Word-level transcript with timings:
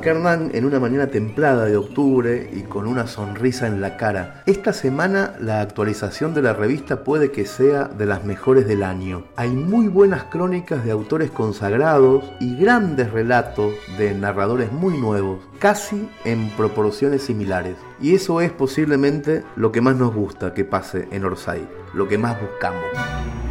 Acá 0.00 0.12
Hernán 0.12 0.52
en 0.54 0.64
una 0.64 0.80
mañana 0.80 1.08
templada 1.08 1.66
de 1.66 1.76
octubre 1.76 2.48
y 2.54 2.62
con 2.62 2.86
una 2.86 3.06
sonrisa 3.06 3.66
en 3.66 3.82
la 3.82 3.98
cara. 3.98 4.42
Esta 4.46 4.72
semana 4.72 5.34
la 5.38 5.60
actualización 5.60 6.32
de 6.32 6.40
la 6.40 6.54
revista 6.54 7.04
puede 7.04 7.30
que 7.32 7.44
sea 7.44 7.84
de 7.84 8.06
las 8.06 8.24
mejores 8.24 8.66
del 8.66 8.82
año. 8.82 9.24
Hay 9.36 9.50
muy 9.50 9.88
buenas 9.88 10.24
crónicas 10.24 10.86
de 10.86 10.90
autores 10.90 11.30
consagrados 11.30 12.24
y 12.40 12.56
grandes 12.56 13.12
relatos 13.12 13.74
de 13.98 14.14
narradores 14.14 14.72
muy 14.72 14.96
nuevos, 14.96 15.40
casi 15.58 16.08
en 16.24 16.48
proporciones 16.56 17.20
similares. 17.20 17.76
Y 18.00 18.14
eso 18.14 18.40
es 18.40 18.52
posiblemente 18.52 19.44
lo 19.54 19.70
que 19.70 19.82
más 19.82 19.96
nos 19.96 20.14
gusta 20.14 20.54
que 20.54 20.64
pase 20.64 21.08
en 21.10 21.26
Orsay, 21.26 21.68
lo 21.92 22.08
que 22.08 22.16
más 22.16 22.40
buscamos. 22.40 23.49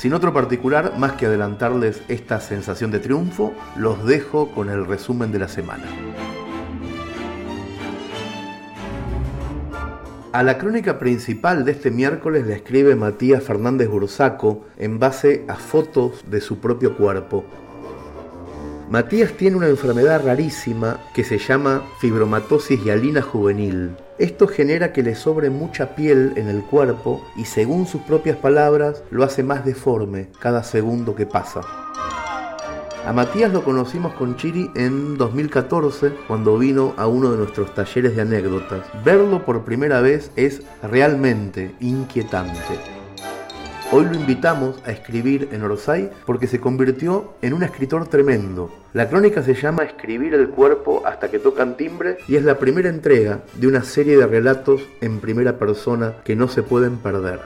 Sin 0.00 0.14
otro 0.14 0.32
particular, 0.32 0.94
más 0.96 1.12
que 1.12 1.26
adelantarles 1.26 2.00
esta 2.08 2.40
sensación 2.40 2.90
de 2.90 3.00
triunfo, 3.00 3.52
los 3.76 4.06
dejo 4.06 4.50
con 4.50 4.70
el 4.70 4.86
resumen 4.86 5.30
de 5.30 5.38
la 5.38 5.46
semana. 5.46 5.84
A 10.32 10.42
la 10.42 10.56
crónica 10.56 10.98
principal 10.98 11.66
de 11.66 11.72
este 11.72 11.90
miércoles 11.90 12.46
le 12.46 12.54
escribe 12.54 12.96
Matías 12.96 13.44
Fernández 13.44 13.90
Bursaco 13.90 14.64
en 14.78 14.98
base 14.98 15.44
a 15.48 15.56
fotos 15.56 16.24
de 16.30 16.40
su 16.40 16.60
propio 16.60 16.96
cuerpo. 16.96 17.44
Matías 18.88 19.32
tiene 19.32 19.58
una 19.58 19.68
enfermedad 19.68 20.24
rarísima 20.24 20.98
que 21.12 21.24
se 21.24 21.36
llama 21.36 21.82
fibromatosis 22.00 22.82
hialina 22.82 23.20
juvenil. 23.20 23.90
Esto 24.20 24.46
genera 24.46 24.92
que 24.92 25.02
le 25.02 25.14
sobre 25.14 25.48
mucha 25.48 25.94
piel 25.96 26.34
en 26.36 26.48
el 26.48 26.62
cuerpo 26.62 27.26
y 27.36 27.46
según 27.46 27.86
sus 27.86 28.02
propias 28.02 28.36
palabras 28.36 29.02
lo 29.10 29.24
hace 29.24 29.42
más 29.42 29.64
deforme 29.64 30.28
cada 30.38 30.62
segundo 30.62 31.14
que 31.14 31.24
pasa. 31.24 31.62
A 33.06 33.14
Matías 33.14 33.50
lo 33.50 33.64
conocimos 33.64 34.12
con 34.12 34.36
Chiri 34.36 34.70
en 34.76 35.16
2014 35.16 36.12
cuando 36.28 36.58
vino 36.58 36.92
a 36.98 37.06
uno 37.06 37.30
de 37.30 37.38
nuestros 37.38 37.74
talleres 37.74 38.14
de 38.14 38.20
anécdotas. 38.20 38.86
Verlo 39.02 39.46
por 39.46 39.64
primera 39.64 40.02
vez 40.02 40.30
es 40.36 40.60
realmente 40.82 41.74
inquietante. 41.80 42.99
Hoy 43.92 44.04
lo 44.04 44.14
invitamos 44.14 44.76
a 44.84 44.92
escribir 44.92 45.48
en 45.50 45.64
Orsay 45.64 46.12
porque 46.24 46.46
se 46.46 46.60
convirtió 46.60 47.34
en 47.42 47.54
un 47.54 47.64
escritor 47.64 48.06
tremendo. 48.06 48.72
La 48.92 49.08
crónica 49.08 49.42
se 49.42 49.54
llama 49.54 49.82
Escribir 49.82 50.32
el 50.34 50.50
cuerpo 50.50 51.02
hasta 51.04 51.28
que 51.28 51.40
tocan 51.40 51.76
timbre 51.76 52.18
y 52.28 52.36
es 52.36 52.44
la 52.44 52.56
primera 52.56 52.88
entrega 52.88 53.42
de 53.54 53.66
una 53.66 53.82
serie 53.82 54.16
de 54.16 54.28
relatos 54.28 54.80
en 55.00 55.18
primera 55.18 55.58
persona 55.58 56.14
que 56.22 56.36
no 56.36 56.46
se 56.46 56.62
pueden 56.62 56.98
perder. 56.98 57.40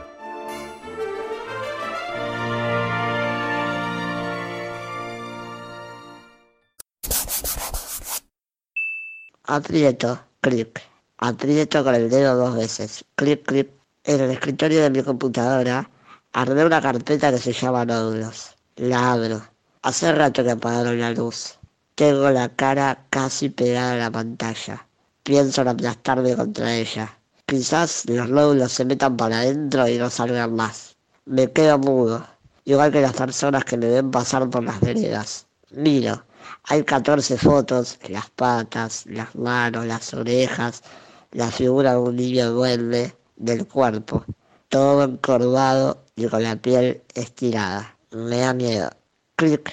Aprieto, 9.45 10.20
clic. 10.42 10.83
Aprieto 11.17 11.83
con 11.83 11.95
el 11.95 12.11
dedo 12.11 12.36
dos 12.36 12.55
veces. 12.55 13.03
Clic, 13.14 13.47
clic. 13.47 13.70
En 14.05 14.20
el 14.20 14.31
escritorio 14.33 14.83
de 14.83 14.91
mi 14.91 15.03
computadora 15.03 15.89
Armé 16.37 16.65
una 16.65 16.83
carpeta 16.83 17.31
que 17.31 17.39
se 17.39 17.53
llama 17.53 17.85
nódulos. 17.85 18.57
La 18.75 19.13
abro. 19.13 19.41
Hace 19.83 20.11
rato 20.11 20.43
que 20.43 20.51
apagaron 20.51 20.99
la 20.99 21.13
luz. 21.13 21.61
Tengo 21.95 22.29
la 22.31 22.49
cara 22.49 23.07
casi 23.09 23.51
pegada 23.51 23.93
a 23.93 23.97
la 23.97 24.11
pantalla. 24.11 24.85
Pienso 25.23 25.63
en 25.63 25.69
aplastarme 25.69 26.35
contra 26.35 26.75
ella. 26.75 27.17
Quizás 27.47 28.07
los 28.07 28.29
nódulos 28.29 28.73
se 28.73 28.85
metan 28.85 29.17
para 29.17 29.39
adentro 29.39 29.87
y 29.87 29.97
no 29.97 30.11
salgan 30.11 30.57
más. 30.57 30.97
Me 31.25 31.53
quedo 31.53 31.79
mudo, 31.79 32.27
igual 32.65 32.91
que 32.91 33.01
las 33.01 33.13
personas 33.13 33.64
que 33.64 33.77
me 33.77 33.87
ven 33.87 34.11
pasar 34.11 34.51
por 34.51 34.64
las 34.64 34.81
veredas. 34.81 35.47
Miro, 35.70 36.25
hay 36.64 36.83
14 36.83 37.39
fotos, 37.39 38.01
las 38.08 38.29
patas, 38.31 39.07
las 39.07 39.37
manos, 39.37 39.87
las 39.87 40.13
orejas, 40.13 40.83
la 41.31 41.53
figura 41.53 41.92
de 41.92 41.98
un 41.98 42.17
niño 42.17 42.51
duende, 42.51 43.14
del 43.37 43.69
cuerpo, 43.69 44.25
todo 44.69 45.05
encorvado 45.05 46.04
y 46.17 46.27
con 46.29 46.42
la 46.42 46.57
piel 46.57 47.02
estirada. 47.14 47.97
Me 48.11 48.39
da 48.39 48.55
miedo. 48.55 48.91
Clic. 49.36 49.73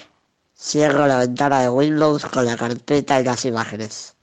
Cierro 0.57 1.07
la 1.07 1.19
ventana 1.19 1.61
de 1.61 1.69
Windows 1.69 2.25
con 2.25 2.45
la 2.45 2.57
carpeta 2.57 3.19
y 3.19 3.23
las 3.23 3.45
imágenes. 3.45 4.15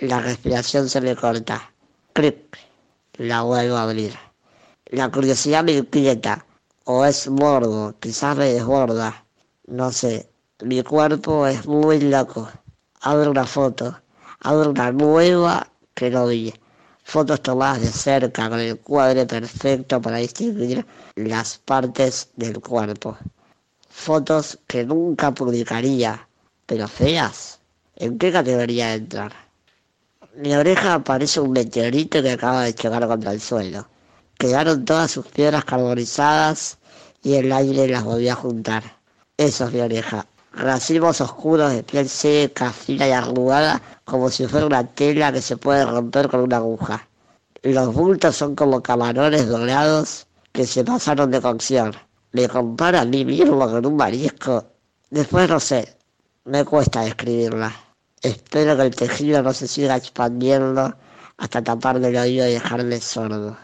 La 0.00 0.20
respiración 0.20 0.88
se 0.88 1.00
me 1.00 1.16
corta. 1.16 1.70
Clic. 2.12 2.58
La 3.14 3.42
vuelvo 3.42 3.76
a 3.76 3.82
abrir. 3.82 4.14
La 4.86 5.10
curiosidad 5.10 5.64
me 5.64 5.72
inquieta. 5.72 6.44
O 6.84 7.04
es 7.04 7.28
morbo, 7.28 7.94
quizás 8.00 8.36
me 8.36 8.52
desborda. 8.52 9.24
No 9.66 9.92
sé. 9.92 10.28
Mi 10.62 10.82
cuerpo 10.82 11.46
es 11.46 11.66
muy 11.66 12.00
loco. 12.00 12.48
Abro 13.00 13.30
una 13.30 13.46
foto. 13.46 14.00
Abro 14.40 14.70
una 14.70 14.90
nueva 14.90 15.68
que 15.94 16.10
no 16.10 16.26
vi 16.26 16.52
fotos 17.10 17.42
tomadas 17.42 17.80
de 17.80 17.88
cerca 17.88 18.48
con 18.48 18.60
el 18.60 18.78
cuadro 18.78 19.26
perfecto 19.26 20.00
para 20.00 20.18
distinguir 20.18 20.86
las 21.16 21.58
partes 21.58 22.28
del 22.36 22.60
cuerpo. 22.60 23.18
Fotos 23.88 24.60
que 24.68 24.84
nunca 24.84 25.34
publicaría, 25.34 26.28
pero 26.66 26.86
feas. 26.86 27.58
¿En 27.96 28.16
qué 28.16 28.30
categoría 28.30 28.94
entrar? 28.94 29.32
Mi 30.36 30.54
oreja 30.54 31.02
parece 31.02 31.40
un 31.40 31.50
meteorito 31.50 32.22
que 32.22 32.30
acaba 32.30 32.62
de 32.62 32.76
chocar 32.76 33.04
contra 33.08 33.32
el 33.32 33.40
suelo. 33.40 33.88
Quedaron 34.38 34.84
todas 34.84 35.10
sus 35.10 35.26
piedras 35.26 35.64
carbonizadas 35.64 36.78
y 37.24 37.34
el 37.34 37.50
aire 37.50 37.88
las 37.88 38.04
volvió 38.04 38.32
a 38.34 38.36
juntar. 38.36 38.84
Eso 39.36 39.64
es 39.64 39.72
mi 39.72 39.80
oreja. 39.80 40.26
Racimos 40.52 41.20
oscuros 41.20 41.72
de 41.72 41.82
piel 41.82 42.08
seca, 42.08 42.72
fina 42.72 43.06
y 43.06 43.12
arrugada, 43.12 43.80
como 44.04 44.30
si 44.30 44.46
fuera 44.46 44.66
una 44.66 44.84
tela 44.86 45.32
que 45.32 45.40
se 45.40 45.56
puede 45.56 45.84
romper 45.84 46.28
con 46.28 46.40
una 46.40 46.56
aguja. 46.56 47.08
Los 47.62 47.94
bultos 47.94 48.36
son 48.36 48.56
como 48.56 48.82
camarones 48.82 49.46
dorados 49.48 50.26
que 50.52 50.66
se 50.66 50.82
pasaron 50.84 51.30
de 51.30 51.40
cocción. 51.40 51.94
Me 52.32 52.48
compara 52.48 53.02
a 53.02 53.04
mí 53.04 53.24
mismo 53.24 53.58
con 53.58 53.84
un 53.86 53.96
marisco. 53.96 54.64
Después 55.10 55.48
no 55.48 55.60
sé, 55.60 55.96
me 56.44 56.64
cuesta 56.64 57.02
describirla. 57.02 57.72
Espero 58.22 58.76
que 58.76 58.82
el 58.82 58.94
tejido 58.94 59.42
no 59.42 59.52
se 59.52 59.66
siga 59.66 59.96
expandiendo 59.96 60.94
hasta 61.38 61.62
taparme 61.62 62.08
el 62.08 62.16
oído 62.16 62.46
y 62.48 62.52
dejarme 62.52 63.00
sordo. 63.00 63.56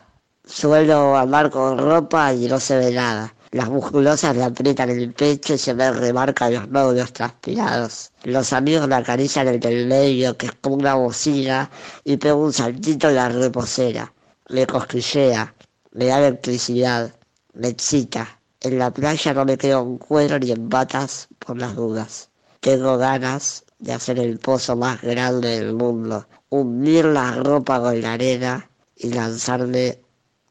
Suelo 0.44 1.16
andar 1.16 1.50
con 1.50 1.78
ropa 1.78 2.32
y 2.32 2.48
no 2.48 2.58
se 2.60 2.76
ve 2.78 2.92
nada. 2.92 3.34
Las 3.52 3.68
musculosas 3.68 4.36
le 4.36 4.44
aprietan 4.44 4.90
el 4.90 5.12
pecho 5.12 5.54
y 5.54 5.58
se 5.58 5.72
me 5.72 5.90
remarcan 5.92 6.54
los 6.54 6.68
nódulos 6.68 7.12
transpirados. 7.12 8.12
Los 8.24 8.52
amigos 8.52 8.88
le 8.88 8.96
acarician 8.96 9.46
el 9.48 9.60
del 9.60 9.86
medio, 9.86 10.36
que 10.36 10.46
es 10.46 10.52
como 10.60 10.76
una 10.76 10.94
bocina, 10.94 11.70
y 12.04 12.16
pego 12.16 12.42
un 12.44 12.52
saltito 12.52 13.08
en 13.08 13.14
la 13.14 13.28
reposera. 13.28 14.12
Me 14.48 14.66
cosquillea, 14.66 15.54
me 15.92 16.06
da 16.06 16.18
electricidad, 16.18 17.14
me 17.54 17.68
excita. 17.68 18.40
En 18.60 18.78
la 18.78 18.90
playa 18.90 19.32
no 19.32 19.44
me 19.44 19.56
quedo 19.56 19.82
en 19.82 19.98
cuero 19.98 20.38
ni 20.38 20.50
en 20.50 20.68
batas 20.68 21.28
por 21.38 21.56
las 21.56 21.76
dudas. 21.76 22.30
Tengo 22.60 22.98
ganas 22.98 23.64
de 23.78 23.92
hacer 23.92 24.18
el 24.18 24.38
pozo 24.38 24.76
más 24.76 25.00
grande 25.02 25.60
del 25.60 25.74
mundo, 25.74 26.26
hundir 26.48 27.04
la 27.04 27.32
ropa 27.32 27.80
con 27.80 28.00
la 28.00 28.14
arena 28.14 28.68
y 28.96 29.12
lanzarme 29.12 30.00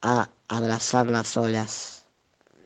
a 0.01 0.29
abrazar 0.47 1.07
las 1.07 1.35
olas. 1.35 1.94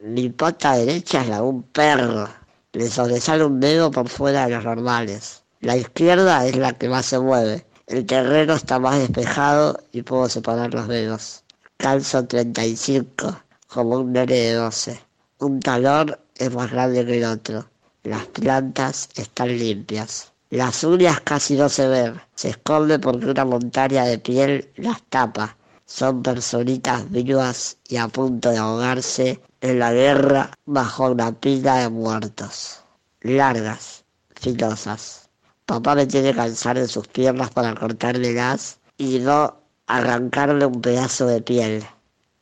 Mi 0.02 0.30
pata 0.30 0.78
derecha 0.78 1.24
es 1.24 1.28
la 1.28 1.36
de 1.38 1.42
un 1.42 1.64
perro. 1.64 2.30
Le 2.72 2.90
sobresale 2.90 3.44
un 3.44 3.60
dedo 3.60 3.92
por 3.92 4.08
fuera 4.08 4.46
de 4.46 4.56
los 4.56 4.64
normales. 4.64 5.44
La 5.60 5.76
izquierda 5.76 6.46
es 6.48 6.56
la 6.56 6.72
que 6.72 6.88
más 6.88 7.06
se 7.06 7.20
mueve. 7.20 7.66
El 7.86 8.06
terreno 8.06 8.54
está 8.54 8.80
más 8.80 8.98
despejado 8.98 9.78
y 9.92 10.04
puedo 10.04 10.30
separar 10.30 10.74
los 10.74 10.88
dedos. 10.88 11.44
Calzo 11.76 12.26
35, 12.26 13.42
como 13.68 13.98
un 13.98 14.14
nene 14.14 14.36
de 14.36 14.54
12. 14.54 15.02
Un 15.40 15.60
talón 15.60 16.16
es 16.38 16.54
más 16.54 16.72
grande 16.72 17.06
que 17.06 17.18
el 17.18 17.26
otro. 17.26 17.70
Las 18.04 18.26
plantas 18.28 19.10
están 19.16 19.50
limpias. 19.50 20.32
Las 20.50 20.82
uñas 20.86 21.20
casi 21.20 21.56
no 21.56 21.68
se 21.68 21.90
ven. 21.90 22.22
Se 22.36 22.52
esconde 22.52 23.00
porque 23.00 23.26
una 23.26 23.44
montaña 23.44 24.06
de 24.06 24.18
piel 24.18 24.72
las 24.78 25.02
tapa. 25.10 25.58
Son 25.86 26.24
personitas 26.24 27.12
vivas 27.12 27.76
y 27.90 27.98
a 27.98 28.08
punto 28.08 28.52
de 28.52 28.60
ahogarse 28.60 29.42
en 29.62 29.80
la 29.80 29.92
guerra 29.92 30.52
bajo 30.66 31.12
una 31.12 31.32
pila 31.32 31.78
de 31.78 31.90
muertos. 31.90 32.82
Largas, 33.22 34.06
filosas. 34.36 35.30
Papá 35.66 35.96
me 35.96 36.08
tiene 36.08 36.30
alzar 36.30 36.78
en 36.78 36.88
sus 36.88 37.08
piernas 37.08 37.52
para 37.52 37.76
cortarle 37.76 38.34
las 38.34 38.80
y 38.98 39.20
no 39.20 39.56
arrancarle 39.88 40.66
un 40.66 40.82
pedazo 40.82 41.28
de 41.28 41.42
piel. 41.42 41.86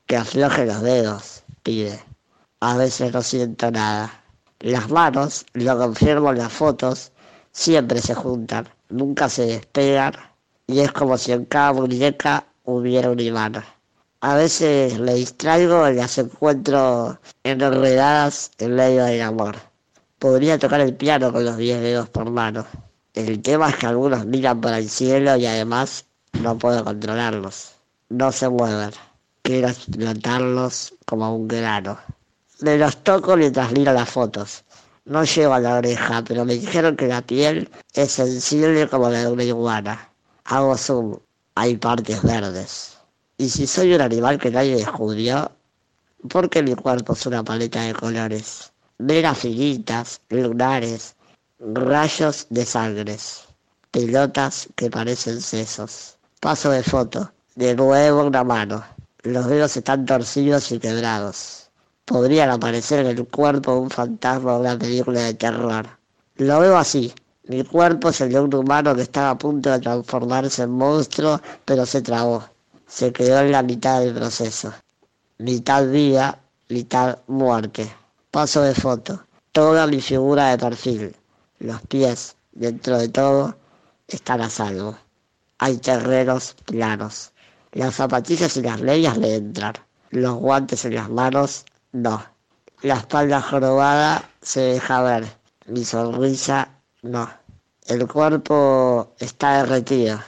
Que 0.05 0.17
afloje 0.17 0.65
los 0.65 0.81
dedos, 0.81 1.43
pide. 1.63 1.99
A 2.59 2.77
veces 2.77 3.13
no 3.13 3.21
siento 3.21 3.71
nada. 3.71 4.23
Las 4.59 4.89
manos, 4.89 5.45
lo 5.53 5.77
confirmo 5.77 6.31
en 6.31 6.37
las 6.39 6.53
fotos, 6.53 7.11
siempre 7.51 8.01
se 8.01 8.15
juntan, 8.15 8.67
nunca 8.89 9.29
se 9.29 9.45
despegan 9.45 10.13
y 10.65 10.79
es 10.79 10.91
como 10.91 11.17
si 11.17 11.31
en 11.31 11.45
cada 11.45 11.73
muñeca 11.73 12.45
hubiera 12.63 13.11
un 13.11 13.19
imán. 13.19 13.63
A 14.27 14.35
veces 14.35 14.99
me 14.99 15.13
distraigo 15.13 15.87
y 15.89 15.93
las 15.93 16.17
encuentro 16.17 17.17
enredadas 17.45 18.51
en 18.57 18.75
medio 18.75 19.05
del 19.05 19.21
amor. 19.21 19.55
Podría 20.19 20.59
tocar 20.59 20.81
el 20.81 20.93
piano 20.93 21.31
con 21.31 21.45
los 21.45 21.55
10 21.55 21.79
dedos 21.79 22.09
por 22.09 22.29
mano. 22.29 22.67
El 23.13 23.41
tema 23.41 23.69
es 23.69 23.77
que 23.77 23.85
algunos 23.85 24.25
miran 24.25 24.59
para 24.59 24.79
el 24.79 24.89
cielo 24.89 25.37
y 25.37 25.45
además 25.45 26.03
no 26.41 26.57
puedo 26.57 26.83
controlarlos. 26.83 27.75
No 28.09 28.33
se 28.33 28.49
mueven. 28.49 28.91
Quiero 29.43 29.69
explotarlos 29.69 30.93
como 31.05 31.33
un 31.33 31.47
grano. 31.47 31.97
Me 32.59 32.77
los 32.77 32.97
toco 32.97 33.37
mientras 33.37 33.71
miro 33.71 33.93
las 33.93 34.09
fotos. 34.09 34.65
No 35.05 35.23
llego 35.23 35.53
a 35.53 35.61
la 35.61 35.75
oreja, 35.75 36.21
pero 36.27 36.43
me 36.43 36.55
dijeron 36.55 36.97
que 36.97 37.07
la 37.07 37.21
piel 37.21 37.69
es 37.93 38.11
sensible 38.11 38.89
como 38.89 39.09
la 39.09 39.19
de 39.19 39.31
una 39.31 39.43
iguana. 39.45 40.09
Hago 40.43 40.75
zoom. 40.75 41.17
Hay 41.55 41.77
partes 41.77 42.21
verdes. 42.23 42.96
Y 43.39 43.49
si 43.49 43.67
soy 43.67 43.93
un 43.93 44.01
animal 44.01 44.39
que 44.39 44.49
nadie 44.49 44.77
descubrió, 44.77 45.51
¿por 46.27 46.49
qué 46.49 46.63
mi 46.63 46.73
cuerpo 46.73 47.13
es 47.13 47.23
una 47.27 47.43
paleta 47.43 47.83
de 47.83 47.93
colores? 47.93 48.71
Veras 48.97 49.37
finitas, 49.37 50.21
lunares, 50.29 51.15
rayos 51.59 52.47
de 52.49 52.65
sangres, 52.65 53.43
pelotas 53.91 54.67
que 54.75 54.89
parecen 54.89 55.39
sesos. 55.39 56.17
Paso 56.39 56.71
de 56.71 56.81
foto, 56.81 57.31
de 57.53 57.75
nuevo 57.75 58.23
una 58.23 58.43
mano. 58.43 58.83
Los 59.21 59.45
dedos 59.45 59.77
están 59.77 60.07
torcidos 60.07 60.71
y 60.71 60.79
quebrados. 60.79 61.69
Podrían 62.05 62.49
aparecer 62.49 63.05
en 63.05 63.17
el 63.17 63.27
cuerpo 63.27 63.75
un 63.75 63.91
fantasma 63.91 64.55
o 64.55 64.61
una 64.61 64.79
película 64.79 65.21
de 65.21 65.35
terror. 65.35 65.85
Lo 66.37 66.59
veo 66.59 66.75
así. 66.75 67.13
Mi 67.43 67.63
cuerpo 67.63 68.09
es 68.09 68.19
el 68.19 68.31
de 68.31 68.39
un 68.39 68.55
humano 68.55 68.95
que 68.95 69.03
estaba 69.03 69.29
a 69.29 69.37
punto 69.37 69.69
de 69.69 69.79
transformarse 69.79 70.63
en 70.63 70.71
monstruo, 70.71 71.39
pero 71.65 71.85
se 71.85 72.01
trabó 72.01 72.43
se 72.87 73.11
quedó 73.11 73.41
en 73.41 73.51
la 73.51 73.63
mitad 73.63 73.99
del 73.99 74.13
proceso. 74.13 74.73
Mitad 75.39 75.85
vida, 75.87 76.39
mitad 76.69 77.19
muerte. 77.27 77.93
Paso 78.31 78.61
de 78.61 78.73
foto. 78.73 79.23
Toda 79.51 79.87
mi 79.87 80.01
figura 80.01 80.49
de 80.49 80.57
perfil. 80.57 81.15
Los 81.59 81.81
pies, 81.83 82.35
dentro 82.53 82.97
de 82.97 83.09
todo, 83.09 83.55
están 84.07 84.41
a 84.41 84.49
salvo. 84.49 84.97
Hay 85.59 85.77
terrenos 85.77 86.55
planos. 86.65 87.33
Las 87.73 87.95
zapatillas 87.95 88.55
y 88.57 88.61
las 88.61 88.81
medias 88.81 89.17
le 89.17 89.35
entran. 89.35 89.73
Los 90.11 90.35
guantes 90.35 90.85
en 90.85 90.95
las 90.95 91.09
manos, 91.09 91.65
no. 91.91 92.23
La 92.81 92.95
espalda 92.95 93.41
jorobada 93.41 94.29
se 94.41 94.61
deja 94.61 95.01
ver. 95.01 95.25
Mi 95.65 95.83
sonrisa, 95.83 96.69
no. 97.01 97.29
El 97.85 98.07
cuerpo 98.07 99.13
está 99.19 99.63
derretido. 99.63 100.19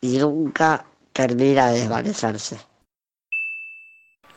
Y 0.00 0.18
nunca 0.18 0.84
termina 1.16 1.70
de 1.70 1.80
desvanecerse. 1.80 2.58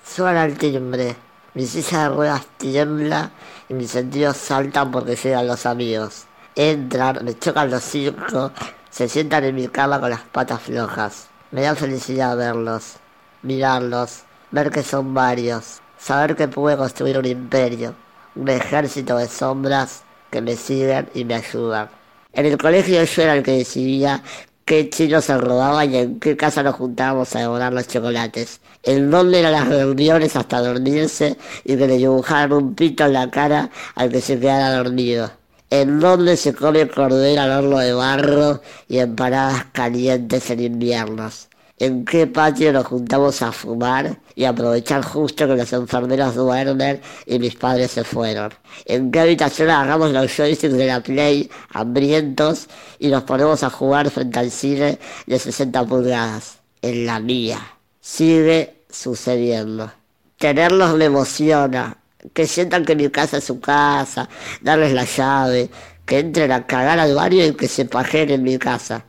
Suena 0.02 0.46
el 0.46 0.58
timbre, 0.58 1.14
mi 1.54 1.66
silla 1.66 2.04
de 2.04 2.10
ruedas 2.16 2.46
tiembla 2.58 3.32
y 3.68 3.74
mis 3.74 3.92
sentidos 3.92 4.38
saltan 4.38 4.90
porque 4.90 5.18
llegan 5.18 5.46
los 5.46 5.66
amigos. 5.66 6.26
Entran, 6.56 7.26
me 7.26 7.38
chocan 7.38 7.70
los 7.70 7.84
cinco, 7.84 8.54
se 8.90 9.10
sientan 9.10 9.44
en 9.44 9.56
mi 9.56 9.68
cama 9.68 10.00
con 10.00 10.10
las 10.10 10.22
patas 10.22 10.62
flojas. 10.62 11.28
Me 11.52 11.64
da 11.64 11.76
felicidad 11.76 12.38
verlos, 12.38 12.96
mirarlos, 13.42 14.24
ver 14.52 14.72
que 14.72 14.82
son 14.82 15.14
varios, 15.14 15.82
saber 15.98 16.38
que 16.38 16.48
pude 16.48 16.78
construir 16.78 17.18
un 17.18 17.26
imperio, 17.26 17.94
un 18.36 18.48
ejército 18.48 19.18
de 19.18 19.28
sombras 19.28 20.04
que 20.32 20.42
me 20.42 20.56
siguen 20.56 21.10
y 21.14 21.26
me 21.26 21.36
ayudan. 21.36 21.90
En 22.32 22.46
el 22.46 22.58
colegio 22.58 23.04
yo 23.04 23.22
era 23.22 23.34
el 23.34 23.44
que 23.44 23.52
decidía 23.52 24.24
qué 24.70 24.88
chino 24.88 25.20
se 25.20 25.36
robaba 25.36 25.84
y 25.84 25.98
en 25.98 26.20
qué 26.20 26.38
casa 26.38 26.62
nos 26.62 26.76
juntábamos 26.76 27.36
a 27.36 27.40
devorar 27.40 27.74
los 27.74 27.88
chocolates. 27.88 28.62
En 28.84 29.10
dónde 29.10 29.40
eran 29.40 29.54
las 29.54 29.68
reuniones 29.68 30.36
hasta 30.36 30.62
dormirse 30.62 31.38
y 31.66 31.76
que 31.76 31.88
le 31.88 31.98
dibujaran 31.98 32.54
un 32.54 32.76
pito 32.76 33.04
en 33.06 33.14
la 33.14 33.32
cara 33.32 33.72
al 33.96 34.12
que 34.12 34.22
se 34.22 34.40
quedara 34.40 34.76
dormido. 34.76 35.32
En 35.72 36.00
dónde 36.00 36.38
se 36.38 36.54
come 36.54 36.88
cordero 36.88 37.42
al 37.42 37.52
horno 37.52 37.80
de 37.80 37.94
barro 37.94 38.62
y 38.88 39.00
empanadas 39.00 39.66
calientes 39.74 40.52
en 40.52 40.60
inviernos 40.60 41.49
en 41.80 42.04
qué 42.04 42.28
patio 42.28 42.74
nos 42.74 42.86
juntamos 42.86 43.42
a 43.42 43.54
fumar 43.54 44.20
y 44.36 44.44
aprovechar 44.44 45.02
justo 45.02 45.48
que 45.48 45.56
los 45.56 45.72
enfermeros 45.72 46.36
duermen 46.36 47.02
y 47.26 47.40
mis 47.40 47.56
padres 47.56 47.92
se 47.92 48.04
fueron. 48.04 48.54
En 48.86 49.12
qué 49.12 49.22
habitación 49.22 49.70
agarramos 49.70 50.12
los 50.12 50.30
joysticks 50.36 50.74
de 50.74 50.88
la 50.88 51.02
Play 51.02 51.50
hambrientos 51.74 52.68
y 53.00 53.08
nos 53.08 53.24
ponemos 53.24 53.64
a 53.64 53.70
jugar 53.70 54.10
frente 54.10 54.40
al 54.40 54.52
cine 54.52 55.00
de 55.26 55.40
60 55.40 55.86
pulgadas. 55.86 56.60
En 56.82 57.06
la 57.06 57.20
mía. 57.20 57.60
Sigue 58.00 58.84
sucediendo. 58.90 59.92
Tenerlos 60.38 60.96
me 60.96 61.06
emociona. 61.06 61.98
Que 62.34 62.48
sientan 62.48 62.86
que 62.86 62.96
mi 62.96 63.10
casa 63.10 63.38
es 63.38 63.46
su 63.46 63.62
casa, 63.62 64.30
darles 64.62 64.92
la 64.92 65.06
llave, 65.06 65.70
que 66.06 66.20
entren 66.20 66.52
a 66.52 66.66
cagar 66.66 67.00
al 67.00 67.16
barrio 67.16 67.46
y 67.46 67.54
que 67.54 67.70
se 67.70 67.86
pajen 67.86 68.30
en 68.30 68.44
mi 68.44 68.58
casa 68.58 69.06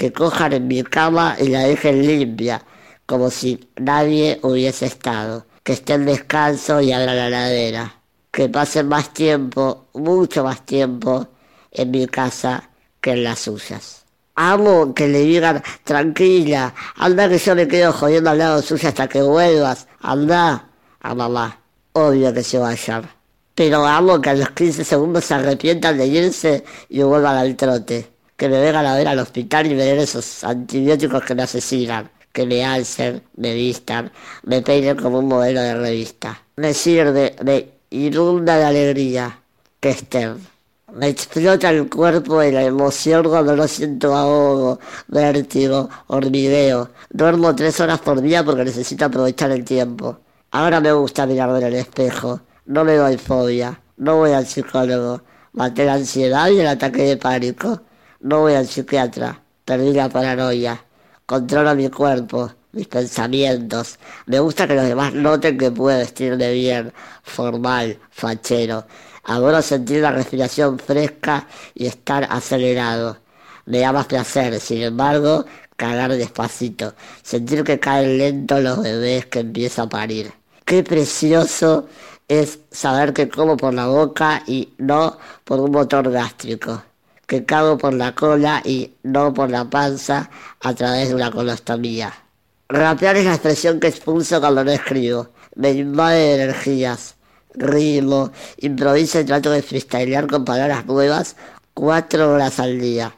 que 0.00 0.14
cojan 0.14 0.54
en 0.54 0.66
mi 0.66 0.82
cama 0.82 1.36
y 1.38 1.48
la 1.48 1.64
dejen 1.64 2.00
limpia, 2.00 2.64
como 3.04 3.28
si 3.28 3.68
nadie 3.76 4.40
hubiese 4.40 4.86
estado, 4.86 5.44
que 5.62 5.74
estén 5.74 6.06
descanso 6.06 6.80
y 6.80 6.90
abran 6.90 7.18
la 7.18 7.28
ladera, 7.28 8.00
que 8.30 8.48
pasen 8.48 8.88
más 8.88 9.12
tiempo, 9.12 9.88
mucho 9.92 10.42
más 10.42 10.64
tiempo, 10.64 11.28
en 11.70 11.90
mi 11.90 12.06
casa 12.06 12.70
que 13.02 13.10
en 13.10 13.24
las 13.24 13.40
suyas. 13.40 14.06
Amo 14.36 14.94
que 14.94 15.06
le 15.06 15.20
digan, 15.20 15.62
tranquila, 15.84 16.74
anda 16.96 17.28
que 17.28 17.36
yo 17.36 17.54
me 17.54 17.68
quedo 17.68 17.92
jodiendo 17.92 18.30
al 18.30 18.38
lado 18.38 18.62
suyo 18.62 18.88
hasta 18.88 19.06
que 19.06 19.20
vuelvas, 19.20 19.86
anda, 20.00 20.70
a 21.00 21.14
mamá, 21.14 21.60
obvio 21.92 22.32
que 22.32 22.42
se 22.42 22.56
vayan. 22.56 23.06
Pero 23.54 23.84
amo 23.84 24.18
que 24.18 24.30
a 24.30 24.34
los 24.34 24.48
15 24.48 24.82
segundos 24.82 25.26
se 25.26 25.34
arrepientan 25.34 25.98
de 25.98 26.06
irse 26.06 26.64
y 26.88 27.02
vuelvan 27.02 27.36
al 27.36 27.54
trote 27.54 28.19
que 28.40 28.48
me 28.48 28.58
vengan 28.58 28.86
a 28.86 28.96
ver 28.96 29.06
al 29.06 29.18
hospital 29.18 29.66
y 29.66 29.74
me 29.74 29.84
den 29.84 29.98
esos 29.98 30.44
antibióticos 30.44 31.22
que 31.24 31.34
me 31.34 31.42
asesinan, 31.42 32.10
que 32.32 32.46
me 32.46 32.64
alcen, 32.64 33.22
me 33.36 33.52
vistan, 33.52 34.10
me 34.44 34.62
peinen 34.62 34.96
como 34.96 35.18
un 35.18 35.28
modelo 35.28 35.60
de 35.60 35.74
revista. 35.74 36.42
Me 36.56 36.72
sirve, 36.72 37.36
me 37.44 37.66
inunda 37.90 38.56
de 38.56 38.64
alegría 38.64 39.42
que 39.78 39.90
estén. 39.90 40.38
Me 40.94 41.08
explota 41.08 41.68
el 41.68 41.90
cuerpo 41.90 42.42
y 42.42 42.50
la 42.50 42.62
emoción 42.62 43.28
cuando 43.28 43.54
no 43.54 43.68
siento 43.68 44.16
ahogo, 44.16 44.80
vértigo, 45.08 45.90
hormigueo. 46.06 46.88
Duermo 47.10 47.54
tres 47.54 47.78
horas 47.78 48.00
por 48.00 48.22
día 48.22 48.42
porque 48.42 48.64
necesito 48.64 49.04
aprovechar 49.04 49.50
el 49.50 49.66
tiempo. 49.66 50.18
Ahora 50.50 50.80
me 50.80 50.92
gusta 50.92 51.26
mirarme 51.26 51.58
en 51.58 51.64
el 51.66 51.74
espejo. 51.74 52.40
No 52.64 52.84
me 52.84 52.94
doy 52.94 53.18
fobia. 53.18 53.82
No 53.98 54.16
voy 54.16 54.32
al 54.32 54.46
psicólogo. 54.46 55.20
Maté 55.52 55.84
la 55.84 55.92
ansiedad 55.94 56.48
y 56.48 56.60
el 56.60 56.68
ataque 56.68 57.02
de 57.02 57.18
pánico. 57.18 57.82
No 58.22 58.40
voy 58.40 58.52
al 58.52 58.66
psiquiatra, 58.66 59.42
perdí 59.64 59.94
la 59.94 60.10
paranoia. 60.10 60.84
Controlo 61.24 61.74
mi 61.74 61.88
cuerpo, 61.88 62.52
mis 62.72 62.86
pensamientos. 62.86 63.98
Me 64.26 64.38
gusta 64.40 64.68
que 64.68 64.74
los 64.74 64.84
demás 64.84 65.14
noten 65.14 65.56
que 65.56 65.70
puedo 65.70 65.96
vestirme 65.96 66.52
bien, 66.52 66.92
formal, 67.22 67.98
fachero. 68.10 68.84
Adoro 69.24 69.62
sentir 69.62 70.02
la 70.02 70.12
respiración 70.12 70.78
fresca 70.78 71.48
y 71.74 71.86
estar 71.86 72.26
acelerado. 72.30 73.16
Me 73.64 73.78
da 73.80 73.90
más 73.90 74.04
placer, 74.04 74.60
sin 74.60 74.82
embargo, 74.82 75.46
cagar 75.76 76.12
despacito. 76.12 76.92
Sentir 77.22 77.64
que 77.64 77.80
caen 77.80 78.18
lento 78.18 78.60
los 78.60 78.82
bebés 78.82 79.24
que 79.26 79.40
empiezo 79.40 79.80
a 79.80 79.88
parir. 79.88 80.30
Qué 80.66 80.82
precioso 80.84 81.88
es 82.28 82.58
saber 82.70 83.14
que 83.14 83.30
como 83.30 83.56
por 83.56 83.72
la 83.72 83.86
boca 83.86 84.42
y 84.46 84.74
no 84.76 85.16
por 85.42 85.58
un 85.60 85.70
motor 85.70 86.10
gástrico 86.10 86.82
que 87.30 87.44
cago 87.44 87.78
por 87.78 87.94
la 87.94 88.12
cola 88.12 88.60
y 88.64 88.90
no 89.04 89.32
por 89.32 89.50
la 89.50 89.70
panza 89.70 90.28
a 90.58 90.74
través 90.74 91.10
de 91.10 91.14
una 91.14 91.30
colostomía. 91.30 92.12
Rapear 92.68 93.18
es 93.18 93.24
la 93.24 93.34
expresión 93.34 93.78
que 93.78 93.86
expulso 93.86 94.40
cuando 94.40 94.64
no 94.64 94.72
escribo. 94.72 95.28
Me 95.54 95.70
invade 95.70 96.34
energías. 96.34 97.14
Rimo, 97.54 98.32
improviso 98.58 99.20
y 99.20 99.24
trato 99.24 99.52
de 99.52 99.62
freestylear 99.62 100.26
con 100.26 100.44
palabras 100.44 100.84
nuevas 100.86 101.36
cuatro 101.72 102.32
horas 102.32 102.58
al 102.58 102.80
día. 102.80 103.14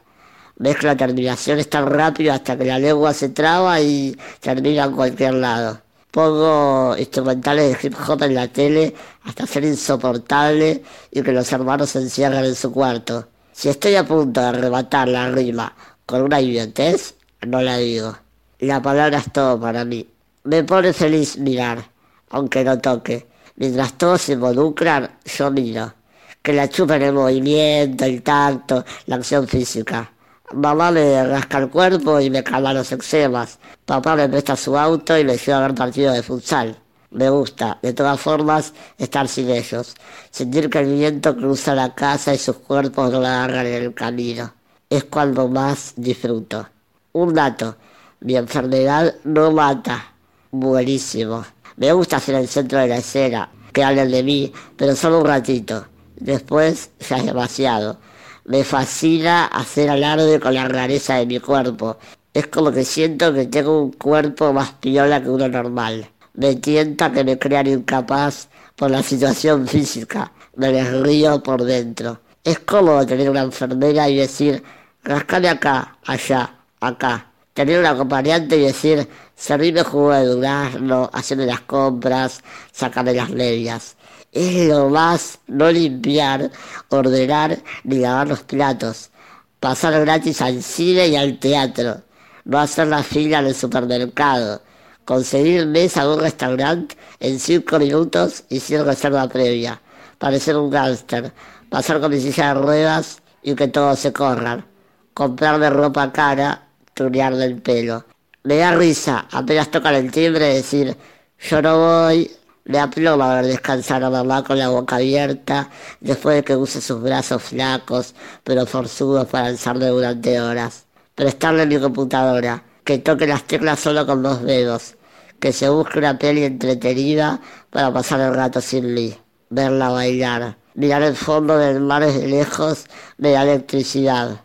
Mezcla 0.57 0.95
terminaciones 0.95 1.67
tan 1.67 1.87
rápido 1.87 2.33
hasta 2.33 2.55
que 2.55 2.65
la 2.65 2.77
lengua 2.77 3.15
se 3.15 3.29
traba 3.29 3.81
y 3.81 4.15
termina 4.39 4.83
en 4.83 4.91
cualquier 4.91 5.33
lado. 5.33 5.81
Pongo 6.11 6.95
instrumentales 6.99 7.81
de 7.81 7.87
hip 7.87 7.95
hop 8.07 8.21
en 8.21 8.35
la 8.35 8.47
tele 8.47 8.93
hasta 9.23 9.47
ser 9.47 9.63
insoportable 9.63 10.83
y 11.09 11.23
que 11.23 11.31
los 11.31 11.51
hermanos 11.51 11.89
se 11.89 11.99
encierran 11.99 12.45
en 12.45 12.53
su 12.53 12.71
cuarto. 12.71 13.32
Si 13.53 13.69
estoy 13.69 13.95
a 13.95 14.03
punto 14.03 14.41
de 14.41 14.47
arrebatar 14.47 15.07
la 15.07 15.29
rima 15.29 15.73
con 16.07 16.23
una 16.23 16.41
idiotez, 16.41 17.15
no 17.45 17.61
la 17.61 17.77
digo. 17.77 18.17
La 18.59 18.81
palabra 18.81 19.19
es 19.19 19.31
todo 19.31 19.59
para 19.59 19.85
mí. 19.85 20.09
Me 20.43 20.63
pone 20.63 20.91
feliz 20.91 21.37
mirar, 21.37 21.85
aunque 22.31 22.63
no 22.63 22.79
toque. 22.79 23.27
Mientras 23.55 23.93
todos 23.93 24.23
se 24.23 24.33
involucran, 24.33 25.11
yo 25.25 25.51
miro. 25.51 25.93
Que 26.41 26.51
la 26.51 26.67
chupen 26.67 27.03
el 27.03 27.13
movimiento, 27.13 28.05
el 28.05 28.23
tacto, 28.23 28.83
la 29.05 29.17
acción 29.17 29.47
física. 29.47 30.11
Mamá 30.51 30.91
me 30.91 31.23
rasca 31.23 31.59
el 31.59 31.69
cuerpo 31.69 32.19
y 32.19 32.31
me 32.31 32.43
calma 32.43 32.73
los 32.73 32.91
eczemas. 32.91 33.59
Papá 33.85 34.15
me 34.15 34.27
presta 34.27 34.55
su 34.55 34.77
auto 34.77 35.17
y 35.17 35.23
me 35.23 35.37
lleva 35.37 35.59
a 35.59 35.67
ver 35.67 35.75
partido 35.75 36.11
de 36.11 36.23
futsal. 36.23 36.82
Me 37.13 37.29
gusta, 37.29 37.77
de 37.83 37.93
todas 37.93 38.19
formas, 38.19 38.73
estar 38.97 39.27
sin 39.27 39.49
ellos. 39.51 39.95
Sentir 40.31 40.67
que 40.67 40.79
el 40.79 40.95
viento 40.95 41.35
cruza 41.35 41.75
la 41.75 41.93
casa 41.93 42.33
y 42.33 42.39
sus 42.39 42.55
cuerpos 42.57 43.11
no 43.11 43.19
la 43.21 43.43
agarran 43.43 43.67
en 43.67 43.83
el 43.83 43.93
camino. 43.93 44.51
es 44.89 45.03
cuando 45.05 45.47
más 45.47 45.93
disfruto. 45.95 46.67
Un 47.13 47.33
dato, 47.35 47.75
mi 48.21 48.35
enfermedad 48.35 49.15
no 49.25 49.51
mata. 49.51 50.13
Buenísimo. 50.51 51.45
Me 51.77 51.93
gusta 51.93 52.19
ser 52.19 52.35
el 52.35 52.47
centro 52.47 52.79
de 52.79 52.87
la 52.87 52.97
escena, 52.97 53.49
que 53.71 53.83
hablen 53.83 54.09
de 54.11 54.23
mí, 54.23 54.51
pero 54.75 54.95
solo 54.95 55.19
un 55.19 55.27
ratito. 55.27 55.85
Después 56.15 56.89
ya 56.99 57.17
es 57.17 57.25
demasiado. 57.25 57.97
Me 58.45 58.63
fascina 58.63 59.45
hacer 59.45 59.89
alarde 59.89 60.39
con 60.39 60.55
la 60.55 60.67
rareza 60.67 61.15
de 61.15 61.27
mi 61.27 61.39
cuerpo. 61.39 61.97
Es 62.33 62.47
como 62.47 62.71
que 62.71 62.83
siento 62.83 63.31
que 63.33 63.45
tengo 63.45 63.83
un 63.83 63.91
cuerpo 63.91 64.51
más 64.51 64.71
piola 64.73 65.21
que 65.21 65.29
uno 65.29 65.47
normal. 65.47 66.09
Me 66.35 66.55
tienta 66.55 67.11
que 67.11 67.23
me 67.23 67.37
crean 67.37 67.67
incapaz 67.67 68.47
por 68.75 68.89
la 68.89 69.03
situación 69.03 69.67
física. 69.67 70.31
Me 70.55 70.71
desrío 70.71 71.43
por 71.43 71.63
dentro. 71.63 72.21
Es 72.43 72.57
cómodo 72.59 73.05
tener 73.05 73.29
una 73.29 73.43
enfermera 73.43 74.09
y 74.09 74.15
decir, 74.17 74.63
rascame 75.03 75.49
acá, 75.49 75.97
allá, 76.03 76.55
acá. 76.79 77.27
Tener 77.53 77.79
un 77.79 77.85
acompañante 77.85 78.57
y 78.57 78.61
decir, 78.61 79.07
servirme 79.35 79.83
jugo 79.83 80.11
de 80.11 80.25
durazno, 80.25 81.07
hacerme 81.13 81.45
las 81.45 81.61
compras, 81.61 82.41
sacarme 82.71 83.13
las 83.13 83.29
medias. 83.29 83.95
Es 84.31 84.67
lo 84.67 84.89
más 84.89 85.37
no 85.45 85.69
limpiar, 85.71 86.49
ordenar 86.89 87.59
ni 87.83 87.99
lavar 87.99 88.27
los 88.27 88.41
platos. 88.41 89.11
Pasar 89.59 89.99
gratis 90.01 90.41
al 90.41 90.63
cine 90.63 91.09
y 91.09 91.15
al 91.15 91.37
teatro. 91.37 92.01
No 92.45 92.57
hacer 92.57 92.87
la 92.87 93.03
fila 93.03 93.37
en 93.39 93.45
el 93.45 93.55
supermercado 93.55 94.62
conseguir 95.05 95.65
mesa 95.65 96.03
en 96.03 96.09
un 96.09 96.19
restaurante 96.19 96.95
en 97.19 97.39
cinco 97.39 97.79
minutos 97.79 98.43
y 98.49 98.59
sin 98.59 98.85
reserva 98.85 99.27
previa, 99.27 99.81
parecer 100.17 100.57
un 100.57 100.69
gángster, 100.69 101.31
pasar 101.69 101.99
con 101.99 102.11
mi 102.11 102.19
silla 102.19 102.53
de 102.53 102.61
ruedas 102.61 103.21
y 103.41 103.55
que 103.55 103.67
todos 103.67 103.99
se 103.99 104.13
corran, 104.13 104.65
comprarme 105.13 105.69
ropa 105.69 106.11
cara, 106.11 106.67
tunear 106.93 107.35
del 107.35 107.61
pelo. 107.61 108.05
Me 108.43 108.57
da 108.57 108.75
risa, 108.75 109.27
apenas 109.31 109.71
tocan 109.71 109.95
el 109.95 110.11
timbre 110.11 110.53
decir, 110.53 110.97
yo 111.39 111.61
no 111.61 111.77
voy, 111.77 112.29
me 112.65 112.79
aploma 112.79 113.35
ver 113.35 113.45
descansar 113.45 114.03
a 114.03 114.09
mamá 114.09 114.43
con 114.43 114.57
la 114.57 114.69
boca 114.69 114.95
abierta 114.97 115.69
después 115.99 116.37
de 116.37 116.43
que 116.43 116.55
use 116.55 116.79
sus 116.79 117.01
brazos 117.01 117.43
flacos 117.43 118.15
pero 118.43 118.65
forzudos 118.65 119.27
para 119.27 119.47
alzarme 119.47 119.87
durante 119.87 120.39
horas. 120.39 120.85
Prestarle 121.15 121.65
mi 121.65 121.77
computadora, 121.79 122.63
que 122.83 122.97
toque 122.97 123.27
las 123.27 123.43
teclas 123.43 123.79
solo 123.79 124.05
con 124.05 124.23
dos 124.23 124.43
dedos, 124.43 124.95
que 125.39 125.53
se 125.53 125.69
busque 125.69 125.99
una 125.99 126.17
peli 126.17 126.43
entretenida 126.43 127.39
para 127.69 127.93
pasar 127.93 128.19
el 128.21 128.33
rato 128.33 128.61
sin 128.61 128.93
mí, 128.93 129.15
verla 129.49 129.89
bailar, 129.89 130.57
mirar 130.75 131.01
el 131.03 131.15
fondo 131.15 131.57
del 131.57 131.79
mar 131.79 132.05
desde 132.05 132.27
lejos 132.27 132.85
me 133.17 133.31
da 133.31 133.43
electricidad, 133.43 134.41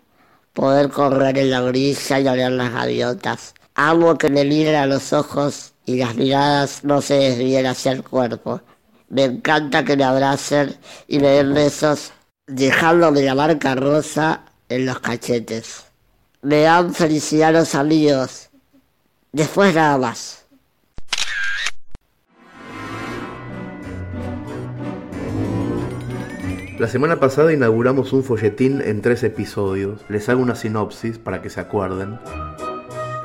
poder 0.52 0.90
correr 0.90 1.38
en 1.38 1.50
la 1.50 1.61
brisa 1.62 2.21
y 2.21 2.28
oler 2.28 2.52
las 2.52 2.73
gaviotas. 2.73 3.54
Amo 3.75 4.16
que 4.18 4.28
me 4.28 4.45
miren 4.45 4.75
a 4.75 4.87
los 4.87 5.12
ojos 5.12 5.75
y 5.87 5.99
las 5.99 6.16
miradas 6.16 6.85
no 6.85 7.00
se 7.00 7.14
desvíen 7.14 7.66
hacia 7.66 7.92
el 7.92 8.02
cuerpo. 8.02 8.61
Me 9.09 9.25
encanta 9.25 9.85
que 9.85 9.97
me 9.97 10.04
abracen 10.04 10.76
y 11.07 11.18
me 11.18 11.28
den 11.28 11.54
besos 11.54 12.12
dejándome 12.47 13.23
la 13.23 13.35
marca 13.35 13.75
rosa 13.75 14.42
en 14.68 14.87
los 14.87 14.99
cachetes 15.00 15.88
me 16.42 16.62
dan 16.62 16.95
felicidad 16.95 17.52
los 17.52 17.75
amigos. 17.75 18.50
Después 19.33 19.75
nada 19.75 19.99
más. 19.99 20.47
La 26.78 26.87
semana 26.87 27.18
pasada 27.18 27.52
inauguramos 27.52 28.12
un 28.12 28.23
folletín 28.23 28.80
en 28.80 29.02
tres 29.02 29.25
episodios. 29.25 30.00
Les 30.09 30.28
hago 30.28 30.40
una 30.40 30.54
sinopsis 30.54 31.18
para 31.18 31.42
que 31.42 31.50
se 31.50 31.61
acuerden. 31.61 32.21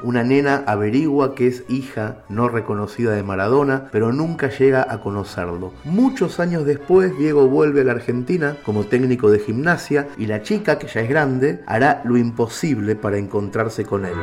Una 0.04 0.24
nena 0.24 0.64
averigua 0.68 1.34
que 1.34 1.48
es 1.48 1.64
hija 1.70 2.18
no 2.28 2.50
reconocida 2.50 3.14
de 3.14 3.24
Maradona, 3.24 3.88
pero 3.92 4.12
nunca 4.12 4.50
llega 4.50 4.86
a 4.88 5.00
conocerlo. 5.00 5.72
Muchos 5.86 6.42
años 6.42 6.66
después, 6.66 7.18
Diego 7.18 7.48
vuelve 7.48 7.82
a 7.82 7.84
la 7.86 7.94
Argentina 7.94 8.58
como 8.66 8.84
técnico 8.84 9.32
de 9.32 9.40
gimnasia 9.40 10.10
y 10.18 10.26
la 10.26 10.42
chica, 10.42 10.78
que 10.78 10.88
ya 10.88 11.00
es 11.00 11.10
grande, 11.10 11.62
hará 11.68 12.02
lo 12.04 12.18
imposible 12.18 12.98
para 12.98 13.18
encontrarse 13.18 13.86
con 13.86 14.06
él. 14.06 14.18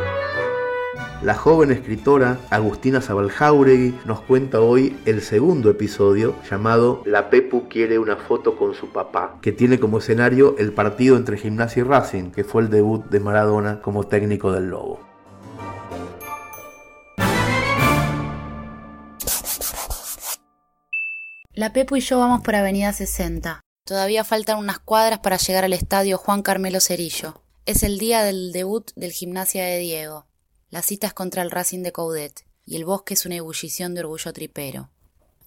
La 1.23 1.35
joven 1.35 1.71
escritora 1.71 2.39
Agustina 2.51 3.03
Zabaljauregui 3.03 3.95
nos 4.07 4.21
cuenta 4.23 4.61
hoy 4.61 4.97
el 5.05 5.21
segundo 5.21 5.69
episodio 5.69 6.35
llamado 6.51 7.03
La 7.05 7.29
Pepu 7.29 7.69
quiere 7.69 7.99
una 7.99 8.17
foto 8.17 8.57
con 8.57 8.75
su 8.75 8.89
papá, 8.89 9.37
que 9.43 9.53
tiene 9.53 9.79
como 9.79 9.99
escenario 9.99 10.57
el 10.59 10.73
partido 10.73 11.17
entre 11.19 11.37
Gimnasia 11.37 11.81
y 11.81 11.85
Racing, 11.85 12.31
que 12.31 12.45
fue 12.45 12.63
el 12.63 12.71
debut 12.71 13.05
de 13.11 13.21
Maradona 13.21 13.83
como 13.83 14.05
técnico 14.05 14.53
del 14.53 14.71
Lobo. 14.71 15.10
La 21.61 21.75
Pepu 21.75 21.97
y 21.97 22.00
yo 22.00 22.19
vamos 22.19 22.40
por 22.40 22.55
Avenida 22.55 22.90
60. 22.90 23.61
Todavía 23.85 24.25
faltan 24.25 24.57
unas 24.57 24.79
cuadras 24.79 25.19
para 25.19 25.37
llegar 25.37 25.62
al 25.62 25.75
estadio 25.75 26.17
Juan 26.17 26.40
Carmelo 26.40 26.81
Cerillo. 26.81 27.43
Es 27.67 27.83
el 27.83 27.99
día 27.99 28.23
del 28.23 28.52
debut 28.52 28.90
del 28.97 29.12
Gimnasia 29.12 29.67
de 29.67 29.76
Diego. 29.76 30.26
La 30.71 30.81
cita 30.81 31.09
es 31.09 31.12
contra 31.12 31.43
el 31.43 31.50
Racing 31.50 31.83
de 31.83 31.93
Coudet, 31.93 32.47
y 32.64 32.76
el 32.76 32.87
bosque 32.87 33.12
es 33.12 33.26
una 33.26 33.35
ebullición 33.35 33.93
de 33.93 34.00
orgullo 34.00 34.33
tripero. 34.33 34.88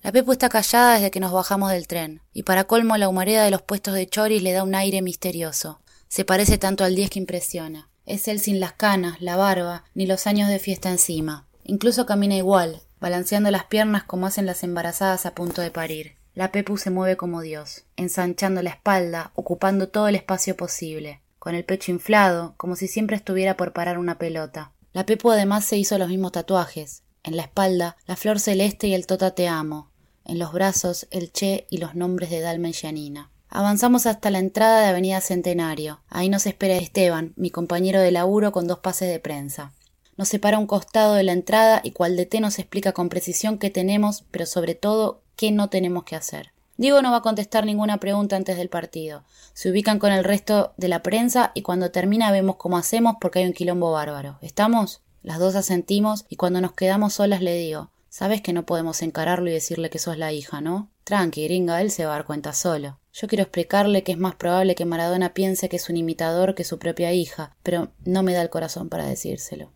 La 0.04 0.12
Pepu 0.12 0.34
está 0.34 0.50
callada 0.50 0.94
desde 0.94 1.10
que 1.10 1.20
nos 1.20 1.32
bajamos 1.32 1.72
del 1.72 1.88
tren, 1.88 2.22
y 2.32 2.44
para 2.44 2.66
colmo 2.66 2.96
la 2.98 3.10
humareda 3.10 3.44
de 3.44 3.50
los 3.50 3.64
puestos 3.64 3.96
de 3.96 4.06
choris 4.06 4.44
le 4.44 4.52
da 4.52 4.62
un 4.62 4.76
aire 4.76 5.02
misterioso. 5.02 5.82
Se 6.10 6.26
parece 6.26 6.60
tanto 6.60 6.84
al 6.84 6.94
10 6.94 7.10
que 7.10 7.18
impresiona. 7.18 7.90
Es 8.06 8.28
él 8.28 8.40
sin 8.40 8.60
las 8.60 8.74
canas, 8.74 9.20
la 9.20 9.36
barba, 9.36 9.86
ni 9.96 10.06
los 10.06 10.28
años 10.28 10.48
de 10.48 10.60
fiesta 10.60 10.92
encima. 10.92 11.48
Incluso 11.64 12.06
camina 12.06 12.36
igual, 12.36 12.84
balanceando 13.04 13.52
las 13.52 13.66
piernas 13.66 14.06
como 14.06 14.28
hacen 14.28 14.46
las 14.46 14.64
embarazadas 14.64 15.26
a 15.26 15.36
punto 15.36 15.62
de 15.62 15.72
parir. 15.72 16.16
La 16.36 16.54
Pepu 16.54 16.78
se 16.78 16.90
mueve 16.90 17.18
como 17.18 17.42
Dios, 17.42 17.84
ensanchando 17.98 18.62
la 18.62 18.70
espalda, 18.70 19.34
ocupando 19.36 19.90
todo 19.90 20.08
el 20.08 20.16
espacio 20.16 20.56
posible, 20.56 21.20
con 21.38 21.54
el 21.54 21.66
pecho 21.66 21.92
inflado, 21.92 22.54
como 22.56 22.78
si 22.78 22.88
siempre 22.88 23.18
estuviera 23.18 23.58
por 23.58 23.74
parar 23.74 23.98
una 23.98 24.18
pelota. 24.18 24.72
La 24.94 25.06
Pepu 25.06 25.32
además 25.32 25.66
se 25.66 25.76
hizo 25.76 25.98
los 25.98 26.08
mismos 26.08 26.32
tatuajes. 26.32 27.04
En 27.26 27.36
la 27.36 27.44
espalda, 27.44 27.98
la 28.08 28.16
flor 28.16 28.40
celeste 28.40 28.88
y 28.88 28.94
el 28.94 29.06
Tota 29.06 29.32
Te 29.32 29.50
Amo. 29.50 29.92
En 30.24 30.40
los 30.40 30.54
brazos, 30.54 31.06
el 31.12 31.34
Che 31.34 31.68
y 31.70 31.80
los 31.80 31.96
nombres 31.96 32.30
de 32.30 32.40
Dalma 32.40 32.70
y 32.70 32.74
Janina. 32.74 33.32
Avanzamos 33.50 34.06
hasta 34.06 34.32
la 34.32 34.40
entrada 34.40 34.80
de 34.80 34.88
Avenida 34.88 35.20
Centenario. 35.20 36.00
Ahí 36.08 36.30
nos 36.30 36.46
espera 36.46 36.78
Esteban, 36.78 37.34
mi 37.36 37.50
compañero 37.50 38.00
de 38.00 38.12
laburo 38.12 38.54
con 38.54 38.66
dos 38.66 38.80
pases 38.80 39.10
de 39.10 39.20
prensa 39.20 39.74
nos 40.18 40.30
separa 40.30 40.60
un 40.60 40.68
costado 40.68 41.16
de 41.16 41.24
la 41.24 41.32
entrada 41.32 41.82
y 41.84 41.92
cual 41.92 42.16
de 42.16 42.26
té 42.26 42.40
nos 42.40 42.60
explica 42.60 42.92
con 42.92 43.10
precisión 43.10 43.58
qué 43.58 43.70
tenemos, 43.70 44.24
pero 44.32 44.46
sobre 44.46 44.76
todo 44.76 45.22
qué 45.36 45.52
no 45.52 45.70
tenemos 45.70 46.04
que 46.04 46.16
hacer. 46.16 46.52
Diego 46.78 47.02
no 47.02 47.12
va 47.12 47.18
a 47.18 47.22
contestar 47.22 47.66
ninguna 47.66 48.00
pregunta 48.00 48.36
antes 48.36 48.58
del 48.58 48.70
partido. 48.70 49.24
Se 49.54 49.70
ubican 49.70 50.00
con 50.00 50.12
el 50.12 50.24
resto 50.24 50.74
de 50.78 50.88
la 50.88 51.04
prensa 51.04 51.52
y 51.54 51.62
cuando 51.62 51.92
termina 51.92 52.32
vemos 52.32 52.56
cómo 52.56 52.78
hacemos 52.78 53.16
porque 53.22 53.40
hay 53.40 53.46
un 53.46 53.54
quilombo 53.54 53.92
bárbaro. 53.92 54.38
¿Estamos? 54.42 55.02
Las 55.22 55.40
dos 55.40 55.56
asentimos 55.56 56.26
y 56.30 56.36
cuando 56.36 56.62
nos 56.62 56.74
quedamos 56.74 57.14
solas 57.14 57.42
le 57.42 57.56
digo 57.56 57.92
Sabes 58.14 58.44
que 58.44 58.54
no 58.54 58.64
podemos 58.68 59.02
encararlo 59.02 59.50
y 59.50 59.54
decirle 59.54 59.90
que 59.90 59.98
sos 59.98 60.20
la 60.20 60.32
hija, 60.32 60.62
¿no? 60.62 60.92
Tranqui, 61.04 61.46
gringa, 61.46 61.82
él 61.82 61.90
se 61.90 62.06
va 62.06 62.12
a 62.12 62.18
dar 62.18 62.26
cuenta 62.26 62.54
solo. 62.54 63.00
Yo 63.12 63.28
quiero 63.28 63.42
explicarle 63.42 64.04
que 64.04 64.12
es 64.12 64.20
más 64.20 64.36
probable 64.36 64.76
que 64.76 64.86
Maradona 64.86 65.34
piense 65.34 65.68
que 65.68 65.78
es 65.78 65.90
un 65.90 65.98
imitador 65.98 66.54
que 66.54 66.64
su 66.64 66.78
propia 66.78 67.12
hija, 67.12 67.56
pero 67.64 67.92
no 68.06 68.22
me 68.22 68.34
da 68.34 68.44
el 68.44 68.52
corazón 68.52 68.88
para 68.90 69.08
decírselo. 69.08 69.72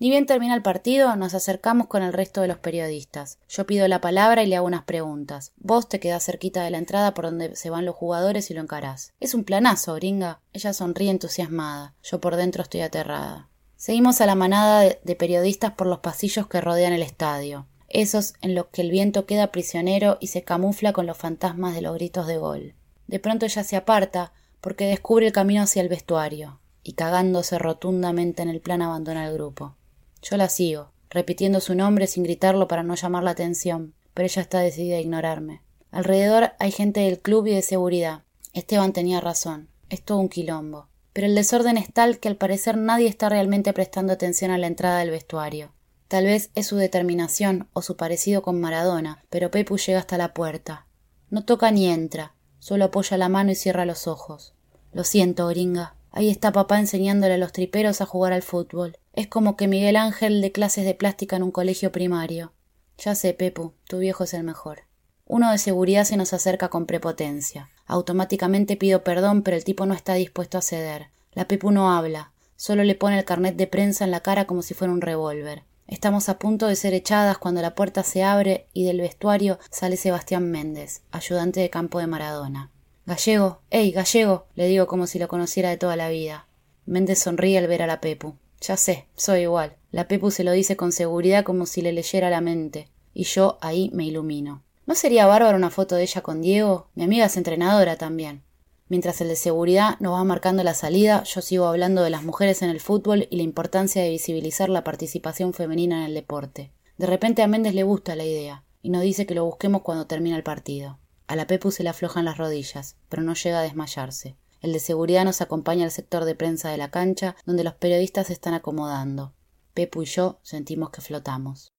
Ni 0.00 0.08
bien 0.08 0.24
termina 0.24 0.54
el 0.54 0.62
partido, 0.62 1.14
nos 1.14 1.34
acercamos 1.34 1.86
con 1.86 2.02
el 2.02 2.14
resto 2.14 2.40
de 2.40 2.48
los 2.48 2.56
periodistas. 2.56 3.38
Yo 3.50 3.66
pido 3.66 3.86
la 3.86 4.00
palabra 4.00 4.42
y 4.42 4.46
le 4.46 4.56
hago 4.56 4.66
unas 4.66 4.84
preguntas. 4.84 5.52
Vos 5.58 5.90
te 5.90 6.00
quedás 6.00 6.24
cerquita 6.24 6.64
de 6.64 6.70
la 6.70 6.78
entrada 6.78 7.12
por 7.12 7.26
donde 7.26 7.54
se 7.54 7.68
van 7.68 7.84
los 7.84 7.96
jugadores 7.96 8.50
y 8.50 8.54
lo 8.54 8.62
encarás. 8.62 9.12
Es 9.20 9.34
un 9.34 9.44
planazo, 9.44 9.94
gringa. 9.96 10.40
Ella 10.54 10.72
sonríe 10.72 11.10
entusiasmada. 11.10 11.92
Yo 12.02 12.18
por 12.18 12.36
dentro 12.36 12.62
estoy 12.62 12.80
aterrada. 12.80 13.50
Seguimos 13.76 14.22
a 14.22 14.26
la 14.26 14.34
manada 14.34 14.80
de 14.80 15.16
periodistas 15.16 15.72
por 15.72 15.86
los 15.86 15.98
pasillos 15.98 16.46
que 16.46 16.62
rodean 16.62 16.94
el 16.94 17.02
estadio. 17.02 17.66
Esos 17.90 18.32
en 18.40 18.54
los 18.54 18.68
que 18.68 18.80
el 18.80 18.90
viento 18.90 19.26
queda 19.26 19.52
prisionero 19.52 20.16
y 20.18 20.28
se 20.28 20.44
camufla 20.44 20.94
con 20.94 21.04
los 21.04 21.18
fantasmas 21.18 21.74
de 21.74 21.82
los 21.82 21.94
gritos 21.94 22.26
de 22.26 22.38
gol. 22.38 22.74
De 23.06 23.18
pronto 23.18 23.44
ella 23.44 23.64
se 23.64 23.76
aparta 23.76 24.32
porque 24.62 24.86
descubre 24.86 25.26
el 25.26 25.32
camino 25.34 25.60
hacia 25.60 25.82
el 25.82 25.90
vestuario 25.90 26.58
y 26.82 26.94
cagándose 26.94 27.58
rotundamente 27.58 28.40
en 28.40 28.48
el 28.48 28.62
plan 28.62 28.80
abandona 28.80 29.26
el 29.26 29.34
grupo. 29.34 29.76
Yo 30.22 30.36
la 30.36 30.48
sigo, 30.48 30.92
repitiendo 31.08 31.60
su 31.60 31.74
nombre 31.74 32.06
sin 32.06 32.22
gritarlo 32.22 32.68
para 32.68 32.82
no 32.82 32.94
llamar 32.94 33.22
la 33.22 33.30
atención, 33.30 33.94
pero 34.14 34.26
ella 34.26 34.42
está 34.42 34.60
decidida 34.60 34.96
a 34.96 35.00
ignorarme. 35.00 35.62
Alrededor 35.90 36.52
hay 36.58 36.70
gente 36.70 37.00
del 37.00 37.20
club 37.20 37.46
y 37.46 37.54
de 37.54 37.62
seguridad. 37.62 38.22
Esteban 38.52 38.92
tenía 38.92 39.20
razón. 39.20 39.68
Es 39.88 40.02
todo 40.02 40.18
un 40.18 40.28
quilombo. 40.28 40.88
Pero 41.12 41.26
el 41.26 41.34
desorden 41.34 41.76
es 41.76 41.92
tal 41.92 42.18
que 42.18 42.28
al 42.28 42.36
parecer 42.36 42.76
nadie 42.76 43.08
está 43.08 43.28
realmente 43.28 43.72
prestando 43.72 44.12
atención 44.12 44.52
a 44.52 44.58
la 44.58 44.68
entrada 44.68 45.00
del 45.00 45.10
vestuario. 45.10 45.72
Tal 46.06 46.24
vez 46.24 46.50
es 46.54 46.66
su 46.66 46.76
determinación 46.76 47.68
o 47.72 47.82
su 47.82 47.96
parecido 47.96 48.42
con 48.42 48.60
Maradona, 48.60 49.24
pero 49.30 49.50
Pepu 49.50 49.78
llega 49.78 49.98
hasta 49.98 50.18
la 50.18 50.34
puerta. 50.34 50.86
No 51.28 51.44
toca 51.44 51.70
ni 51.70 51.88
entra, 51.88 52.34
solo 52.58 52.86
apoya 52.86 53.16
la 53.16 53.28
mano 53.28 53.52
y 53.52 53.54
cierra 53.54 53.84
los 53.84 54.06
ojos. 54.06 54.54
Lo 54.92 55.04
siento, 55.04 55.46
gringa. 55.48 55.94
Ahí 56.12 56.28
está 56.28 56.52
papá 56.52 56.78
enseñándole 56.78 57.34
a 57.34 57.38
los 57.38 57.52
triperos 57.52 58.00
a 58.00 58.06
jugar 58.06 58.32
al 58.32 58.42
fútbol. 58.42 58.98
Es 59.12 59.26
como 59.26 59.56
que 59.56 59.66
Miguel 59.66 59.96
Ángel 59.96 60.40
de 60.40 60.52
clases 60.52 60.84
de 60.84 60.94
plástica 60.94 61.36
en 61.36 61.42
un 61.42 61.50
colegio 61.50 61.90
primario. 61.90 62.52
Ya 62.96 63.14
sé, 63.14 63.34
Pepu, 63.34 63.72
tu 63.88 63.98
viejo 63.98 64.24
es 64.24 64.34
el 64.34 64.44
mejor. 64.44 64.82
Uno 65.26 65.50
de 65.50 65.58
seguridad 65.58 66.04
se 66.04 66.16
nos 66.16 66.32
acerca 66.32 66.68
con 66.68 66.86
prepotencia. 66.86 67.70
Automáticamente 67.86 68.76
pido 68.76 69.02
perdón, 69.02 69.42
pero 69.42 69.56
el 69.56 69.64
tipo 69.64 69.84
no 69.84 69.94
está 69.94 70.14
dispuesto 70.14 70.58
a 70.58 70.62
ceder. 70.62 71.08
La 71.32 71.48
Pepu 71.48 71.70
no 71.70 71.92
habla, 71.92 72.32
solo 72.56 72.84
le 72.84 72.94
pone 72.94 73.18
el 73.18 73.24
carnet 73.24 73.56
de 73.56 73.66
prensa 73.66 74.04
en 74.04 74.10
la 74.10 74.20
cara 74.20 74.46
como 74.46 74.62
si 74.62 74.74
fuera 74.74 74.92
un 74.92 75.00
revólver. 75.00 75.64
Estamos 75.88 76.28
a 76.28 76.38
punto 76.38 76.68
de 76.68 76.76
ser 76.76 76.94
echadas 76.94 77.38
cuando 77.38 77.62
la 77.62 77.74
puerta 77.74 78.04
se 78.04 78.22
abre 78.22 78.66
y 78.72 78.84
del 78.84 79.00
vestuario 79.00 79.58
sale 79.70 79.96
Sebastián 79.96 80.48
Méndez, 80.48 81.02
ayudante 81.10 81.58
de 81.58 81.70
campo 81.70 81.98
de 81.98 82.06
Maradona. 82.06 82.70
Gallego, 83.06 83.60
ey, 83.70 83.90
gallego, 83.90 84.46
le 84.54 84.68
digo 84.68 84.86
como 84.86 85.08
si 85.08 85.18
lo 85.18 85.26
conociera 85.26 85.70
de 85.70 85.78
toda 85.78 85.96
la 85.96 86.08
vida. 86.08 86.46
Méndez 86.86 87.18
sonríe 87.18 87.58
al 87.58 87.66
ver 87.66 87.82
a 87.82 87.88
la 87.88 88.00
Pepu. 88.00 88.36
Ya 88.60 88.76
sé, 88.76 89.06
soy 89.16 89.42
igual. 89.42 89.76
La 89.90 90.06
Pepu 90.06 90.30
se 90.30 90.44
lo 90.44 90.52
dice 90.52 90.76
con 90.76 90.92
seguridad 90.92 91.44
como 91.44 91.66
si 91.66 91.82
le 91.82 91.92
leyera 91.92 92.30
la 92.30 92.40
mente. 92.40 92.88
Y 93.14 93.24
yo 93.24 93.58
ahí 93.60 93.90
me 93.92 94.04
ilumino. 94.04 94.62
¿No 94.86 94.94
sería 94.94 95.26
bárbaro 95.26 95.56
una 95.56 95.70
foto 95.70 95.94
de 95.96 96.02
ella 96.02 96.20
con 96.20 96.42
Diego? 96.42 96.88
Mi 96.94 97.04
amiga 97.04 97.26
es 97.26 97.36
entrenadora 97.36 97.96
también. 97.96 98.42
Mientras 98.88 99.20
el 99.20 99.28
de 99.28 99.36
seguridad 99.36 99.96
nos 100.00 100.14
va 100.14 100.24
marcando 100.24 100.64
la 100.64 100.74
salida, 100.74 101.22
yo 101.22 101.40
sigo 101.42 101.66
hablando 101.66 102.02
de 102.02 102.10
las 102.10 102.24
mujeres 102.24 102.60
en 102.62 102.70
el 102.70 102.80
fútbol 102.80 103.28
y 103.30 103.36
la 103.36 103.44
importancia 103.44 104.02
de 104.02 104.10
visibilizar 104.10 104.68
la 104.68 104.82
participación 104.82 105.54
femenina 105.54 105.98
en 105.98 106.06
el 106.06 106.14
deporte. 106.14 106.72
De 106.98 107.06
repente 107.06 107.42
a 107.42 107.46
Méndez 107.46 107.72
le 107.74 107.84
gusta 107.84 108.16
la 108.16 108.24
idea, 108.24 108.64
y 108.82 108.90
nos 108.90 109.02
dice 109.02 109.26
que 109.26 109.36
lo 109.36 109.44
busquemos 109.44 109.82
cuando 109.82 110.08
termina 110.08 110.36
el 110.36 110.42
partido. 110.42 110.98
A 111.28 111.36
la 111.36 111.46
Pepu 111.46 111.70
se 111.70 111.84
le 111.84 111.88
aflojan 111.88 112.24
las 112.24 112.36
rodillas, 112.36 112.96
pero 113.08 113.22
no 113.22 113.34
llega 113.34 113.60
a 113.60 113.62
desmayarse. 113.62 114.34
El 114.60 114.72
de 114.72 114.78
seguridad 114.78 115.24
nos 115.24 115.40
acompaña 115.40 115.84
al 115.84 115.90
sector 115.90 116.24
de 116.24 116.34
prensa 116.34 116.70
de 116.70 116.76
la 116.76 116.90
cancha, 116.90 117.36
donde 117.46 117.64
los 117.64 117.74
periodistas 117.74 118.26
se 118.26 118.34
están 118.34 118.54
acomodando. 118.54 119.32
Pepu 119.74 120.02
y 120.02 120.06
yo 120.06 120.38
sentimos 120.42 120.90
que 120.90 121.00
flotamos. 121.00 121.72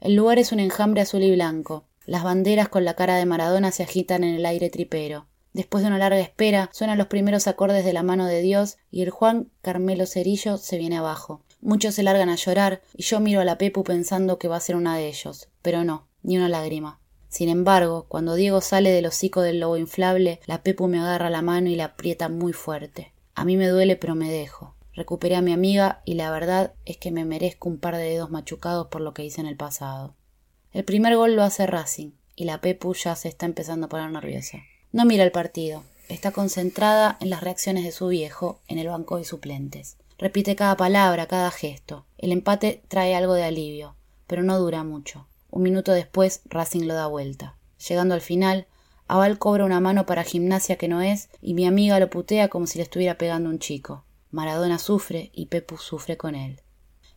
El 0.00 0.14
lugar 0.14 0.38
es 0.38 0.52
un 0.52 0.60
enjambre 0.60 1.00
azul 1.00 1.22
y 1.22 1.32
blanco. 1.32 1.88
Las 2.04 2.22
banderas 2.22 2.68
con 2.68 2.84
la 2.84 2.94
cara 2.94 3.16
de 3.16 3.26
Maradona 3.26 3.72
se 3.72 3.82
agitan 3.82 4.22
en 4.22 4.34
el 4.34 4.46
aire 4.46 4.70
tripero. 4.70 5.26
Después 5.52 5.82
de 5.82 5.88
una 5.88 5.98
larga 5.98 6.20
espera, 6.20 6.68
suenan 6.72 6.98
los 6.98 7.06
primeros 7.06 7.46
acordes 7.48 7.84
de 7.84 7.94
la 7.94 8.02
mano 8.02 8.26
de 8.26 8.42
Dios 8.42 8.76
y 8.90 9.02
el 9.02 9.10
Juan 9.10 9.50
Carmelo 9.62 10.06
Cerillo 10.06 10.58
se 10.58 10.76
viene 10.76 10.98
abajo. 10.98 11.42
Muchos 11.60 11.94
se 11.94 12.02
largan 12.02 12.28
a 12.28 12.36
llorar 12.36 12.82
y 12.94 13.02
yo 13.02 13.18
miro 13.20 13.40
a 13.40 13.44
la 13.44 13.56
Pepu 13.58 13.82
pensando 13.82 14.38
que 14.38 14.48
va 14.48 14.56
a 14.56 14.60
ser 14.60 14.76
una 14.76 14.96
de 14.96 15.08
ellos, 15.08 15.48
pero 15.62 15.82
no, 15.82 16.06
ni 16.22 16.36
una 16.36 16.50
lágrima. 16.50 17.00
Sin 17.36 17.50
embargo, 17.50 18.06
cuando 18.08 18.34
Diego 18.34 18.62
sale 18.62 18.90
del 18.90 19.04
hocico 19.04 19.42
del 19.42 19.60
lobo 19.60 19.76
inflable, 19.76 20.40
la 20.46 20.62
Pepu 20.62 20.88
me 20.88 21.00
agarra 21.00 21.28
la 21.28 21.42
mano 21.42 21.68
y 21.68 21.76
la 21.76 21.84
aprieta 21.84 22.30
muy 22.30 22.54
fuerte. 22.54 23.12
A 23.34 23.44
mí 23.44 23.58
me 23.58 23.68
duele, 23.68 23.96
pero 23.96 24.14
me 24.14 24.32
dejo. 24.32 24.74
Recuperé 24.94 25.36
a 25.36 25.42
mi 25.42 25.52
amiga 25.52 26.00
y 26.06 26.14
la 26.14 26.30
verdad 26.30 26.72
es 26.86 26.96
que 26.96 27.10
me 27.10 27.26
merezco 27.26 27.68
un 27.68 27.76
par 27.76 27.94
de 27.94 28.04
dedos 28.04 28.30
machucados 28.30 28.86
por 28.86 29.02
lo 29.02 29.12
que 29.12 29.22
hice 29.22 29.42
en 29.42 29.48
el 29.48 29.56
pasado. 29.58 30.14
El 30.72 30.86
primer 30.86 31.14
gol 31.14 31.36
lo 31.36 31.42
hace 31.42 31.66
Racing 31.66 32.12
y 32.36 32.44
la 32.44 32.62
Pepu 32.62 32.94
ya 32.94 33.14
se 33.14 33.28
está 33.28 33.44
empezando 33.44 33.84
a 33.84 33.90
poner 33.90 34.10
nerviosa. 34.10 34.60
No 34.92 35.04
mira 35.04 35.22
el 35.22 35.30
partido, 35.30 35.82
está 36.08 36.30
concentrada 36.30 37.18
en 37.20 37.28
las 37.28 37.42
reacciones 37.42 37.84
de 37.84 37.92
su 37.92 38.08
viejo 38.08 38.62
en 38.66 38.78
el 38.78 38.88
banco 38.88 39.18
de 39.18 39.24
suplentes. 39.24 39.98
Repite 40.16 40.56
cada 40.56 40.78
palabra, 40.78 41.26
cada 41.26 41.50
gesto. 41.50 42.06
El 42.16 42.32
empate 42.32 42.80
trae 42.88 43.14
algo 43.14 43.34
de 43.34 43.44
alivio, 43.44 43.94
pero 44.26 44.42
no 44.42 44.58
dura 44.58 44.84
mucho. 44.84 45.26
Un 45.50 45.62
minuto 45.62 45.92
después 45.92 46.42
Racing 46.46 46.86
lo 46.86 46.94
da 46.94 47.06
vuelta. 47.06 47.56
Llegando 47.88 48.14
al 48.14 48.20
final, 48.20 48.66
Aval 49.08 49.38
cobra 49.38 49.64
una 49.64 49.80
mano 49.80 50.04
para 50.04 50.24
gimnasia 50.24 50.76
que 50.76 50.88
no 50.88 51.00
es 51.00 51.28
y 51.40 51.54
mi 51.54 51.66
amiga 51.66 52.00
lo 52.00 52.10
putea 52.10 52.48
como 52.48 52.66
si 52.66 52.78
le 52.78 52.82
estuviera 52.82 53.18
pegando 53.18 53.48
un 53.48 53.58
chico. 53.58 54.04
Maradona 54.30 54.78
sufre 54.78 55.30
y 55.32 55.46
Pepu 55.46 55.76
sufre 55.76 56.16
con 56.16 56.34
él. 56.34 56.60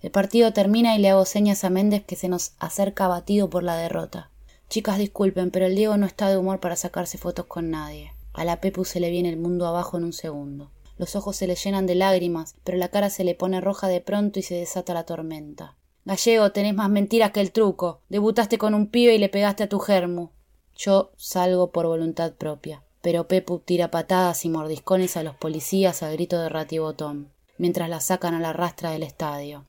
El 0.01 0.11
partido 0.11 0.53
termina 0.53 0.95
y 0.95 0.99
le 0.99 1.09
hago 1.09 1.25
señas 1.25 1.63
a 1.63 1.69
Méndez 1.69 2.05
que 2.05 2.15
se 2.15 2.29
nos 2.29 2.53
acerca 2.59 3.05
abatido 3.05 3.49
por 3.49 3.63
la 3.63 3.75
derrota. 3.75 4.29
Chicas, 4.69 4.99
disculpen, 4.99 5.49
pero 5.49 5.65
el 5.65 5.75
Diego 5.75 5.97
no 5.97 6.05
está 6.05 6.29
de 6.29 6.37
humor 6.37 6.59
para 6.59 6.75
sacarse 6.75 7.17
fotos 7.17 7.47
con 7.47 7.71
nadie. 7.71 8.13
A 8.33 8.45
la 8.45 8.61
Pepu 8.61 8.85
se 8.85 8.99
le 8.99 9.09
viene 9.09 9.29
el 9.29 9.37
mundo 9.37 9.65
abajo 9.65 9.97
en 9.97 10.03
un 10.03 10.13
segundo. 10.13 10.71
Los 10.97 11.15
ojos 11.15 11.35
se 11.35 11.47
le 11.47 11.55
llenan 11.55 11.87
de 11.87 11.95
lágrimas, 11.95 12.55
pero 12.63 12.77
la 12.77 12.89
cara 12.89 13.09
se 13.09 13.23
le 13.23 13.33
pone 13.33 13.61
roja 13.61 13.87
de 13.87 13.99
pronto 13.99 14.37
y 14.37 14.43
se 14.43 14.55
desata 14.55 14.93
la 14.93 15.05
tormenta. 15.05 15.75
Gallego, 16.09 16.51
tenés 16.51 16.73
más 16.73 16.89
mentiras 16.89 17.29
que 17.29 17.39
el 17.39 17.51
truco. 17.51 18.01
Debutaste 18.09 18.57
con 18.57 18.73
un 18.73 18.87
pibe 18.87 19.13
y 19.13 19.19
le 19.19 19.29
pegaste 19.29 19.61
a 19.61 19.69
tu 19.69 19.77
germu. 19.77 20.29
Yo 20.75 21.11
salgo 21.17 21.71
por 21.71 21.85
voluntad 21.85 22.33
propia, 22.33 22.83
pero 23.03 23.27
Pepu 23.27 23.59
tira 23.59 23.91
patadas 23.91 24.43
y 24.43 24.49
mordiscones 24.49 25.17
a 25.17 25.23
los 25.23 25.35
policías 25.35 26.01
al 26.01 26.13
grito 26.13 26.41
de 26.41 26.49
ratibotón, 26.49 27.31
mientras 27.59 27.89
la 27.89 27.99
sacan 27.99 28.33
a 28.33 28.39
la 28.39 28.53
rastra 28.53 28.89
del 28.89 29.03
estadio 29.03 29.67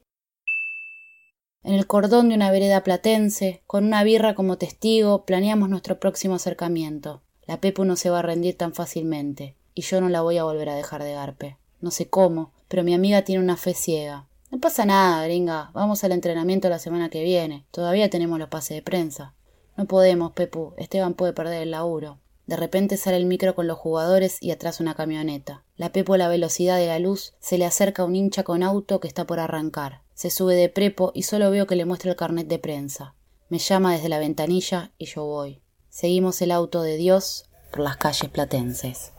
en 1.62 1.74
el 1.74 1.87
cordón 1.87 2.31
de 2.31 2.35
una 2.35 2.50
vereda 2.50 2.83
platense, 2.83 3.62
con 3.66 3.85
una 3.85 4.03
birra 4.03 4.35
como 4.35 4.57
testigo, 4.57 5.26
planeamos 5.26 5.68
nuestro 5.68 6.00
próximo 6.00 6.37
acercamiento. 6.37 7.20
La 7.46 7.61
Pepu 7.61 7.85
no 7.85 7.96
se 7.96 8.09
va 8.09 8.20
a 8.20 8.22
rendir 8.22 8.57
tan 8.57 8.72
fácilmente, 8.72 9.57
y 9.74 9.83
yo 9.83 10.00
no 10.00 10.09
la 10.09 10.22
voy 10.22 10.38
a 10.38 10.44
volver 10.44 10.70
a 10.70 10.74
dejar 10.74 11.03
de 11.03 11.12
garpe. 11.12 11.59
No 11.83 11.90
sé 11.90 12.09
cómo, 12.09 12.53
pero 12.68 12.83
mi 12.83 12.94
amiga 12.94 13.24
tiene 13.24 13.44
una 13.44 13.59
fe 13.59 13.74
ciega. 13.74 14.26
No 14.50 14.58
pasa 14.58 14.84
nada, 14.84 15.24
gringa. 15.24 15.70
Vamos 15.74 16.02
al 16.02 16.10
entrenamiento 16.10 16.68
la 16.68 16.80
semana 16.80 17.08
que 17.08 17.22
viene. 17.22 17.64
Todavía 17.70 18.10
tenemos 18.10 18.38
los 18.38 18.48
pases 18.48 18.76
de 18.76 18.82
prensa. 18.82 19.32
No 19.76 19.84
podemos, 19.86 20.32
Pepu. 20.32 20.74
Esteban 20.76 21.14
puede 21.14 21.32
perder 21.32 21.62
el 21.62 21.70
laburo. 21.70 22.18
De 22.46 22.56
repente 22.56 22.96
sale 22.96 23.16
el 23.16 23.26
micro 23.26 23.54
con 23.54 23.68
los 23.68 23.78
jugadores 23.78 24.38
y 24.42 24.50
atrás 24.50 24.80
una 24.80 24.96
camioneta. 24.96 25.62
La 25.76 25.92
Pepu 25.92 26.14
a 26.14 26.18
la 26.18 26.28
velocidad 26.28 26.78
de 26.78 26.88
la 26.88 26.98
luz 26.98 27.34
se 27.38 27.58
le 27.58 27.64
acerca 27.64 28.04
un 28.04 28.16
hincha 28.16 28.42
con 28.42 28.64
auto 28.64 28.98
que 28.98 29.06
está 29.06 29.24
por 29.24 29.38
arrancar. 29.38 30.02
Se 30.14 30.30
sube 30.30 30.56
de 30.56 30.68
prepo 30.68 31.12
y 31.14 31.22
solo 31.22 31.48
veo 31.52 31.68
que 31.68 31.76
le 31.76 31.84
muestra 31.84 32.10
el 32.10 32.16
carnet 32.16 32.48
de 32.48 32.58
prensa. 32.58 33.14
Me 33.50 33.58
llama 33.58 33.92
desde 33.92 34.08
la 34.08 34.18
ventanilla 34.18 34.90
y 34.98 35.06
yo 35.06 35.24
voy. 35.24 35.62
Seguimos 35.90 36.42
el 36.42 36.50
auto 36.50 36.82
de 36.82 36.96
Dios 36.96 37.44
por 37.70 37.80
las 37.80 37.96
calles 37.96 38.28
platenses. 38.30 39.12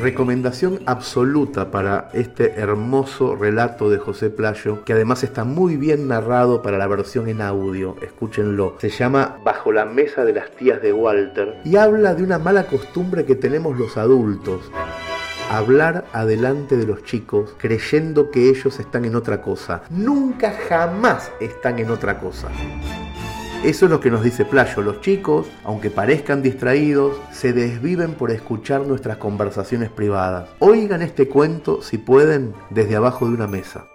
Recomendación 0.00 0.80
absoluta 0.86 1.70
para 1.70 2.08
este 2.14 2.52
hermoso 2.52 3.36
relato 3.36 3.90
de 3.90 3.98
José 3.98 4.30
Playo, 4.30 4.82
que 4.84 4.94
además 4.94 5.22
está 5.22 5.44
muy 5.44 5.76
bien 5.76 6.08
narrado 6.08 6.62
para 6.62 6.78
la 6.78 6.86
versión 6.86 7.28
en 7.28 7.42
audio. 7.42 7.96
Escúchenlo. 8.00 8.76
Se 8.78 8.88
llama 8.88 9.38
Bajo 9.44 9.72
la 9.72 9.84
mesa 9.84 10.24
de 10.24 10.32
las 10.32 10.50
tías 10.52 10.80
de 10.80 10.92
Walter 10.92 11.60
y 11.64 11.76
habla 11.76 12.14
de 12.14 12.22
una 12.22 12.38
mala 12.38 12.66
costumbre 12.66 13.26
que 13.26 13.34
tenemos 13.34 13.78
los 13.78 13.96
adultos 13.96 14.70
hablar 15.50 16.06
adelante 16.12 16.76
de 16.76 16.86
los 16.86 17.02
chicos 17.02 17.54
creyendo 17.58 18.30
que 18.30 18.48
ellos 18.48 18.78
están 18.78 19.04
en 19.04 19.16
otra 19.16 19.42
cosa. 19.42 19.82
Nunca 19.90 20.52
jamás 20.68 21.32
están 21.40 21.80
en 21.80 21.90
otra 21.90 22.20
cosa. 22.20 22.48
Eso 23.62 23.84
es 23.84 23.90
lo 23.90 24.00
que 24.00 24.10
nos 24.10 24.24
dice 24.24 24.46
Playo. 24.46 24.80
Los 24.80 25.02
chicos, 25.02 25.46
aunque 25.64 25.90
parezcan 25.90 26.40
distraídos, 26.40 27.18
se 27.30 27.52
desviven 27.52 28.14
por 28.14 28.30
escuchar 28.30 28.86
nuestras 28.86 29.18
conversaciones 29.18 29.90
privadas. 29.90 30.48
Oigan 30.60 31.02
este 31.02 31.28
cuento, 31.28 31.82
si 31.82 31.98
pueden, 31.98 32.54
desde 32.70 32.96
abajo 32.96 33.28
de 33.28 33.34
una 33.34 33.46
mesa. 33.46 33.86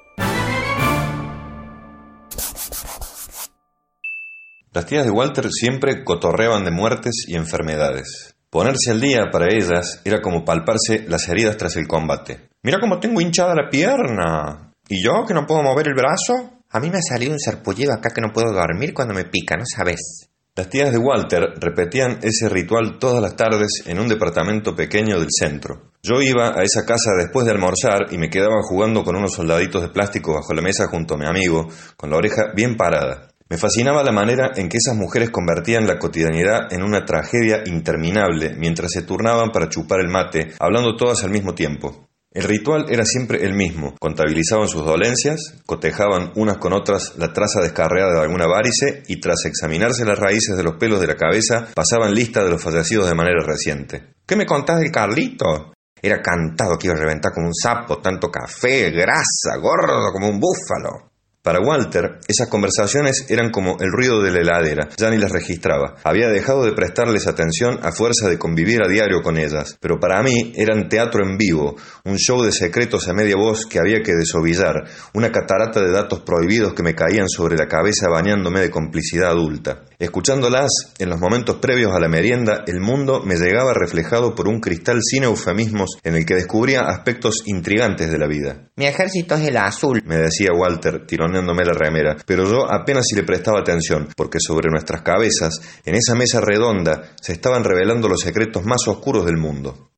Las 4.72 4.86
tías 4.86 5.04
de 5.04 5.12
Walter 5.12 5.50
siempre 5.50 6.04
cotorreaban 6.04 6.64
de 6.64 6.70
muertes 6.70 7.26
y 7.28 7.36
enfermedades. 7.36 8.36
Ponerse 8.52 8.92
al 8.92 9.02
día 9.02 9.32
para 9.32 9.48
ellas 9.52 10.00
era 10.06 10.22
como 10.22 10.46
palparse 10.46 11.06
las 11.08 11.28
heridas 11.28 11.58
tras 11.58 11.76
el 11.76 11.88
combate. 11.88 12.50
Mira 12.62 12.80
cómo 12.80 13.00
tengo 13.00 13.20
hinchada 13.20 13.56
la 13.56 13.70
pierna. 13.72 14.74
¿Y 14.88 15.04
yo 15.04 15.26
que 15.28 15.34
no 15.34 15.48
puedo 15.48 15.64
mover 15.64 15.88
el 15.88 15.96
brazo? 15.96 16.55
A 16.76 16.80
mí 16.82 16.90
me 16.90 16.98
ha 16.98 17.02
salido 17.02 17.32
un 17.32 17.40
sarpullido 17.40 17.94
acá 17.94 18.10
que 18.14 18.20
no 18.20 18.34
puedo 18.34 18.52
dormir 18.52 18.94
cuando 18.94 19.14
me 19.14 19.24
pica, 19.24 19.56
¿no 19.56 19.64
sabes? 19.66 20.30
Las 20.58 20.70
tías 20.70 20.92
de 20.92 20.98
Walter 20.98 21.54
repetían 21.56 22.20
ese 22.22 22.50
ritual 22.50 23.00
todas 23.00 23.22
las 23.22 23.38
tardes 23.38 23.84
en 23.86 23.98
un 23.98 24.10
departamento 24.10 24.76
pequeño 24.76 25.18
del 25.18 25.30
centro. 25.32 25.94
Yo 26.04 26.22
iba 26.22 26.50
a 26.50 26.64
esa 26.64 26.86
casa 26.86 27.12
después 27.18 27.46
de 27.46 27.54
almorzar 27.54 28.12
y 28.12 28.18
me 28.18 28.30
quedaba 28.30 28.58
jugando 28.62 29.06
con 29.06 29.16
unos 29.16 29.36
soldaditos 29.36 29.84
de 29.84 29.88
plástico 29.88 30.34
bajo 30.34 30.54
la 30.54 30.62
mesa 30.62 30.88
junto 30.88 31.14
a 31.14 31.18
mi 31.18 31.26
amigo, 31.26 31.70
con 31.96 32.10
la 32.10 32.18
oreja 32.18 32.52
bien 32.54 32.76
parada. 32.76 33.30
Me 33.48 33.58
fascinaba 33.58 34.04
la 34.04 34.12
manera 34.12 34.52
en 34.54 34.68
que 34.68 34.76
esas 34.76 34.98
mujeres 34.98 35.30
convertían 35.30 35.88
la 35.88 35.98
cotidianidad 35.98 36.74
en 36.74 36.84
una 36.84 37.06
tragedia 37.06 37.64
interminable 37.68 38.54
mientras 38.58 38.92
se 38.92 39.04
turnaban 39.04 39.52
para 39.54 39.70
chupar 39.70 40.02
el 40.02 40.10
mate, 40.10 40.52
hablando 40.60 40.98
todas 40.98 41.24
al 41.24 41.32
mismo 41.32 41.56
tiempo. 41.56 42.10
El 42.36 42.44
ritual 42.44 42.88
era 42.90 43.06
siempre 43.06 43.46
el 43.46 43.54
mismo. 43.54 43.96
Contabilizaban 43.98 44.68
sus 44.68 44.84
dolencias, 44.84 45.56
cotejaban 45.66 46.34
unas 46.36 46.58
con 46.58 46.74
otras 46.74 47.14
la 47.18 47.32
traza 47.32 47.62
descarreada 47.62 48.12
de 48.12 48.22
alguna 48.24 48.46
varice 48.46 49.04
y 49.08 49.22
tras 49.22 49.46
examinarse 49.46 50.04
las 50.04 50.20
raíces 50.20 50.58
de 50.58 50.64
los 50.64 50.76
pelos 50.76 51.00
de 51.00 51.08
la 51.08 51.16
cabeza 51.16 51.70
pasaban 51.74 52.14
lista 52.14 52.44
de 52.44 52.50
los 52.50 52.62
fallecidos 52.62 53.08
de 53.08 53.16
manera 53.16 53.42
reciente. 53.42 54.16
¿Qué 54.26 54.36
me 54.36 54.46
contás 54.46 54.82
del 54.82 54.92
Carlito? 54.92 55.72
Era 56.02 56.22
cantado 56.22 56.78
que 56.78 56.88
iba 56.88 56.96
a 56.96 57.00
reventar 57.00 57.32
como 57.32 57.48
un 57.48 57.56
sapo, 57.56 58.00
tanto 58.00 58.30
café, 58.30 58.92
grasa, 58.92 59.56
gordo 59.62 60.12
como 60.12 60.28
un 60.28 60.38
búfalo. 60.38 61.12
Para 61.46 61.60
Walter, 61.60 62.18
esas 62.28 62.50
conversaciones 62.50 63.28
eran 63.30 63.52
como 63.52 63.78
el 63.80 63.92
ruido 63.92 64.20
de 64.20 64.32
la 64.32 64.40
heladera, 64.40 64.90
ya 64.98 65.12
ni 65.12 65.20
las 65.20 65.32
registraba. 65.32 65.94
Había 66.04 66.28
dejado 66.30 66.66
de 66.66 66.72
prestarles 66.72 67.28
atención 67.28 67.78
a 67.84 67.92
fuerza 67.92 68.28
de 68.28 68.40
convivir 68.40 68.82
a 68.82 68.88
diario 68.88 69.22
con 69.22 69.38
ellas, 69.38 69.78
pero 69.80 70.00
para 70.00 70.24
mí 70.24 70.54
eran 70.56 70.90
teatro 70.90 71.24
en 71.24 71.38
vivo, 71.38 71.76
un 72.04 72.18
show 72.18 72.42
de 72.42 72.52
secretos 72.52 73.08
a 73.08 73.14
media 73.14 73.36
voz 73.36 73.68
que 73.68 73.78
había 73.78 74.02
que 74.02 74.14
desovillar, 74.14 74.86
una 75.14 75.32
catarata 75.32 75.82
de 75.82 75.92
datos 75.92 76.22
prohibidos 76.22 76.74
que 76.74 76.82
me 76.82 76.96
caían 76.96 77.30
sobre 77.30 77.58
la 77.58 77.68
cabeza 77.68 78.08
bañándome 78.10 78.62
de 78.62 78.72
complicidad 78.72 79.30
adulta. 79.30 79.84
Escuchándolas, 80.00 80.94
en 81.00 81.10
los 81.10 81.20
momentos 81.20 81.58
previos 81.58 81.94
a 81.94 82.00
la 82.00 82.10
merienda, 82.10 82.64
el 82.68 82.80
mundo 82.80 83.22
me 83.24 83.36
llegaba 83.36 83.74
reflejado 83.74 84.36
por 84.36 84.48
un 84.48 84.60
cristal 84.60 85.00
sin 85.02 85.24
eufemismos 85.24 85.98
en 86.04 86.16
el 86.16 86.26
que 86.26 86.36
descubría 86.36 86.82
aspectos 86.82 87.44
intrigantes 87.46 88.12
de 88.12 88.18
la 88.18 88.28
vida. 88.28 88.70
Mi 88.76 88.86
ejército 88.86 89.36
es 89.36 89.48
el 89.48 89.58
azul, 89.58 90.04
me 90.06 90.18
decía 90.18 90.50
Walter, 90.54 91.06
tironeándome 91.06 91.64
la 91.64 91.74
remera, 91.74 92.18
pero 92.26 92.46
yo 92.46 92.72
apenas 92.72 93.06
si 93.08 93.16
le 93.16 93.24
prestaba 93.24 93.60
atención, 93.60 94.10
porque 94.18 94.40
sobre 94.40 94.70
nuestras 94.70 95.02
cabezas, 95.02 95.62
en 95.86 95.96
esa 95.96 96.16
mesa 96.16 96.42
redonda, 96.42 97.14
se 97.22 97.34
estaban 97.34 97.64
revelando 97.64 98.10
los 98.10 98.22
secretos 98.22 98.66
más 98.66 98.88
oscuros 98.88 99.26
del 99.26 99.38
mundo. 99.38 99.92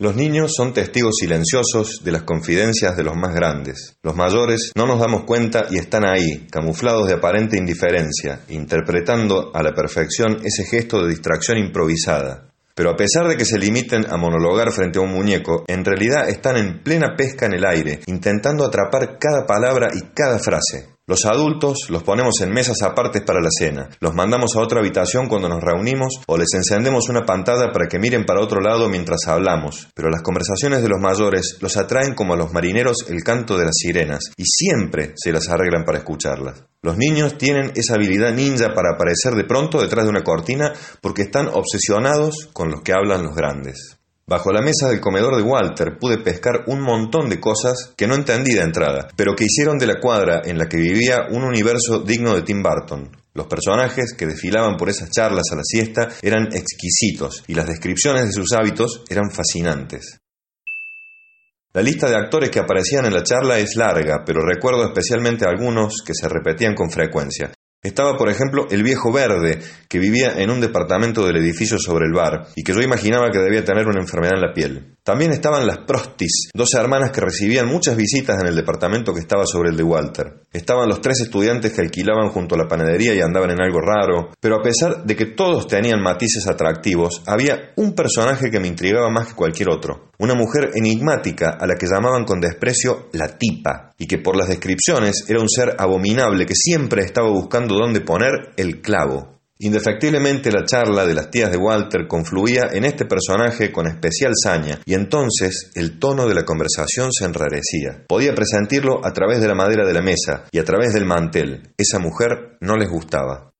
Los 0.00 0.16
niños 0.16 0.52
son 0.56 0.72
testigos 0.72 1.16
silenciosos 1.20 2.00
de 2.02 2.10
las 2.10 2.22
confidencias 2.22 2.96
de 2.96 3.04
los 3.04 3.16
más 3.16 3.34
grandes. 3.34 3.98
Los 4.02 4.16
mayores 4.16 4.72
no 4.74 4.86
nos 4.86 4.98
damos 4.98 5.24
cuenta 5.24 5.66
y 5.68 5.76
están 5.76 6.06
ahí, 6.06 6.46
camuflados 6.50 7.06
de 7.06 7.12
aparente 7.12 7.58
indiferencia, 7.58 8.40
interpretando 8.48 9.54
a 9.54 9.62
la 9.62 9.74
perfección 9.74 10.38
ese 10.42 10.64
gesto 10.64 11.02
de 11.02 11.10
distracción 11.10 11.58
improvisada. 11.58 12.48
Pero 12.74 12.88
a 12.88 12.96
pesar 12.96 13.28
de 13.28 13.36
que 13.36 13.44
se 13.44 13.58
limiten 13.58 14.06
a 14.10 14.16
monologar 14.16 14.72
frente 14.72 14.98
a 14.98 15.02
un 15.02 15.12
muñeco, 15.12 15.64
en 15.66 15.84
realidad 15.84 16.30
están 16.30 16.56
en 16.56 16.82
plena 16.82 17.14
pesca 17.14 17.44
en 17.44 17.52
el 17.52 17.66
aire, 17.66 18.00
intentando 18.06 18.64
atrapar 18.64 19.18
cada 19.18 19.44
palabra 19.46 19.88
y 19.92 20.14
cada 20.14 20.38
frase. 20.38 20.94
Los 21.10 21.24
adultos 21.24 21.88
los 21.88 22.04
ponemos 22.04 22.40
en 22.40 22.52
mesas 22.52 22.82
apartes 22.82 23.22
para 23.22 23.40
la 23.40 23.48
cena, 23.50 23.88
los 23.98 24.14
mandamos 24.14 24.54
a 24.54 24.60
otra 24.60 24.78
habitación 24.78 25.26
cuando 25.26 25.48
nos 25.48 25.60
reunimos 25.60 26.20
o 26.28 26.38
les 26.38 26.54
encendemos 26.54 27.08
una 27.08 27.26
pantalla 27.26 27.72
para 27.72 27.88
que 27.88 27.98
miren 27.98 28.24
para 28.24 28.40
otro 28.40 28.60
lado 28.60 28.88
mientras 28.88 29.26
hablamos, 29.26 29.88
pero 29.92 30.08
las 30.08 30.22
conversaciones 30.22 30.82
de 30.82 30.88
los 30.88 31.00
mayores 31.00 31.58
los 31.60 31.76
atraen 31.76 32.14
como 32.14 32.34
a 32.34 32.36
los 32.36 32.52
marineros 32.52 33.06
el 33.08 33.24
canto 33.24 33.58
de 33.58 33.64
las 33.64 33.74
sirenas 33.74 34.20
y 34.36 34.44
siempre 34.44 35.14
se 35.16 35.32
las 35.32 35.48
arreglan 35.48 35.82
para 35.84 35.98
escucharlas. 35.98 36.62
Los 36.80 36.96
niños 36.96 37.36
tienen 37.36 37.72
esa 37.74 37.96
habilidad 37.96 38.32
ninja 38.32 38.72
para 38.72 38.94
aparecer 38.94 39.34
de 39.34 39.42
pronto 39.42 39.80
detrás 39.80 40.04
de 40.04 40.10
una 40.10 40.22
cortina 40.22 40.74
porque 41.00 41.22
están 41.22 41.48
obsesionados 41.48 42.48
con 42.52 42.70
los 42.70 42.82
que 42.82 42.92
hablan 42.92 43.24
los 43.24 43.34
grandes. 43.34 43.99
Bajo 44.30 44.52
la 44.52 44.62
mesa 44.62 44.88
del 44.88 45.00
comedor 45.00 45.36
de 45.36 45.42
Walter 45.42 45.98
pude 45.98 46.18
pescar 46.18 46.62
un 46.68 46.80
montón 46.80 47.28
de 47.28 47.40
cosas 47.40 47.92
que 47.96 48.06
no 48.06 48.14
entendí 48.14 48.52
de 48.52 48.60
entrada, 48.60 49.08
pero 49.16 49.34
que 49.34 49.46
hicieron 49.46 49.76
de 49.76 49.88
la 49.88 49.98
cuadra 49.98 50.42
en 50.44 50.56
la 50.56 50.68
que 50.68 50.76
vivía 50.76 51.26
un 51.32 51.42
universo 51.42 51.98
digno 51.98 52.36
de 52.36 52.42
Tim 52.42 52.62
Burton. 52.62 53.10
Los 53.34 53.48
personajes 53.48 54.14
que 54.16 54.28
desfilaban 54.28 54.76
por 54.76 54.88
esas 54.88 55.10
charlas 55.10 55.50
a 55.50 55.56
la 55.56 55.64
siesta 55.64 56.10
eran 56.22 56.46
exquisitos 56.52 57.42
y 57.48 57.54
las 57.54 57.66
descripciones 57.66 58.26
de 58.26 58.32
sus 58.32 58.52
hábitos 58.52 59.02
eran 59.10 59.32
fascinantes. 59.32 60.20
La 61.72 61.82
lista 61.82 62.08
de 62.08 62.14
actores 62.14 62.50
que 62.50 62.60
aparecían 62.60 63.06
en 63.06 63.14
la 63.14 63.24
charla 63.24 63.58
es 63.58 63.74
larga, 63.74 64.22
pero 64.24 64.46
recuerdo 64.46 64.84
especialmente 64.84 65.44
algunos 65.44 66.04
que 66.06 66.14
se 66.14 66.28
repetían 66.28 66.76
con 66.76 66.88
frecuencia. 66.88 67.50
Estaba, 67.82 68.18
por 68.18 68.28
ejemplo, 68.28 68.66
el 68.70 68.82
viejo 68.82 69.10
verde, 69.10 69.58
que 69.88 69.98
vivía 69.98 70.34
en 70.36 70.50
un 70.50 70.60
departamento 70.60 71.24
del 71.26 71.38
edificio 71.38 71.78
sobre 71.78 72.04
el 72.06 72.12
bar, 72.12 72.48
y 72.54 72.62
que 72.62 72.74
yo 72.74 72.82
imaginaba 72.82 73.30
que 73.30 73.38
debía 73.38 73.64
tener 73.64 73.86
una 73.86 74.02
enfermedad 74.02 74.34
en 74.34 74.42
la 74.42 74.52
piel. 74.52 74.96
También 75.02 75.32
estaban 75.32 75.66
las 75.66 75.78
Prostis, 75.78 76.50
dos 76.52 76.74
hermanas 76.74 77.10
que 77.10 77.22
recibían 77.22 77.66
muchas 77.66 77.96
visitas 77.96 78.38
en 78.38 78.48
el 78.48 78.54
departamento 78.54 79.14
que 79.14 79.20
estaba 79.20 79.46
sobre 79.46 79.70
el 79.70 79.78
de 79.78 79.82
Walter. 79.82 80.42
Estaban 80.52 80.90
los 80.90 81.00
tres 81.00 81.20
estudiantes 81.20 81.72
que 81.72 81.80
alquilaban 81.80 82.28
junto 82.28 82.54
a 82.54 82.58
la 82.58 82.68
panadería 82.68 83.14
y 83.14 83.22
andaban 83.22 83.50
en 83.50 83.62
algo 83.62 83.80
raro, 83.80 84.28
pero 84.40 84.56
a 84.56 84.62
pesar 84.62 85.04
de 85.04 85.16
que 85.16 85.26
todos 85.26 85.66
tenían 85.66 86.02
matices 86.02 86.46
atractivos, 86.46 87.22
había 87.26 87.72
un 87.76 87.94
personaje 87.94 88.50
que 88.50 88.60
me 88.60 88.68
intrigaba 88.68 89.08
más 89.08 89.28
que 89.28 89.34
cualquier 89.34 89.70
otro. 89.70 90.09
Una 90.20 90.34
mujer 90.34 90.72
enigmática 90.74 91.56
a 91.58 91.66
la 91.66 91.76
que 91.76 91.86
llamaban 91.86 92.26
con 92.26 92.42
desprecio 92.42 93.08
la 93.14 93.38
tipa, 93.38 93.94
y 93.96 94.06
que 94.06 94.18
por 94.18 94.36
las 94.36 94.48
descripciones 94.48 95.24
era 95.28 95.40
un 95.40 95.48
ser 95.48 95.76
abominable 95.78 96.44
que 96.44 96.54
siempre 96.54 97.02
estaba 97.02 97.30
buscando 97.30 97.74
dónde 97.74 98.02
poner 98.02 98.52
el 98.58 98.82
clavo. 98.82 99.40
Indefectiblemente 99.60 100.52
la 100.52 100.66
charla 100.66 101.06
de 101.06 101.14
las 101.14 101.30
tías 101.30 101.50
de 101.50 101.56
Walter 101.56 102.06
confluía 102.06 102.68
en 102.70 102.84
este 102.84 103.06
personaje 103.06 103.72
con 103.72 103.86
especial 103.86 104.32
saña, 104.36 104.80
y 104.84 104.92
entonces 104.92 105.70
el 105.74 105.98
tono 105.98 106.28
de 106.28 106.34
la 106.34 106.44
conversación 106.44 107.12
se 107.12 107.24
enrarecía. 107.24 108.04
Podía 108.06 108.34
presentirlo 108.34 109.00
a 109.02 109.14
través 109.14 109.40
de 109.40 109.48
la 109.48 109.54
madera 109.54 109.86
de 109.86 109.94
la 109.94 110.02
mesa 110.02 110.44
y 110.52 110.58
a 110.58 110.64
través 110.64 110.92
del 110.92 111.06
mantel. 111.06 111.72
Esa 111.78 111.98
mujer 111.98 112.58
no 112.60 112.76
les 112.76 112.90
gustaba. 112.90 113.50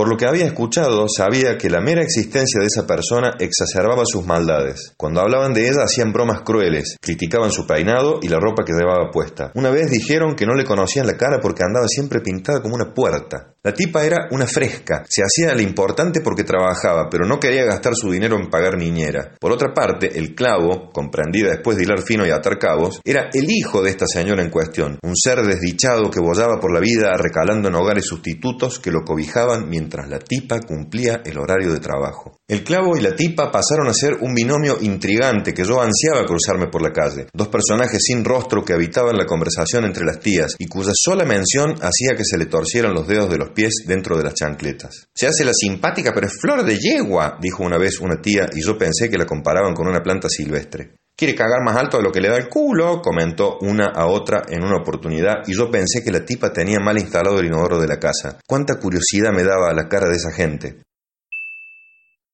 Por 0.00 0.08
lo 0.08 0.16
que 0.16 0.24
había 0.24 0.46
escuchado, 0.46 1.04
sabía 1.14 1.58
que 1.58 1.68
la 1.68 1.82
mera 1.82 2.00
existencia 2.00 2.58
de 2.58 2.68
esa 2.68 2.86
persona 2.86 3.32
exacerbaba 3.38 4.04
sus 4.06 4.24
maldades. 4.24 4.94
Cuando 4.96 5.20
hablaban 5.20 5.52
de 5.52 5.68
ella 5.68 5.82
hacían 5.84 6.14
bromas 6.14 6.40
crueles, 6.40 6.96
criticaban 7.02 7.52
su 7.52 7.66
peinado 7.66 8.18
y 8.22 8.28
la 8.28 8.40
ropa 8.40 8.64
que 8.64 8.72
llevaba 8.72 9.10
puesta. 9.10 9.52
Una 9.56 9.68
vez 9.68 9.90
dijeron 9.90 10.36
que 10.36 10.46
no 10.46 10.54
le 10.54 10.64
conocían 10.64 11.06
la 11.06 11.18
cara 11.18 11.38
porque 11.42 11.64
andaba 11.64 11.86
siempre 11.86 12.22
pintada 12.22 12.62
como 12.62 12.76
una 12.76 12.94
puerta. 12.94 13.52
La 13.62 13.74
tipa 13.74 14.02
era 14.02 14.26
una 14.30 14.46
fresca, 14.46 15.04
se 15.06 15.22
hacía 15.22 15.54
la 15.54 15.60
importante 15.60 16.22
porque 16.22 16.44
trabajaba, 16.44 17.10
pero 17.10 17.26
no 17.26 17.38
quería 17.38 17.66
gastar 17.66 17.94
su 17.94 18.10
dinero 18.10 18.38
en 18.38 18.48
pagar 18.48 18.78
niñera. 18.78 19.34
Por 19.38 19.52
otra 19.52 19.74
parte, 19.74 20.18
el 20.18 20.34
clavo, 20.34 20.88
comprendida 20.90 21.50
después 21.50 21.76
de 21.76 21.82
hilar 21.82 22.00
fino 22.00 22.26
y 22.26 22.30
atar 22.30 22.58
cabos, 22.58 23.02
era 23.04 23.28
el 23.34 23.50
hijo 23.50 23.82
de 23.82 23.90
esta 23.90 24.06
señora 24.06 24.42
en 24.42 24.48
cuestión, 24.48 24.98
un 25.02 25.14
ser 25.14 25.42
desdichado 25.42 26.10
que 26.10 26.20
bollaba 26.20 26.58
por 26.58 26.72
la 26.72 26.80
vida 26.80 27.14
recalando 27.18 27.68
en 27.68 27.74
hogares 27.74 28.06
sustitutos 28.06 28.78
que 28.78 28.92
lo 28.92 29.04
cobijaban 29.04 29.68
mientras 29.68 30.08
la 30.08 30.20
tipa 30.20 30.60
cumplía 30.60 31.20
el 31.26 31.38
horario 31.38 31.74
de 31.74 31.80
trabajo. 31.80 32.39
El 32.50 32.64
clavo 32.64 32.96
y 32.96 33.00
la 33.00 33.14
tipa 33.14 33.52
pasaron 33.52 33.86
a 33.86 33.94
ser 33.94 34.14
un 34.22 34.34
binomio 34.34 34.78
intrigante 34.80 35.54
que 35.54 35.62
yo 35.62 35.80
ansiaba 35.80 36.26
cruzarme 36.26 36.66
por 36.66 36.82
la 36.82 36.90
calle, 36.90 37.28
dos 37.32 37.46
personajes 37.46 38.02
sin 38.02 38.24
rostro 38.24 38.64
que 38.64 38.72
habitaban 38.72 39.16
la 39.16 39.24
conversación 39.24 39.84
entre 39.84 40.04
las 40.04 40.18
tías 40.18 40.56
y 40.58 40.66
cuya 40.66 40.90
sola 40.92 41.24
mención 41.24 41.74
hacía 41.80 42.16
que 42.16 42.24
se 42.24 42.36
le 42.36 42.46
torcieran 42.46 42.92
los 42.92 43.06
dedos 43.06 43.30
de 43.30 43.38
los 43.38 43.50
pies 43.50 43.84
dentro 43.86 44.16
de 44.16 44.24
las 44.24 44.34
chancletas. 44.34 45.06
Se 45.14 45.28
hace 45.28 45.44
la 45.44 45.52
simpática, 45.54 46.10
pero 46.12 46.26
es 46.26 46.40
flor 46.40 46.64
de 46.64 46.76
yegua, 46.76 47.38
dijo 47.40 47.62
una 47.62 47.78
vez 47.78 48.00
una 48.00 48.20
tía 48.20 48.48
y 48.52 48.64
yo 48.64 48.76
pensé 48.76 49.08
que 49.08 49.18
la 49.18 49.26
comparaban 49.26 49.72
con 49.72 49.86
una 49.86 50.02
planta 50.02 50.28
silvestre. 50.28 50.96
Quiere 51.16 51.36
cagar 51.36 51.62
más 51.64 51.76
alto 51.76 51.98
de 51.98 52.02
lo 52.02 52.10
que 52.10 52.20
le 52.20 52.30
da 52.30 52.36
el 52.36 52.48
culo, 52.48 53.00
comentó 53.00 53.58
una 53.60 53.92
a 53.94 54.06
otra 54.06 54.42
en 54.48 54.64
una 54.64 54.78
oportunidad, 54.78 55.46
y 55.46 55.54
yo 55.54 55.70
pensé 55.70 56.02
que 56.02 56.10
la 56.10 56.24
tipa 56.24 56.52
tenía 56.52 56.80
mal 56.80 56.98
instalado 56.98 57.38
el 57.38 57.46
inodoro 57.46 57.78
de 57.78 57.86
la 57.86 58.00
casa. 58.00 58.38
Cuánta 58.44 58.80
curiosidad 58.80 59.30
me 59.30 59.44
daba 59.44 59.72
la 59.72 59.86
cara 59.86 60.08
de 60.08 60.16
esa 60.16 60.32
gente. 60.32 60.80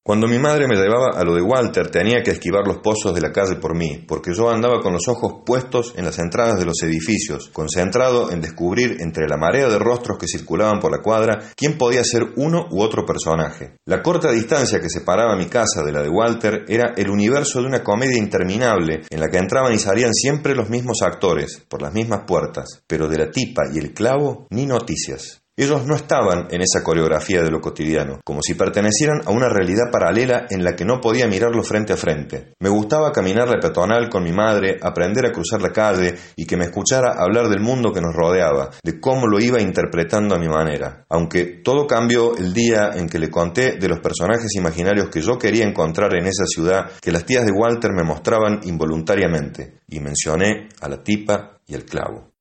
Cuando 0.07 0.25
mi 0.25 0.39
madre 0.39 0.69
me 0.69 0.77
llevaba 0.77 1.19
a 1.19 1.23
lo 1.25 1.35
de 1.35 1.41
Walter 1.41 1.91
tenía 1.91 2.23
que 2.23 2.31
esquivar 2.31 2.65
los 2.65 2.77
pozos 2.77 3.13
de 3.13 3.19
la 3.19 3.33
calle 3.33 3.57
por 3.57 3.75
mí, 3.75 4.05
porque 4.07 4.33
yo 4.33 4.49
andaba 4.49 4.79
con 4.79 4.93
los 4.93 5.05
ojos 5.09 5.41
puestos 5.45 5.93
en 5.97 6.05
las 6.05 6.17
entradas 6.17 6.57
de 6.57 6.63
los 6.63 6.81
edificios, 6.81 7.49
concentrado 7.51 8.31
en 8.31 8.39
descubrir 8.39 9.01
entre 9.01 9.27
la 9.27 9.35
marea 9.35 9.67
de 9.67 9.77
rostros 9.77 10.17
que 10.17 10.25
circulaban 10.25 10.79
por 10.79 10.93
la 10.93 11.01
cuadra 11.01 11.51
quién 11.57 11.77
podía 11.77 12.05
ser 12.05 12.23
uno 12.37 12.69
u 12.71 12.79
otro 12.81 13.05
personaje. 13.05 13.75
La 13.83 14.01
corta 14.01 14.31
distancia 14.31 14.79
que 14.79 14.89
separaba 14.89 15.35
mi 15.35 15.47
casa 15.47 15.83
de 15.83 15.91
la 15.91 16.01
de 16.01 16.09
Walter 16.09 16.63
era 16.69 16.93
el 16.95 17.09
universo 17.09 17.59
de 17.59 17.67
una 17.67 17.83
comedia 17.83 18.17
interminable 18.17 19.01
en 19.09 19.19
la 19.19 19.27
que 19.27 19.39
entraban 19.39 19.73
y 19.73 19.77
salían 19.77 20.13
siempre 20.13 20.55
los 20.55 20.69
mismos 20.69 21.01
actores, 21.01 21.65
por 21.67 21.81
las 21.81 21.93
mismas 21.93 22.21
puertas, 22.25 22.81
pero 22.87 23.09
de 23.09 23.17
la 23.17 23.29
tipa 23.29 23.63
y 23.73 23.79
el 23.79 23.93
clavo 23.93 24.47
ni 24.51 24.65
noticias. 24.67 25.41
Ellos 25.59 25.87
no 25.87 25.95
estaban 25.95 26.49
en 26.51 26.61
esa 26.61 26.83
coreografía 26.83 27.41
de 27.41 27.49
lo 27.49 27.59
cotidiano, 27.59 28.21
como 28.23 28.43
si 28.43 28.53
pertenecieran 28.53 29.21
a 29.25 29.31
una 29.31 29.49
realidad 29.49 29.89
paralela 29.91 30.45
en 30.51 30.63
la 30.63 30.75
que 30.75 30.85
no 30.85 31.01
podía 31.01 31.27
mirarlo 31.27 31.63
frente 31.63 31.93
a 31.93 31.97
frente. 31.97 32.53
Me 32.59 32.69
gustaba 32.69 33.11
caminar 33.11 33.49
la 33.49 33.59
peatonal 33.59 34.07
con 34.07 34.23
mi 34.23 34.31
madre, 34.31 34.77
aprender 34.79 35.25
a 35.25 35.31
cruzar 35.31 35.59
la 35.63 35.71
calle 35.71 36.13
y 36.35 36.45
que 36.45 36.57
me 36.57 36.65
escuchara 36.65 37.15
hablar 37.17 37.49
del 37.49 37.61
mundo 37.61 37.91
que 37.91 38.01
nos 38.01 38.13
rodeaba, 38.13 38.69
de 38.83 38.99
cómo 38.99 39.25
lo 39.25 39.39
iba 39.39 39.59
interpretando 39.59 40.35
a 40.35 40.39
mi 40.39 40.47
manera. 40.47 41.05
Aunque 41.09 41.45
todo 41.63 41.87
cambió 41.87 42.37
el 42.37 42.53
día 42.53 42.91
en 42.93 43.09
que 43.09 43.17
le 43.17 43.31
conté 43.31 43.77
de 43.79 43.87
los 43.87 43.99
personajes 43.99 44.53
imaginarios 44.55 45.09
que 45.09 45.21
yo 45.21 45.39
quería 45.39 45.65
encontrar 45.65 46.15
en 46.15 46.27
esa 46.27 46.45
ciudad 46.45 46.91
que 47.01 47.11
las 47.11 47.25
tías 47.25 47.47
de 47.47 47.51
Walter 47.51 47.93
me 47.93 48.03
mostraban 48.03 48.59
involuntariamente, 48.61 49.79
y 49.87 50.01
mencioné 50.01 50.69
a 50.81 50.87
la 50.87 51.01
tipa 51.01 51.57
y 51.65 51.73
el 51.73 51.83
clavo. 51.83 52.36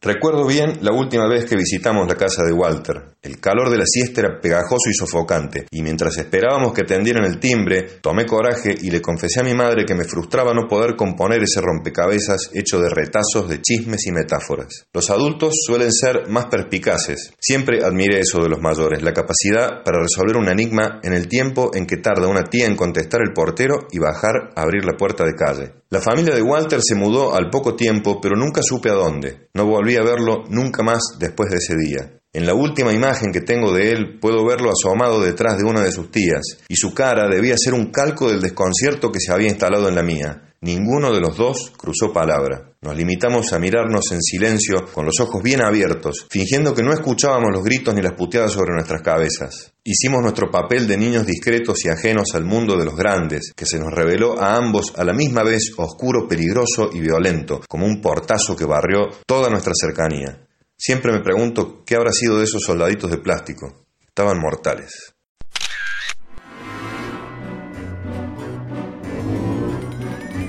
Recuerdo 0.00 0.46
bien 0.46 0.78
la 0.82 0.92
última 0.92 1.26
vez 1.28 1.44
que 1.44 1.56
visitamos 1.56 2.06
la 2.06 2.14
casa 2.14 2.44
de 2.44 2.52
Walter. 2.52 3.16
El 3.20 3.40
calor 3.40 3.68
de 3.68 3.78
la 3.78 3.84
siesta 3.84 4.20
era 4.20 4.40
pegajoso 4.40 4.88
y 4.88 4.94
sofocante, 4.94 5.66
y 5.72 5.82
mientras 5.82 6.16
esperábamos 6.18 6.72
que 6.72 6.84
tendieran 6.84 7.24
el 7.24 7.40
timbre, 7.40 7.98
tomé 8.00 8.24
coraje 8.24 8.72
y 8.80 8.92
le 8.92 9.02
confesé 9.02 9.40
a 9.40 9.42
mi 9.42 9.54
madre 9.54 9.84
que 9.84 9.96
me 9.96 10.04
frustraba 10.04 10.54
no 10.54 10.68
poder 10.68 10.94
componer 10.94 11.42
ese 11.42 11.60
rompecabezas 11.60 12.50
hecho 12.54 12.80
de 12.80 12.90
retazos 12.90 13.48
de 13.48 13.60
chismes 13.60 14.06
y 14.06 14.12
metáforas. 14.12 14.86
Los 14.94 15.10
adultos 15.10 15.54
suelen 15.66 15.92
ser 15.92 16.28
más 16.28 16.46
perspicaces. 16.46 17.32
Siempre 17.40 17.84
admiré 17.84 18.20
eso 18.20 18.40
de 18.40 18.48
los 18.48 18.60
mayores, 18.60 19.02
la 19.02 19.12
capacidad 19.12 19.82
para 19.84 19.98
resolver 20.00 20.36
un 20.36 20.48
enigma 20.48 21.00
en 21.02 21.12
el 21.12 21.26
tiempo 21.26 21.72
en 21.74 21.86
que 21.86 21.96
tarda 21.96 22.28
una 22.28 22.44
tía 22.44 22.66
en 22.66 22.76
contestar 22.76 23.20
el 23.20 23.32
portero 23.32 23.88
y 23.90 23.98
bajar 23.98 24.50
a 24.54 24.62
abrir 24.62 24.84
la 24.84 24.96
puerta 24.96 25.24
de 25.24 25.34
calle. 25.34 25.72
La 25.90 26.00
familia 26.00 26.34
de 26.34 26.42
Walter 26.42 26.80
se 26.82 26.94
mudó 26.94 27.34
al 27.34 27.48
poco 27.48 27.74
tiempo, 27.74 28.20
pero 28.20 28.36
nunca 28.36 28.62
supe 28.62 28.90
a 28.90 28.94
dónde. 28.94 29.48
No 29.54 29.64
volví 29.88 29.96
a 29.96 30.02
verlo 30.02 30.44
nunca 30.50 30.82
más 30.82 31.16
después 31.18 31.50
de 31.50 31.56
ese 31.56 31.74
día. 31.76 32.17
En 32.34 32.44
la 32.44 32.54
última 32.54 32.92
imagen 32.92 33.32
que 33.32 33.40
tengo 33.40 33.72
de 33.72 33.90
él 33.90 34.18
puedo 34.20 34.46
verlo 34.46 34.70
asomado 34.70 35.20
detrás 35.22 35.56
de 35.56 35.64
una 35.64 35.82
de 35.82 35.90
sus 35.90 36.10
tías, 36.10 36.58
y 36.68 36.76
su 36.76 36.92
cara 36.92 37.26
debía 37.26 37.54
ser 37.56 37.72
un 37.72 37.90
calco 37.90 38.30
del 38.30 38.42
desconcierto 38.42 39.10
que 39.10 39.18
se 39.18 39.32
había 39.32 39.48
instalado 39.48 39.88
en 39.88 39.94
la 39.94 40.02
mía. 40.02 40.48
Ninguno 40.60 41.12
de 41.12 41.20
los 41.20 41.36
dos 41.36 41.72
cruzó 41.76 42.12
palabra. 42.12 42.72
Nos 42.82 42.96
limitamos 42.96 43.52
a 43.52 43.58
mirarnos 43.58 44.12
en 44.12 44.20
silencio, 44.20 44.86
con 44.92 45.06
los 45.06 45.18
ojos 45.20 45.42
bien 45.42 45.62
abiertos, 45.62 46.26
fingiendo 46.28 46.74
que 46.74 46.82
no 46.82 46.92
escuchábamos 46.92 47.50
los 47.52 47.64
gritos 47.64 47.94
ni 47.94 48.02
las 48.02 48.14
puteadas 48.14 48.52
sobre 48.52 48.74
nuestras 48.74 49.00
cabezas. 49.00 49.72
Hicimos 49.82 50.20
nuestro 50.20 50.50
papel 50.50 50.86
de 50.86 50.98
niños 50.98 51.24
discretos 51.24 51.84
y 51.84 51.88
ajenos 51.88 52.34
al 52.34 52.44
mundo 52.44 52.76
de 52.76 52.84
los 52.84 52.96
grandes, 52.96 53.52
que 53.56 53.66
se 53.66 53.78
nos 53.78 53.94
reveló 53.94 54.38
a 54.38 54.56
ambos 54.56 54.92
a 54.96 55.04
la 55.04 55.14
misma 55.14 55.44
vez 55.44 55.72
oscuro, 55.76 56.28
peligroso 56.28 56.90
y 56.92 57.00
violento, 57.00 57.62
como 57.68 57.86
un 57.86 58.00
portazo 58.02 58.54
que 58.54 58.64
barrió 58.64 59.08
toda 59.26 59.48
nuestra 59.48 59.72
cercanía. 59.74 60.47
Siempre 60.80 61.10
me 61.10 61.18
pregunto 61.18 61.82
qué 61.84 61.96
habrá 61.96 62.12
sido 62.12 62.38
de 62.38 62.44
esos 62.44 62.62
soldaditos 62.62 63.10
de 63.10 63.18
plástico. 63.18 63.84
Estaban 64.06 64.38
mortales. 64.38 65.12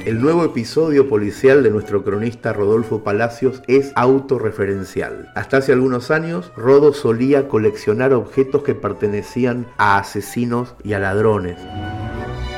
El 0.06 0.22
nuevo 0.22 0.46
episodio 0.46 1.10
policial 1.10 1.64
de 1.64 1.72
nuestro 1.72 2.04
cronista 2.04 2.54
Rodolfo 2.54 3.04
Palacios 3.04 3.64
es 3.68 3.92
autorreferencial. 3.96 5.32
Hasta 5.34 5.58
hace 5.58 5.74
algunos 5.74 6.12
años, 6.12 6.52
Rodo 6.56 6.94
solía 6.94 7.48
coleccionar 7.48 8.14
objetos 8.14 8.62
que 8.62 8.76
pertenecían 8.76 9.66
a 9.78 9.98
asesinos 9.98 10.76
y 10.84 10.94
a 10.94 11.00
ladrones. 11.00 11.58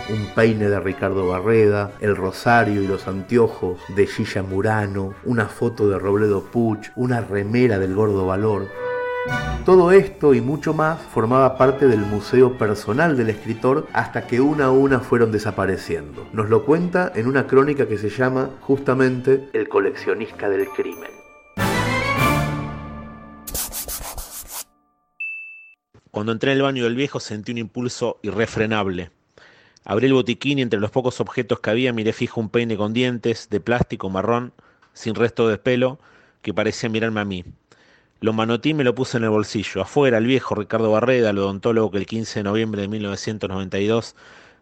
Un 0.10 0.26
peine 0.36 0.70
de 0.70 0.80
Ricardo 0.80 1.28
Barreda, 1.28 1.92
el 2.02 2.16
rosario 2.16 2.82
y 2.82 2.88
los 2.88 3.08
anteojos 3.08 3.80
de 3.96 4.08
Gilla 4.08 4.44
Murano, 4.44 5.14
una 5.24 5.46
foto 5.46 5.88
de 5.88 6.00
Robledo 6.00 6.44
Puch, 6.44 6.90
una 6.96 7.22
remera 7.22 7.80
del 7.80 7.96
Gordo 7.96 8.26
Valor. 8.26 8.68
Todo 9.66 9.92
esto 9.92 10.34
y 10.34 10.42
mucho 10.42 10.74
más 10.74 11.00
formaba 11.00 11.58
parte 11.58 11.88
del 11.88 12.00
museo 12.00 12.58
personal 12.58 13.16
del 13.16 13.30
escritor 13.30 13.88
hasta 13.94 14.26
que 14.26 14.42
una 14.42 14.66
a 14.66 14.72
una 14.72 15.00
fueron 15.00 15.32
desapareciendo. 15.32 16.28
Nos 16.34 16.50
lo 16.50 16.66
cuenta 16.66 17.12
en 17.16 17.28
una 17.28 17.46
crónica 17.46 17.88
que 17.88 17.98
se 17.98 18.10
llama 18.10 18.50
justamente 18.62 19.50
El 19.54 19.70
coleccionista 19.70 20.50
del 20.50 20.68
crimen. 20.70 21.12
Cuando 26.10 26.34
entré 26.34 26.52
en 26.52 26.58
el 26.58 26.64
baño 26.64 26.84
del 26.84 26.96
viejo 26.96 27.20
sentí 27.20 27.52
un 27.52 27.60
impulso 27.60 28.20
irrefrenable. 28.24 29.12
Abrí 29.84 30.08
el 30.08 30.14
botiquín 30.14 30.60
y 30.60 30.62
entre 30.62 30.80
los 30.80 30.92
pocos 30.92 31.20
objetos 31.20 31.60
que 31.60 31.70
había 31.70 31.92
miré 31.94 32.14
fijo 32.14 32.40
un 32.40 32.50
peine 32.50 32.78
con 32.78 32.94
dientes, 32.94 33.50
de 33.50 33.60
plástico 33.60 34.10
marrón, 34.10 34.54
sin 34.94 35.16
resto 35.16 35.48
de 35.48 35.58
pelo, 35.58 36.00
que 36.42 36.54
parecía 36.54 36.90
mirarme 36.90 37.22
a 37.22 37.26
mí. 37.26 37.46
Lo 38.20 38.34
manotí 38.34 38.70
y 38.70 38.74
me 38.76 38.84
lo 38.84 38.94
puse 38.94 39.18
en 39.18 39.24
el 39.24 39.32
bolsillo. 39.32 39.82
Afuera, 39.82 40.20
el 40.20 40.28
viejo 40.28 40.54
Ricardo 40.54 40.92
Barreda, 40.92 41.32
el 41.32 41.40
odontólogo 41.40 41.90
que 41.90 41.98
el 41.98 42.06
15 42.06 42.40
de 42.40 42.44
noviembre 42.44 42.82
de 42.84 42.88
1992 42.88 44.16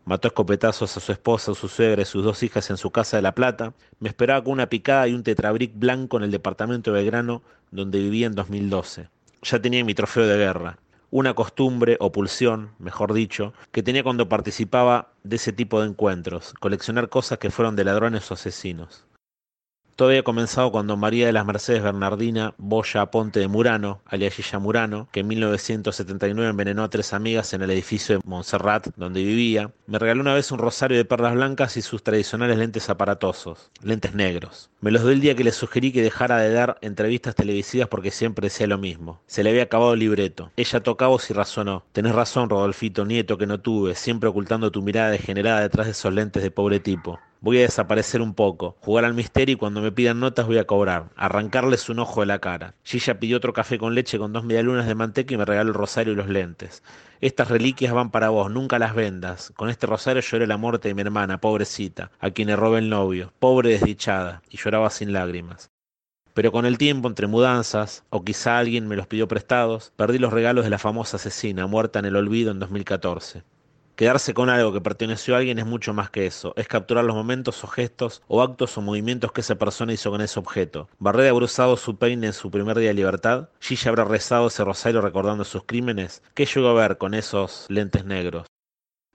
mató 0.05 0.27
a 0.27 0.29
escopetazos 0.29 0.95
a 0.95 0.99
su 1.01 1.11
esposa, 1.11 1.51
a 1.51 1.55
su 1.55 1.67
suegra 1.67 2.01
y 2.01 2.05
sus 2.05 2.23
dos 2.23 2.41
hijas 2.41 2.69
en 2.69 2.77
su 2.77 2.89
casa 2.89 3.17
de 3.17 3.23
La 3.23 3.35
Plata, 3.35 3.73
me 3.99 4.07
esperaba 4.07 4.43
con 4.43 4.53
una 4.53 4.69
picada 4.69 5.07
y 5.09 5.13
un 5.13 5.23
tetrabric 5.23 5.73
blanco 5.75 6.15
en 6.17 6.23
el 6.23 6.31
departamento 6.31 6.93
de 6.93 7.01
Belgrano 7.01 7.41
donde 7.71 7.99
vivía 7.99 8.27
en 8.27 8.35
2012. 8.35 9.09
Ya 9.41 9.61
tenía 9.61 9.83
mi 9.83 9.93
trofeo 9.93 10.25
de 10.25 10.37
guerra, 10.37 10.77
una 11.11 11.33
costumbre 11.33 11.97
o 11.99 12.11
pulsión, 12.11 12.71
mejor 12.79 13.13
dicho, 13.13 13.53
que 13.71 13.83
tenía 13.83 14.03
cuando 14.03 14.29
participaba 14.29 15.13
de 15.23 15.37
ese 15.37 15.53
tipo 15.53 15.81
de 15.81 15.87
encuentros, 15.87 16.53
coleccionar 16.59 17.09
cosas 17.09 17.39
que 17.39 17.49
fueron 17.49 17.75
de 17.75 17.83
ladrones 17.83 18.29
o 18.31 18.35
asesinos. 18.35 19.05
Todo 19.99 20.07
había 20.07 20.23
comenzado 20.23 20.71
cuando 20.71 20.95
María 20.95 21.25
de 21.25 21.33
las 21.33 21.45
Mercedes 21.45 21.83
Bernardina 21.83 22.53
Boya 22.57 23.07
Ponte 23.07 23.41
de 23.41 23.49
Murano, 23.49 24.01
alias 24.05 24.33
Gilla 24.33 24.57
Murano, 24.57 25.09
que 25.11 25.19
en 25.19 25.27
1979 25.27 26.51
envenenó 26.51 26.85
a 26.85 26.89
tres 26.89 27.11
amigas 27.11 27.51
en 27.51 27.63
el 27.63 27.71
edificio 27.71 28.15
de 28.15 28.21
Montserrat 28.23 28.87
donde 28.95 29.21
vivía, 29.21 29.73
me 29.87 29.99
regaló 29.99 30.21
una 30.21 30.33
vez 30.33 30.53
un 30.53 30.59
rosario 30.59 30.95
de 30.95 31.03
perlas 31.03 31.33
blancas 31.33 31.75
y 31.75 31.81
sus 31.81 32.01
tradicionales 32.01 32.57
lentes 32.57 32.89
aparatosos, 32.89 33.71
lentes 33.83 34.15
negros. 34.15 34.69
Me 34.79 34.91
los 34.91 35.01
dio 35.01 35.11
el 35.11 35.19
día 35.19 35.35
que 35.35 35.43
le 35.43 35.51
sugerí 35.51 35.91
que 35.91 36.01
dejara 36.01 36.37
de 36.37 36.53
dar 36.53 36.77
entrevistas 36.79 37.35
televisivas 37.35 37.89
porque 37.89 38.11
siempre 38.11 38.45
decía 38.45 38.67
lo 38.67 38.77
mismo. 38.77 39.19
Se 39.27 39.43
le 39.43 39.49
había 39.49 39.63
acabado 39.63 39.95
el 39.95 39.99
libreto. 39.99 40.49
Ella 40.55 40.79
tocaba 40.79 41.17
y 41.29 41.33
razonó. 41.33 41.83
Tenés 41.91 42.15
razón, 42.15 42.49
Rodolfito, 42.49 43.03
nieto 43.03 43.37
que 43.37 43.47
no 43.47 43.59
tuve, 43.59 43.95
siempre 43.95 44.29
ocultando 44.29 44.71
tu 44.71 44.81
mirada 44.81 45.09
degenerada 45.09 45.59
detrás 45.59 45.87
de 45.87 45.91
esos 45.91 46.13
lentes 46.13 46.41
de 46.41 46.51
pobre 46.51 46.79
tipo. 46.79 47.19
Voy 47.41 47.59
a 47.59 47.61
desaparecer 47.61 48.21
un 48.21 48.33
poco, 48.33 48.75
jugar 48.81 49.05
al 49.05 49.13
misterio 49.13 49.53
y 49.53 49.57
cuando 49.57 49.79
me 49.79 49.93
pidan 49.93 50.19
notas 50.19 50.45
voy 50.45 50.57
a 50.57 50.67
cobrar, 50.67 51.05
arrancarles 51.15 51.87
un 51.87 51.99
ojo 51.99 52.19
de 52.19 52.25
la 52.25 52.39
cara. 52.39 52.73
Gilla 52.83 53.17
pidió 53.17 53.37
otro 53.37 53.53
café 53.53 53.77
con 53.77 53.95
leche 53.95 54.19
con 54.19 54.33
dos 54.33 54.43
medialunas 54.43 54.87
de 54.87 54.93
manteca 54.93 55.33
y 55.33 55.37
me 55.37 55.45
regaló 55.45 55.69
el 55.69 55.73
rosario 55.73 56.11
y 56.11 56.15
los 56.17 56.27
lentes. 56.27 56.83
Estas 57.21 57.47
reliquias 57.47 57.93
van 57.93 58.11
para 58.11 58.27
vos, 58.27 58.51
nunca 58.51 58.77
las 58.77 58.93
vendas. 58.93 59.53
Con 59.55 59.69
este 59.69 59.87
rosario 59.87 60.21
lloré 60.21 60.47
la 60.47 60.57
muerte 60.57 60.89
de 60.89 60.95
mi 60.95 61.01
hermana, 61.01 61.39
pobrecita, 61.39 62.11
a 62.19 62.29
quien 62.31 62.49
le 62.49 62.57
robé 62.57 62.79
el 62.79 62.89
novio, 62.89 63.31
pobre 63.39 63.69
desdichada, 63.69 64.41
y 64.49 64.57
lloraba 64.57 64.89
sin 64.89 65.13
lágrimas. 65.13 65.71
Pero 66.33 66.51
con 66.51 66.65
el 66.65 66.77
tiempo, 66.77 67.07
entre 67.07 67.27
mudanzas, 67.27 68.03
o 68.09 68.25
quizá 68.25 68.57
alguien 68.57 68.85
me 68.85 68.97
los 68.97 69.07
pidió 69.07 69.29
prestados, 69.29 69.93
perdí 69.95 70.17
los 70.17 70.33
regalos 70.33 70.65
de 70.65 70.71
la 70.71 70.77
famosa 70.77 71.15
asesina, 71.15 71.67
muerta 71.67 71.99
en 71.99 72.05
el 72.05 72.17
olvido 72.17 72.51
en 72.51 72.59
2014. 72.59 73.43
Quedarse 73.99 74.33
con 74.33 74.49
algo 74.49 74.71
que 74.71 74.79
perteneció 74.79 75.35
a 75.35 75.39
alguien 75.39 75.59
es 75.59 75.65
mucho 75.65 75.93
más 75.93 76.09
que 76.09 76.25
eso. 76.25 76.53
Es 76.55 76.69
capturar 76.69 77.03
los 77.03 77.17
momentos 77.17 77.61
o 77.65 77.67
gestos 77.67 78.21
o 78.29 78.41
actos 78.41 78.77
o 78.77 78.81
movimientos 78.81 79.33
que 79.33 79.41
esa 79.41 79.55
persona 79.55 79.91
hizo 79.91 80.09
con 80.09 80.21
ese 80.21 80.39
objeto. 80.39 80.87
Barreda 80.99 81.31
habrá 81.31 81.43
usado 81.43 81.75
su 81.75 81.97
peine 81.97 82.27
en 82.27 82.31
su 82.31 82.49
primer 82.49 82.79
día 82.79 82.87
de 82.87 82.93
libertad. 82.93 83.49
Gilla 83.59 83.89
habrá 83.89 84.05
rezado 84.05 84.47
ese 84.47 84.63
rosario 84.63 85.01
recordando 85.01 85.43
sus 85.43 85.65
crímenes. 85.65 86.23
¿Qué 86.33 86.45
llegó 86.45 86.69
a 86.69 86.75
ver 86.75 86.97
con 86.97 87.13
esos 87.13 87.65
lentes 87.67 88.05
negros? 88.05 88.47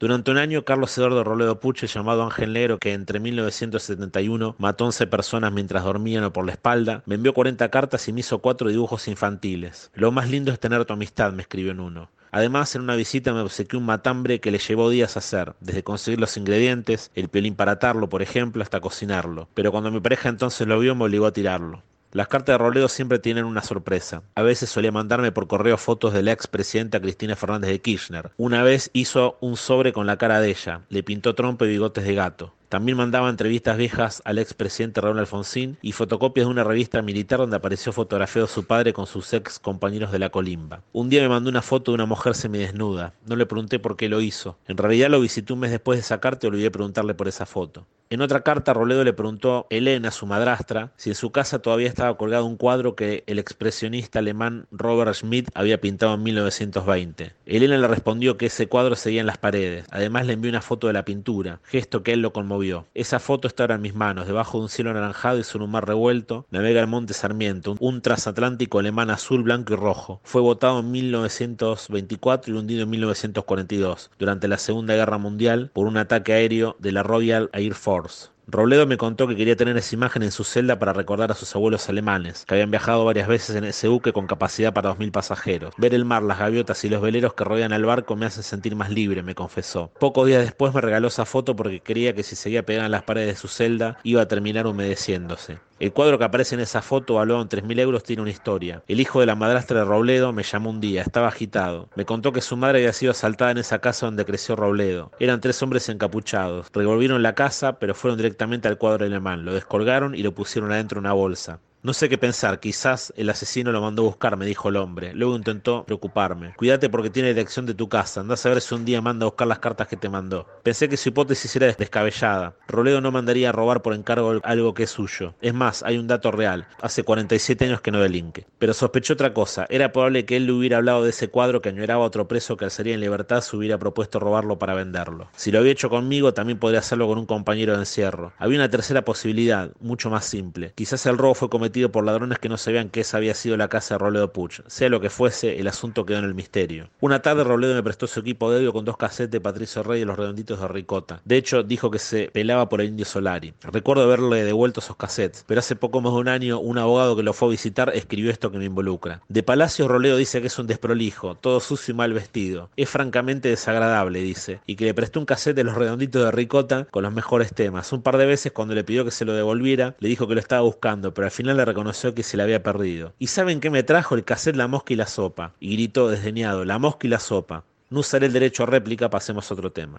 Durante 0.01 0.33
un 0.33 0.39
año, 0.39 0.65
Carlos 0.65 0.99
Eduardo 0.99 1.23
Roledo 1.23 1.61
Puche, 1.61 1.87
llamado 1.87 2.25
Ángel 2.25 2.53
Negro, 2.53 2.79
que 2.79 2.95
entre 2.95 3.21
1971 3.21 4.57
mató 4.59 4.87
11 4.87 5.07
personas 5.07 5.53
mientras 5.53 5.85
dormían 5.85 6.25
o 6.25 6.33
por 6.33 6.45
la 6.45 6.51
espalda, 6.51 7.05
me 7.07 7.15
envió 7.15 7.33
40 7.33 7.71
cartas 7.71 8.09
y 8.09 8.13
me 8.13 8.21
hizo 8.21 8.41
cuatro 8.41 8.69
dibujos 8.71 9.07
infantiles. 9.07 9.93
Lo 9.95 10.11
más 10.11 10.29
lindo 10.29 10.51
es 10.51 10.59
tener 10.59 10.85
tu 10.85 10.95
amistad, 10.95 11.33
me 11.33 11.43
escribió 11.43 11.71
en 11.71 11.79
uno. 11.79 12.11
Además, 12.33 12.75
en 12.75 12.83
una 12.83 12.97
visita 12.97 13.33
me 13.33 13.41
obsequió 13.43 13.79
un 13.79 13.87
matambre 13.87 14.41
que 14.41 14.51
le 14.51 14.59
llevó 14.59 14.91
días 14.91 15.15
a 15.15 15.21
hacer, 15.21 15.55
desde 15.61 15.85
conseguir 15.85 16.19
los 16.19 16.37
ingredientes, 16.37 17.13
el 17.15 17.29
piolín 17.29 17.55
para 17.55 17.73
atarlo, 17.73 18.09
por 18.09 18.21
ejemplo, 18.21 18.65
hasta 18.65 18.81
cocinarlo. 18.81 19.49
Pero 19.55 19.71
cuando 19.71 19.93
mi 19.93 20.01
pareja 20.01 20.29
entonces 20.29 20.67
lo 20.67 20.81
vio, 20.81 20.97
me 20.97 21.05
obligó 21.05 21.27
a 21.27 21.33
tirarlo. 21.33 21.85
Las 22.15 22.29
cartas 22.29 22.55
de 22.55 22.59
Roledo 22.59 22.87
siempre 22.89 23.19
tienen 23.19 23.45
una 23.45 23.61
sorpresa. 23.65 24.23
A 24.37 24.43
veces 24.43 24.71
solía 24.71 24.93
mandarme 24.93 25.33
por 25.33 25.49
correo 25.49 25.77
fotos 25.77 26.13
de 26.13 26.23
la 26.23 26.31
expresidenta 26.31 27.01
Cristina 27.01 27.35
Fernández 27.35 27.71
de 27.71 27.81
Kirchner. 27.81 28.31
Una 28.37 28.63
vez 28.63 28.89
hizo 28.93 29.37
un 29.41 29.57
sobre 29.57 29.93
con 29.93 30.07
la 30.07 30.17
cara 30.17 30.41
de 30.41 30.51
ella, 30.51 30.83
le 30.91 31.03
pintó 31.03 31.35
trompa 31.35 31.65
y 31.65 31.71
bigotes 31.71 32.05
de 32.05 32.15
gato. 32.15 32.55
También 32.69 32.99
mandaba 32.99 33.29
entrevistas 33.29 33.77
viejas 33.77 34.23
al 34.25 34.39
expresidente 34.39 35.01
Raúl 35.01 35.19
Alfonsín 35.19 35.77
y 35.83 35.93
fotocopias 35.93 36.47
de 36.47 36.53
una 36.53 36.65
revista 36.65 37.03
militar 37.03 37.39
donde 37.39 37.57
apareció 37.57 37.93
fotografiado 37.93 38.47
su 38.47 38.65
padre 38.65 38.93
con 38.93 39.07
sus 39.07 39.33
ex 39.33 39.59
compañeros 39.59 40.13
de 40.13 40.19
la 40.19 40.31
colimba. 40.31 40.83
Un 40.93 41.09
día 41.09 41.23
me 41.23 41.29
mandó 41.29 41.51
una 41.51 41.63
foto 41.63 41.91
de 41.91 41.97
una 41.97 42.07
mujer 42.07 42.35
semidesnuda. 42.35 43.15
No 43.27 43.37
le 43.37 43.47
pregunté 43.47 43.79
por 43.79 43.97
qué 43.97 44.09
lo 44.09 44.21
hizo. 44.21 44.59
En 44.67 44.77
realidad 44.77 45.11
lo 45.11 45.21
visité 45.21 45.53
un 45.53 45.61
mes 45.61 45.71
después 45.71 45.99
de 45.99 46.03
esa 46.03 46.21
carta 46.21 46.47
y 46.47 46.51
olvidé 46.51 46.71
preguntarle 46.71 47.15
por 47.15 47.29
esa 47.29 47.47
foto. 47.47 47.87
En 48.11 48.21
otra 48.21 48.43
carta, 48.43 48.75
Roledo 48.75 49.03
le 49.03 49.13
preguntó 49.13 49.57
a 49.59 49.67
Elena, 49.71 50.11
su 50.11 50.27
madrastra, 50.27 50.93
si 50.97 51.11
en 51.11 51.17
su 51.17 51.33
casa 51.33 51.61
todavía 51.61 51.89
estaba 51.89 52.17
colgado 52.17 52.45
un 52.45 52.57
cuadro 52.57 52.95
que 52.95 53.25
el 53.27 53.39
expresionista 53.39 54.19
alemán 54.19 54.67
Robert 54.71 55.15
Schmidt 55.15 55.49
había 55.55 55.81
pintado 55.81 56.15
en 56.15 56.23
1920. 56.23 57.33
Elena 57.47 57.79
le 57.79 57.89
respondió 57.89 58.37
que 58.37 58.47
ese 58.47 58.69
cuadro 58.69 58.95
seguía 58.95 59.21
en 59.21 59.27
las 59.27 59.39
paredes. 59.39 59.87
Además 59.91 60.27
le 60.27 60.35
envió 60.35 60.51
una 60.51 60.61
foto 60.61 60.87
de 60.87 60.93
la 60.93 61.05
pintura, 61.05 61.61
gesto 61.65 62.03
que 62.03 62.13
él 62.13 62.21
lo 62.21 62.33
conmovió. 62.33 62.64
Esa 62.95 63.19
foto 63.19 63.49
está 63.49 63.65
ahora 63.65 63.75
en 63.75 63.83
mis 63.83 63.95
manos, 63.95 64.27
debajo 64.27 64.59
de 64.59 64.65
un 64.65 64.69
cielo 64.69 64.91
anaranjado 64.91 65.39
y 65.39 65.45
sobre 65.45 65.65
un 65.65 65.71
mar 65.71 65.87
revuelto, 65.87 66.47
navega 66.51 66.81
el 66.81 66.87
monte 66.87 67.15
Sarmiento, 67.15 67.77
un 67.81 68.01
transatlántico 68.01 68.79
alemán 68.79 69.11
azul, 69.11 69.43
blanco 69.43 69.75
y 69.75 69.77
rojo. 69.77 70.21
Fue 70.25 70.41
votado 70.41 70.81
en 70.81 70.91
1924 70.91 72.55
y 72.55 72.59
hundido 72.59 72.83
en 72.85 72.91
1942, 72.91 74.11
durante 74.19 74.49
la 74.49 74.59
Segunda 74.59 74.95
Guerra 74.95 75.19
Mundial, 75.19 75.71
por 75.75 75.87
un 75.87 75.97
ataque 75.97 76.33
aéreo 76.33 76.77
de 76.79 76.93
la 76.93 77.03
Royal 77.03 77.51
Air 77.53 77.75
Force. 77.75 78.34
Robledo 78.47 78.87
me 78.87 78.99
contó 78.99 79.27
que 79.27 79.37
quería 79.37 79.57
tener 79.57 79.77
esa 79.77 79.95
imagen 79.95 80.23
en 80.23 80.31
su 80.31 80.45
celda 80.45 80.79
para 80.79 80.93
recordar 80.93 81.33
a 81.33 81.35
sus 81.35 81.55
abuelos 81.57 81.89
alemanes, 81.89 82.45
que 82.47 82.55
habían 82.55 82.71
viajado 82.71 83.05
varias 83.05 83.27
veces 83.27 83.57
en 83.57 83.65
ese 83.65 83.89
buque 83.89 84.13
con 84.13 84.27
capacidad 84.27 84.75
para 84.75 84.91
dos 84.91 84.99
mil 84.99 85.11
pasajeros. 85.13 85.75
Ver 85.79 85.95
el 85.95 86.05
mar, 86.05 86.23
las 86.23 86.39
gaviotas 86.39 86.85
y 86.85 86.91
los 86.91 87.01
veleros 87.01 87.35
que 87.35 87.45
rodean 87.45 87.73
al 87.73 87.85
barco 87.85 88.17
me 88.17 88.27
hacen 88.27 88.43
sentir 88.43 88.77
más 88.77 88.91
libre, 88.91 89.23
me 89.23 89.35
confesó. 89.35 89.91
Pocos 89.99 90.27
días 90.27 90.43
después 90.43 90.75
me 90.75 90.83
regaló 90.83 91.09
esa 91.09 91.25
foto 91.25 91.57
porque 91.57 91.81
creía 91.81 92.15
que 92.15 92.23
si 92.23 92.37
seguía 92.37 92.67
pegada 92.67 92.87
en 92.87 92.93
las 92.93 93.03
paredes 93.03 93.29
de 93.29 93.37
su 93.37 93.49
celda 93.49 93.99
iba 94.03 94.21
a 94.21 94.29
terminar 94.29 94.67
humedeciéndose. 94.67 95.59
El 95.85 95.93
cuadro 95.93 96.17
que 96.17 96.25
aparece 96.25 96.55
en 96.55 96.63
esa 96.63 96.81
foto, 96.81 97.17
valuado 97.17 97.43
en 97.43 97.49
3.000 97.51 97.79
euros, 97.79 98.05
tiene 98.05 98.23
una 98.23 98.31
historia. 98.31 98.83
El 98.89 99.01
hijo 99.01 99.21
de 99.21 99.27
la 99.27 99.35
madrastra 99.35 99.81
de 99.81 99.85
Robledo 99.85 100.33
me 100.33 100.43
llamó 100.43 100.71
un 100.71 100.81
día, 100.81 101.03
estaba 101.03 101.29
agitado. 101.29 101.91
Me 101.95 102.07
contó 102.07 102.33
que 102.33 102.41
su 102.41 102.57
madre 102.57 102.79
había 102.79 102.95
sido 102.95 103.11
asaltada 103.11 103.51
en 103.51 103.59
esa 103.59 103.81
casa 103.81 104.07
donde 104.07 104.25
creció 104.25 104.57
Robledo. 104.57 105.11
Eran 105.21 105.43
tres 105.43 105.63
hombres 105.63 105.91
encapuchados. 105.91 106.69
Revolvieron 106.73 107.23
la 107.23 107.35
casa, 107.35 107.79
pero 107.79 107.95
fueron 107.95 108.17
directamente 108.17 108.67
al 108.67 108.79
cuadro 108.79 109.05
alemán. 109.05 109.45
Lo 109.45 109.53
descolgaron 109.53 110.15
y 110.15 110.23
lo 110.23 110.33
pusieron 110.33 110.73
adentro 110.73 110.97
de 110.97 111.01
una 111.01 111.13
bolsa. 111.13 111.61
No 111.85 111.93
sé 111.93 112.09
qué 112.09 112.17
pensar, 112.17 112.61
quizás 112.61 113.13
el 113.15 113.29
asesino 113.29 113.71
lo 113.71 113.83
mandó 113.83 114.01
a 114.01 114.07
buscar, 114.07 114.39
me 114.39 114.47
dijo 114.47 114.71
el 114.71 114.77
hombre. 114.77 115.13
Luego 115.13 115.37
intentó 115.37 115.85
preocuparme. 115.85 116.55
Cuídate 116.57 116.89
porque 116.89 117.11
tiene 117.11 117.35
dirección 117.35 117.67
de 117.67 117.75
tu 117.75 117.91
casa. 117.91 118.23
Andás 118.23 118.47
a 118.47 118.49
ver 118.49 118.63
si 118.63 118.75
un 118.75 118.87
día 118.87 119.03
manda 119.03 119.27
a 119.27 119.29
buscar 119.29 119.47
las 119.47 119.59
cartas 119.59 119.87
que 119.87 119.99
te 119.99 120.09
mandó. 120.09 120.47
Pensé 120.63 120.89
que 120.89 120.97
su 120.97 121.11
hipótesis 121.11 121.55
era 121.57 121.67
descabellada. 121.67 122.55
Roledo 122.69 123.03
no 123.03 123.13
mandaría 123.13 123.51
a 123.51 123.53
robar 123.53 123.83
por 123.83 123.93
encargo 123.93 124.41
algo 124.45 124.73
que 124.73 124.85
es 124.85 124.91
suyo. 124.93 125.35
Es 125.43 125.53
más, 125.53 125.83
hay 125.83 125.99
un 125.99 126.07
dato 126.07 126.31
real. 126.31 126.67
Hace 126.81 127.03
47 127.03 127.67
años 127.67 127.83
que 127.83 127.91
no 127.91 128.01
delinque. 128.01 128.47
Pero 128.59 128.73
sospechó 128.73 129.13
otra 129.13 129.35
cosa. 129.35 129.67
Era 129.69 129.93
probable 129.93 130.25
que 130.25 130.39
él 130.39 130.47
le 130.47 130.53
hubiera 130.53 130.79
hablado 130.79 131.05
de 131.05 131.11
ese 131.11 131.29
cuadro 131.29 131.61
que 131.61 131.69
añoraba 131.69 132.03
a 132.03 132.07
otro 132.07 132.27
preso 132.27 132.57
que 132.57 132.65
al 132.65 132.71
salir 132.71 132.95
en 132.95 133.01
libertad 133.01 133.43
se 133.43 133.59
hubiera 133.59 133.77
propuesto 133.77 134.19
robarlo 134.19 134.59
para 134.59 134.73
venderlo. 134.73 135.29
Si 135.37 135.53
lo 135.53 135.59
había 135.59 135.73
hecho 135.73 135.91
conmigo, 135.91 136.33
también 136.33 136.59
podría 136.59 136.81
hacerlo 136.81 137.09
con 137.09 137.19
un 137.19 137.27
compañero 137.27 137.75
de 137.75 137.81
encierro. 137.81 138.33
Había 138.39 138.57
una 138.57 138.71
tercera 138.71 139.05
posibilidad, 139.05 139.71
mucho 139.81 140.09
más 140.09 140.25
simple. 140.25 140.73
Quizás 140.75 141.05
el 141.05 141.19
robo 141.19 141.35
fue 141.35 141.51
cometido 141.51 141.74
por 141.83 142.05
ladrones 142.05 142.39
que 142.39 142.49
no 142.49 142.57
sabían 142.57 142.89
que 142.89 143.01
esa 143.01 143.17
había 143.17 143.35
sido 143.35 143.57
la 143.57 143.69
casa 143.69 143.95
de 143.95 143.99
Robledo 143.99 144.33
Puch. 144.33 144.61
Sea 144.69 144.89
lo 144.89 145.01
que 145.01 145.11
fuese, 145.11 145.59
el 145.59 145.67
asunto 145.67 146.07
quedó 146.07 146.19
en 146.19 146.25
el 146.25 146.35
misterio. 146.35 146.89
Una 147.01 147.21
tarde 147.21 147.43
Robledo 147.43 147.75
me 147.75 147.83
prestó 147.83 148.07
su 148.07 148.21
equipo 148.21 148.51
de 148.51 148.59
audio 148.59 148.73
con 148.73 148.85
dos 148.85 148.97
cassettes 148.97 149.33
de 149.33 149.41
Patricio 149.41 149.83
Rey 149.83 150.03
y 150.03 150.05
los 150.05 150.17
redonditos 150.17 150.61
de 150.61 150.69
Ricota. 150.69 151.21
De 151.25 151.37
hecho, 151.37 151.63
dijo 151.63 151.91
que 151.91 151.99
se 151.99 152.31
pelaba 152.33 152.69
por 152.69 152.81
el 152.81 152.89
indio 152.89 153.05
Solari. 153.05 153.55
Recuerdo 153.63 154.05
haberle 154.05 154.45
devuelto 154.45 154.81
esos 154.81 154.97
cassettes, 154.97 155.45
pero 155.47 155.59
hace 155.59 155.77
poco 155.77 156.01
más 156.01 156.13
de 156.13 156.21
un 156.21 156.29
año 156.29 156.61
un 156.61 156.79
abogado 156.79 157.17
que 157.17 157.23
lo 157.23 157.33
fue 157.33 157.49
a 157.49 157.51
visitar 157.51 157.91
escribió 157.95 158.31
esto 158.31 158.51
que 158.51 158.59
me 158.59 158.67
involucra. 158.67 159.21
De 159.29 159.43
Palacio 159.43 159.89
Robledo 159.89 160.17
dice 160.17 160.41
que 160.41 160.47
es 160.47 160.59
un 160.59 160.67
desprolijo, 160.67 161.35
todo 161.35 161.61
sucio 161.61 161.93
y 161.93 161.97
mal 161.97 162.13
vestido. 162.13 162.71
Es 162.77 162.89
francamente 162.89 163.49
desagradable, 163.49 164.21
dice, 164.21 164.61
y 164.67 164.77
que 164.77 164.85
le 164.85 164.95
prestó 164.95 165.21
un 165.21 165.27
cassette 165.27 165.57
de 165.57 165.65
los 165.65 165.75
redonditos 165.75 166.25
de 166.25 166.31
Ricota 166.31 166.87
con 166.91 167.03
los 167.03 167.13
mejores 167.13 167.53
temas. 167.53 167.93
Un 167.93 168.03
par 168.03 168.17
de 168.17 168.27
veces 168.27 168.53
cuando 168.53 168.75
le 168.75 168.85
pidió 168.85 169.05
que 169.05 169.11
se 169.11 169.25
lo 169.25 169.33
devolviera, 169.33 169.97
le 169.99 170.09
dijo 170.09 170.29
que 170.29 170.35
lo 170.35 170.41
estaba 170.41 170.63
buscando, 170.63 171.15
pero 171.15 171.27
al 171.27 171.31
final 171.31 171.57
reconoció 171.65 172.15
que 172.15 172.23
se 172.23 172.37
le 172.37 172.43
había 172.43 172.63
perdido. 172.63 173.15
¿Y 173.19 173.29
saben 173.29 173.61
qué 173.61 173.71
me 173.71 173.83
trajo? 173.83 174.15
El 174.15 174.25
cassette 174.25 174.57
La 174.57 174.69
Mosca 174.69 174.93
y 174.93 174.97
la 174.97 175.07
Sopa. 175.07 175.55
Y 175.61 175.75
gritó 175.75 176.09
desdeñado, 176.09 176.65
La 176.65 176.79
Mosca 176.79 177.07
y 177.07 177.11
la 177.11 177.21
Sopa. 177.21 177.65
No 177.91 178.01
usaré 178.01 178.27
el 178.27 178.33
derecho 178.33 178.63
a 178.63 178.67
réplica, 178.67 179.11
pasemos 179.11 179.51
a 179.51 179.55
otro 179.55 179.73
tema. 179.73 179.99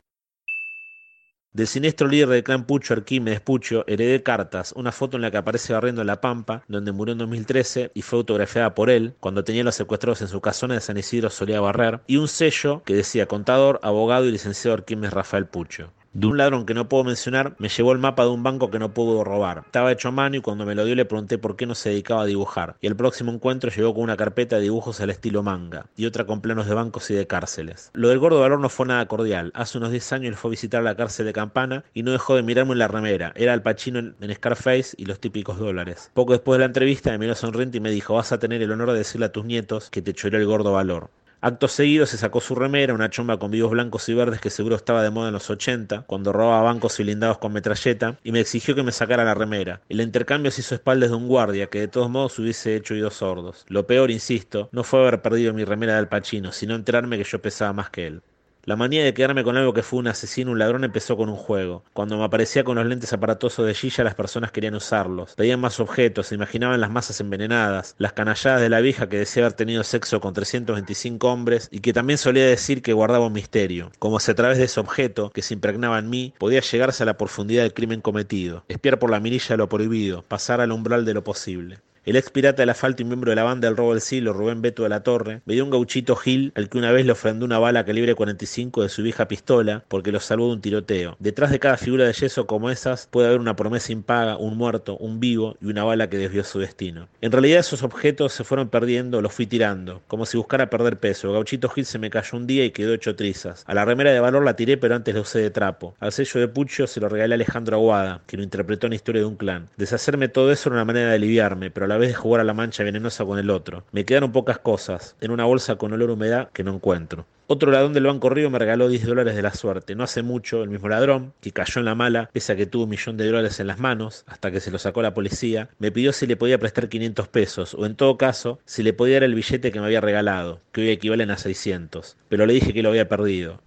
Del 1.55 1.67
siniestro 1.67 2.09
líder 2.09 2.27
del 2.27 2.43
clan 2.43 2.65
Pucho, 2.65 2.93
Arquímedes 2.93 3.39
Pucho, 3.39 3.85
heredé 3.87 4.21
cartas, 4.21 4.73
una 4.75 4.91
foto 4.91 5.15
en 5.15 5.21
la 5.21 5.31
que 5.31 5.37
aparece 5.37 5.71
barriendo 5.71 6.01
en 6.01 6.07
La 6.07 6.19
Pampa, 6.19 6.65
donde 6.67 6.91
murió 6.91 7.13
en 7.13 7.19
2013 7.19 7.91
y 7.93 8.01
fue 8.01 8.19
autografiada 8.19 8.75
por 8.75 8.89
él, 8.89 9.15
cuando 9.21 9.45
tenía 9.45 9.63
los 9.63 9.75
secuestrados 9.75 10.21
en 10.21 10.27
su 10.27 10.41
casona 10.41 10.73
de 10.73 10.81
San 10.81 10.97
Isidro 10.97 11.29
solía 11.29 11.61
barrer, 11.61 12.01
y 12.07 12.17
un 12.17 12.27
sello 12.27 12.83
que 12.83 12.93
decía 12.93 13.27
contador, 13.27 13.79
abogado 13.83 14.25
y 14.25 14.31
licenciado 14.31 14.75
Arquímedes 14.75 15.13
Rafael 15.13 15.45
Pucho 15.45 15.93
de 16.15 16.27
un 16.27 16.37
ladrón 16.37 16.65
que 16.65 16.73
no 16.73 16.87
puedo 16.87 17.03
mencionar, 17.03 17.55
me 17.59 17.67
llevó 17.67 17.91
el 17.91 17.99
mapa 17.99 18.23
de 18.23 18.29
un 18.29 18.41
banco 18.41 18.71
que 18.71 18.79
no 18.79 18.93
pudo 18.93 19.25
robar. 19.25 19.63
Estaba 19.65 19.91
hecho 19.91 20.07
a 20.07 20.11
mano 20.11 20.37
y 20.37 20.41
cuando 20.41 20.65
me 20.65 20.73
lo 20.73 20.85
dio 20.85 20.95
le 20.95 21.03
pregunté 21.03 21.37
por 21.37 21.57
qué 21.57 21.65
no 21.65 21.75
se 21.75 21.89
dedicaba 21.89 22.21
a 22.21 22.25
dibujar. 22.25 22.77
Y 22.79 22.87
el 22.87 22.95
próximo 22.95 23.33
encuentro 23.33 23.69
llegó 23.69 23.93
con 23.93 24.03
una 24.03 24.15
carpeta 24.15 24.55
de 24.55 24.61
dibujos 24.61 25.01
al 25.01 25.09
estilo 25.09 25.43
manga 25.43 25.87
y 25.97 26.05
otra 26.05 26.25
con 26.25 26.39
planos 26.39 26.67
de 26.67 26.73
bancos 26.73 27.11
y 27.11 27.15
de 27.15 27.27
cárceles. 27.27 27.91
Lo 27.93 28.07
del 28.07 28.19
gordo 28.19 28.39
valor 28.39 28.61
no 28.61 28.69
fue 28.69 28.85
nada 28.85 29.05
cordial. 29.09 29.51
Hace 29.55 29.77
unos 29.77 29.91
10 29.91 30.13
años 30.13 30.31
le 30.31 30.37
fue 30.37 30.47
a 30.49 30.51
visitar 30.51 30.81
la 30.81 30.95
cárcel 30.95 31.25
de 31.25 31.33
Campana 31.33 31.83
y 31.93 32.03
no 32.03 32.13
dejó 32.13 32.37
de 32.37 32.43
mirarme 32.43 32.71
en 32.71 32.79
la 32.79 32.87
remera. 32.87 33.33
Era 33.35 33.53
el 33.53 33.61
pachino 33.61 33.99
en, 33.99 34.35
Scarface 34.35 34.95
y 34.95 35.05
los 35.07 35.19
típicos 35.19 35.59
dólares. 35.59 36.11
Poco 36.13 36.31
después 36.31 36.55
de 36.55 36.59
la 36.59 36.67
entrevista 36.67 37.11
me 37.11 37.17
miró 37.17 37.35
sonriente 37.35 37.79
y 37.79 37.81
me 37.81 37.91
dijo 37.91 38.13
vas 38.13 38.31
a 38.31 38.39
tener 38.39 38.61
el 38.61 38.71
honor 38.71 38.93
de 38.93 38.99
decirle 38.99 39.25
a 39.25 39.33
tus 39.33 39.43
nietos 39.43 39.89
que 39.89 40.01
te 40.01 40.13
choró 40.13 40.37
el 40.37 40.45
gordo 40.45 40.71
valor. 40.71 41.09
Acto 41.45 41.67
seguido 41.67 42.07
se 42.07 42.17
sacó 42.17 42.41
su 42.41 42.55
remera, 42.55 42.95
una 42.95 43.11
chomba 43.11 43.37
con 43.37 43.51
vivos 43.51 43.69
blancos 43.69 44.09
y 44.09 44.15
verdes 44.15 44.41
que 44.41 44.49
seguro 44.49 44.75
estaba 44.75 45.03
de 45.03 45.11
moda 45.11 45.27
en 45.27 45.35
los 45.35 45.47
80, 45.47 46.01
cuando 46.07 46.33
robaba 46.33 46.63
bancos 46.63 46.97
blindados 46.97 47.37
con 47.37 47.53
metralleta, 47.53 48.17
y 48.23 48.31
me 48.31 48.39
exigió 48.39 48.73
que 48.73 48.81
me 48.81 48.91
sacara 48.91 49.23
la 49.23 49.35
remera. 49.35 49.79
El 49.87 50.01
intercambio 50.01 50.49
se 50.49 50.61
hizo 50.61 50.73
espaldas 50.73 51.11
de 51.11 51.17
un 51.17 51.27
guardia, 51.27 51.67
que 51.67 51.81
de 51.81 51.87
todos 51.87 52.09
modos 52.09 52.39
hubiese 52.39 52.75
hecho 52.75 52.95
oídos 52.95 53.17
sordos. 53.17 53.63
Lo 53.67 53.85
peor, 53.85 54.09
insisto, 54.09 54.69
no 54.71 54.83
fue 54.83 55.01
haber 55.01 55.21
perdido 55.21 55.53
mi 55.53 55.65
remera 55.65 55.97
del 55.97 56.07
Pachino, 56.07 56.51
sino 56.51 56.73
enterarme 56.73 57.19
que 57.19 57.25
yo 57.25 57.39
pesaba 57.39 57.73
más 57.73 57.91
que 57.91 58.07
él. 58.07 58.23
La 58.67 58.75
manía 58.75 59.03
de 59.03 59.13
quedarme 59.13 59.43
con 59.43 59.57
algo 59.57 59.73
que 59.75 59.83
fue 59.83 59.99
un 59.99 60.07
asesino, 60.07 60.49
un 60.49 60.57
ladrón, 60.57 60.83
empezó 60.83 61.15
con 61.15 61.29
un 61.29 61.35
juego. 61.35 61.83
Cuando 61.93 62.17
me 62.17 62.23
aparecía 62.23 62.63
con 62.63 62.77
los 62.77 62.85
lentes 62.87 63.13
aparatosos 63.13 63.63
de 63.67 63.75
Gilla, 63.75 64.03
las 64.03 64.15
personas 64.15 64.51
querían 64.51 64.73
usarlos. 64.73 65.35
Veían 65.37 65.59
más 65.59 65.79
objetos, 65.79 66.25
se 66.25 66.35
imaginaban 66.35 66.81
las 66.81 66.89
masas 66.89 67.19
envenenadas, 67.21 67.93
las 67.99 68.13
canalladas 68.13 68.61
de 68.61 68.69
la 68.69 68.81
vieja 68.81 69.07
que 69.07 69.19
decía 69.19 69.43
haber 69.43 69.53
tenido 69.53 69.83
sexo 69.83 70.19
con 70.19 70.33
325 70.33 71.31
hombres 71.31 71.69
y 71.71 71.81
que 71.81 71.93
también 71.93 72.17
solía 72.17 72.47
decir 72.47 72.81
que 72.81 72.93
guardaba 72.93 73.27
un 73.27 73.33
misterio, 73.33 73.91
como 73.99 74.19
si 74.19 74.31
a 74.31 74.35
través 74.35 74.57
de 74.57 74.63
ese 74.63 74.79
objeto 74.79 75.29
que 75.29 75.43
se 75.43 75.53
impregnaba 75.53 75.99
en 75.99 76.09
mí 76.09 76.33
podía 76.39 76.61
llegarse 76.61 77.03
a 77.03 77.05
la 77.05 77.17
profundidad 77.17 77.61
del 77.61 77.73
crimen 77.75 78.01
cometido, 78.01 78.65
espiar 78.67 78.97
por 78.97 79.11
la 79.11 79.19
mirilla 79.19 79.57
lo 79.57 79.69
prohibido, 79.69 80.23
pasar 80.23 80.59
al 80.59 80.71
umbral 80.71 81.05
de 81.05 81.13
lo 81.13 81.23
posible. 81.23 81.81
El 82.05 82.17
ex 82.17 82.29
pirata 82.29 82.61
del 82.61 82.69
asfalto 82.69 83.01
y 83.01 83.05
miembro 83.05 83.31
de 83.31 83.35
la 83.35 83.41
banda 83.41 83.67
del 83.67 83.75
robo 83.75 83.93
del 83.93 84.01
siglo, 84.01 84.31
Rubén 84.31 84.61
Beto 84.61 84.83
de 84.83 84.89
la 84.89 85.01
Torre, 85.01 85.41
veía 85.47 85.63
un 85.63 85.71
gauchito 85.71 86.15
Gil 86.15 86.51
al 86.53 86.69
que 86.69 86.77
una 86.77 86.91
vez 86.91 87.03
le 87.03 87.13
ofrendó 87.13 87.47
una 87.47 87.57
bala 87.57 87.83
calibre 87.83 88.13
45 88.13 88.83
de 88.83 88.89
su 88.89 89.01
vieja 89.01 89.27
pistola 89.27 89.83
porque 89.87 90.11
lo 90.11 90.19
salvó 90.19 90.45
de 90.45 90.53
un 90.53 90.61
tiroteo. 90.61 91.17
Detrás 91.17 91.49
de 91.49 91.57
cada 91.57 91.77
figura 91.77 92.05
de 92.05 92.13
yeso 92.13 92.45
como 92.45 92.69
esas 92.69 93.07
puede 93.07 93.29
haber 93.29 93.39
una 93.39 93.55
promesa 93.55 93.91
impaga, 93.91 94.37
un 94.37 94.55
muerto, 94.55 94.97
un 94.97 95.19
vivo 95.19 95.57
y 95.59 95.65
una 95.65 95.83
bala 95.83 96.07
que 96.07 96.19
desvió 96.19 96.43
su 96.43 96.59
destino. 96.59 97.07
En 97.21 97.31
realidad 97.31 97.61
esos 97.61 97.81
objetos 97.81 98.33
se 98.33 98.43
fueron 98.43 98.69
perdiendo, 98.69 99.19
los 99.19 99.33
fui 99.33 99.47
tirando, 99.47 100.03
como 100.07 100.27
si 100.27 100.37
buscara 100.37 100.69
perder 100.69 100.99
peso. 100.99 101.29
El 101.29 101.33
gauchito 101.33 101.69
Gil 101.69 101.87
se 101.87 101.97
me 101.97 102.11
cayó 102.11 102.37
un 102.37 102.45
día 102.45 102.65
y 102.65 102.69
quedó 102.69 102.93
hecho 102.93 103.15
trizas. 103.15 103.63
A 103.65 103.73
la 103.73 103.83
remera 103.83 104.11
de 104.11 104.19
valor 104.19 104.45
la 104.45 104.55
tiré 104.55 104.77
pero 104.77 104.93
antes 104.93 105.15
la 105.15 105.21
usé 105.21 105.39
de 105.39 105.49
trapo. 105.49 105.95
Al 105.99 106.11
sello 106.11 106.39
de 106.39 106.49
Pucho 106.49 106.85
se 106.85 106.99
lo 106.99 107.09
regalé 107.09 107.33
a 107.33 107.37
Alejandro 107.37 107.77
Aguada, 107.77 108.21
que 108.27 108.37
lo 108.37 108.43
interpretó 108.43 108.85
en 108.85 108.91
la 108.91 108.97
historia 108.97 109.21
de 109.21 109.27
un 109.27 109.37
clan. 109.37 109.69
Deshacerme 109.75 110.27
todo 110.27 110.51
eso 110.51 110.69
era 110.69 110.75
una 110.75 110.85
manera 110.85 111.09
de 111.09 111.15
aliviarme, 111.15 111.71
pero 111.71 111.94
vez 111.97 112.09
de 112.09 112.15
jugar 112.15 112.41
a 112.41 112.43
la 112.43 112.53
mancha 112.53 112.83
venenosa 112.83 113.25
con 113.25 113.39
el 113.39 113.49
otro. 113.49 113.83
Me 113.91 114.05
quedaron 114.05 114.31
pocas 114.31 114.59
cosas, 114.59 115.15
en 115.21 115.31
una 115.31 115.45
bolsa 115.45 115.75
con 115.75 115.93
olor 115.93 116.09
a 116.09 116.13
humedad 116.13 116.49
que 116.51 116.63
no 116.63 116.73
encuentro. 116.73 117.25
Otro 117.47 117.71
ladrón 117.71 117.93
del 117.93 118.07
Banco 118.07 118.29
Río 118.29 118.49
me 118.49 118.57
regaló 118.57 118.89
10 118.89 119.05
dólares 119.05 119.35
de 119.35 119.43
la 119.43 119.53
suerte. 119.53 119.93
No 119.93 120.03
hace 120.03 120.23
mucho, 120.23 120.63
el 120.63 120.69
mismo 120.69 120.89
ladrón, 120.89 121.33
que 121.41 121.51
cayó 121.51 121.79
en 121.79 121.85
la 121.85 121.93
mala, 121.93 122.29
pese 122.33 122.53
a 122.53 122.55
que 122.55 122.65
tuvo 122.65 122.85
un 122.85 122.89
millón 122.89 123.17
de 123.17 123.27
dólares 123.27 123.59
en 123.59 123.67
las 123.67 123.79
manos, 123.79 124.23
hasta 124.25 124.49
que 124.49 124.59
se 124.59 124.71
lo 124.71 124.79
sacó 124.79 125.03
la 125.03 125.13
policía, 125.13 125.69
me 125.77 125.91
pidió 125.91 126.11
si 126.11 126.25
le 126.25 126.37
podía 126.37 126.57
prestar 126.57 126.89
500 126.89 127.27
pesos, 127.27 127.75
o 127.75 127.85
en 127.85 127.95
todo 127.95 128.17
caso, 128.17 128.59
si 128.65 128.81
le 128.81 128.93
podía 128.93 129.17
dar 129.17 129.25
el 129.25 129.35
billete 129.35 129.71
que 129.71 129.79
me 129.79 129.85
había 129.85 130.01
regalado, 130.01 130.59
que 130.71 130.81
hoy 130.81 130.89
equivalen 130.89 131.29
a 131.29 131.37
600. 131.37 132.17
Pero 132.29 132.47
le 132.47 132.53
dije 132.53 132.73
que 132.73 132.81
lo 132.81 132.89
había 132.89 133.07
perdido. 133.07 133.61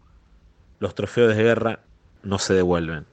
Los 0.81 0.97
trofeos 0.97 1.37
de 1.37 1.43
guerra 1.43 1.81
no 2.25 2.41
se 2.41 2.55
devuelven. 2.55 3.07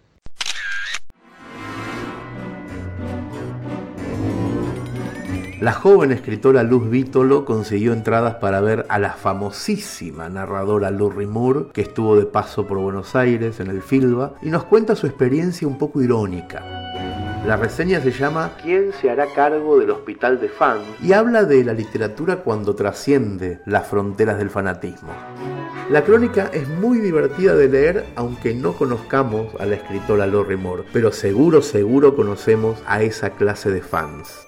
La 5.65 5.73
joven 5.73 6.11
escritora 6.11 6.61
Luz 6.61 6.91
Vítolo 6.91 7.43
consiguió 7.43 7.91
entradas 7.91 8.35
para 8.35 8.61
ver 8.61 8.85
a 8.87 8.99
la 8.99 9.13
famosísima 9.13 10.29
narradora 10.29 10.91
Lurry 10.91 11.25
Moore, 11.25 11.69
que 11.73 11.81
estuvo 11.81 12.15
de 12.15 12.27
paso 12.27 12.67
por 12.67 12.77
Buenos 12.77 13.15
Aires 13.15 13.59
en 13.59 13.71
el 13.71 13.81
Filba, 13.81 14.35
y 14.43 14.51
nos 14.51 14.65
cuenta 14.65 14.95
su 14.95 15.07
experiencia 15.07 15.67
un 15.67 15.79
poco 15.79 16.03
irónica. 16.03 16.63
La 17.47 17.57
reseña 17.57 17.99
se 17.99 18.11
llama 18.11 18.51
¿Quién 18.61 18.91
se 19.01 19.09
hará 19.09 19.25
cargo 19.33 19.79
del 19.79 19.89
hospital 19.89 20.39
de 20.39 20.49
fans? 20.49 20.83
y 21.01 21.13
habla 21.13 21.45
de 21.45 21.63
la 21.63 21.73
literatura 21.73 22.43
cuando 22.43 22.75
trasciende 22.75 23.61
las 23.65 23.87
fronteras 23.87 24.37
del 24.37 24.51
fanatismo. 24.51 25.13
La 25.89 26.03
crónica 26.03 26.51
es 26.53 26.69
muy 26.69 26.99
divertida 26.99 27.55
de 27.55 27.69
leer 27.69 28.05
aunque 28.15 28.53
no 28.53 28.73
conozcamos 28.73 29.47
a 29.59 29.65
la 29.65 29.77
escritora 29.77 30.27
Lorry 30.27 30.57
Moore, 30.57 30.83
pero 30.93 31.11
seguro, 31.11 31.63
seguro 31.63 32.15
conocemos 32.15 32.83
a 32.85 33.01
esa 33.01 33.31
clase 33.31 33.71
de 33.71 33.81
fans. 33.81 34.44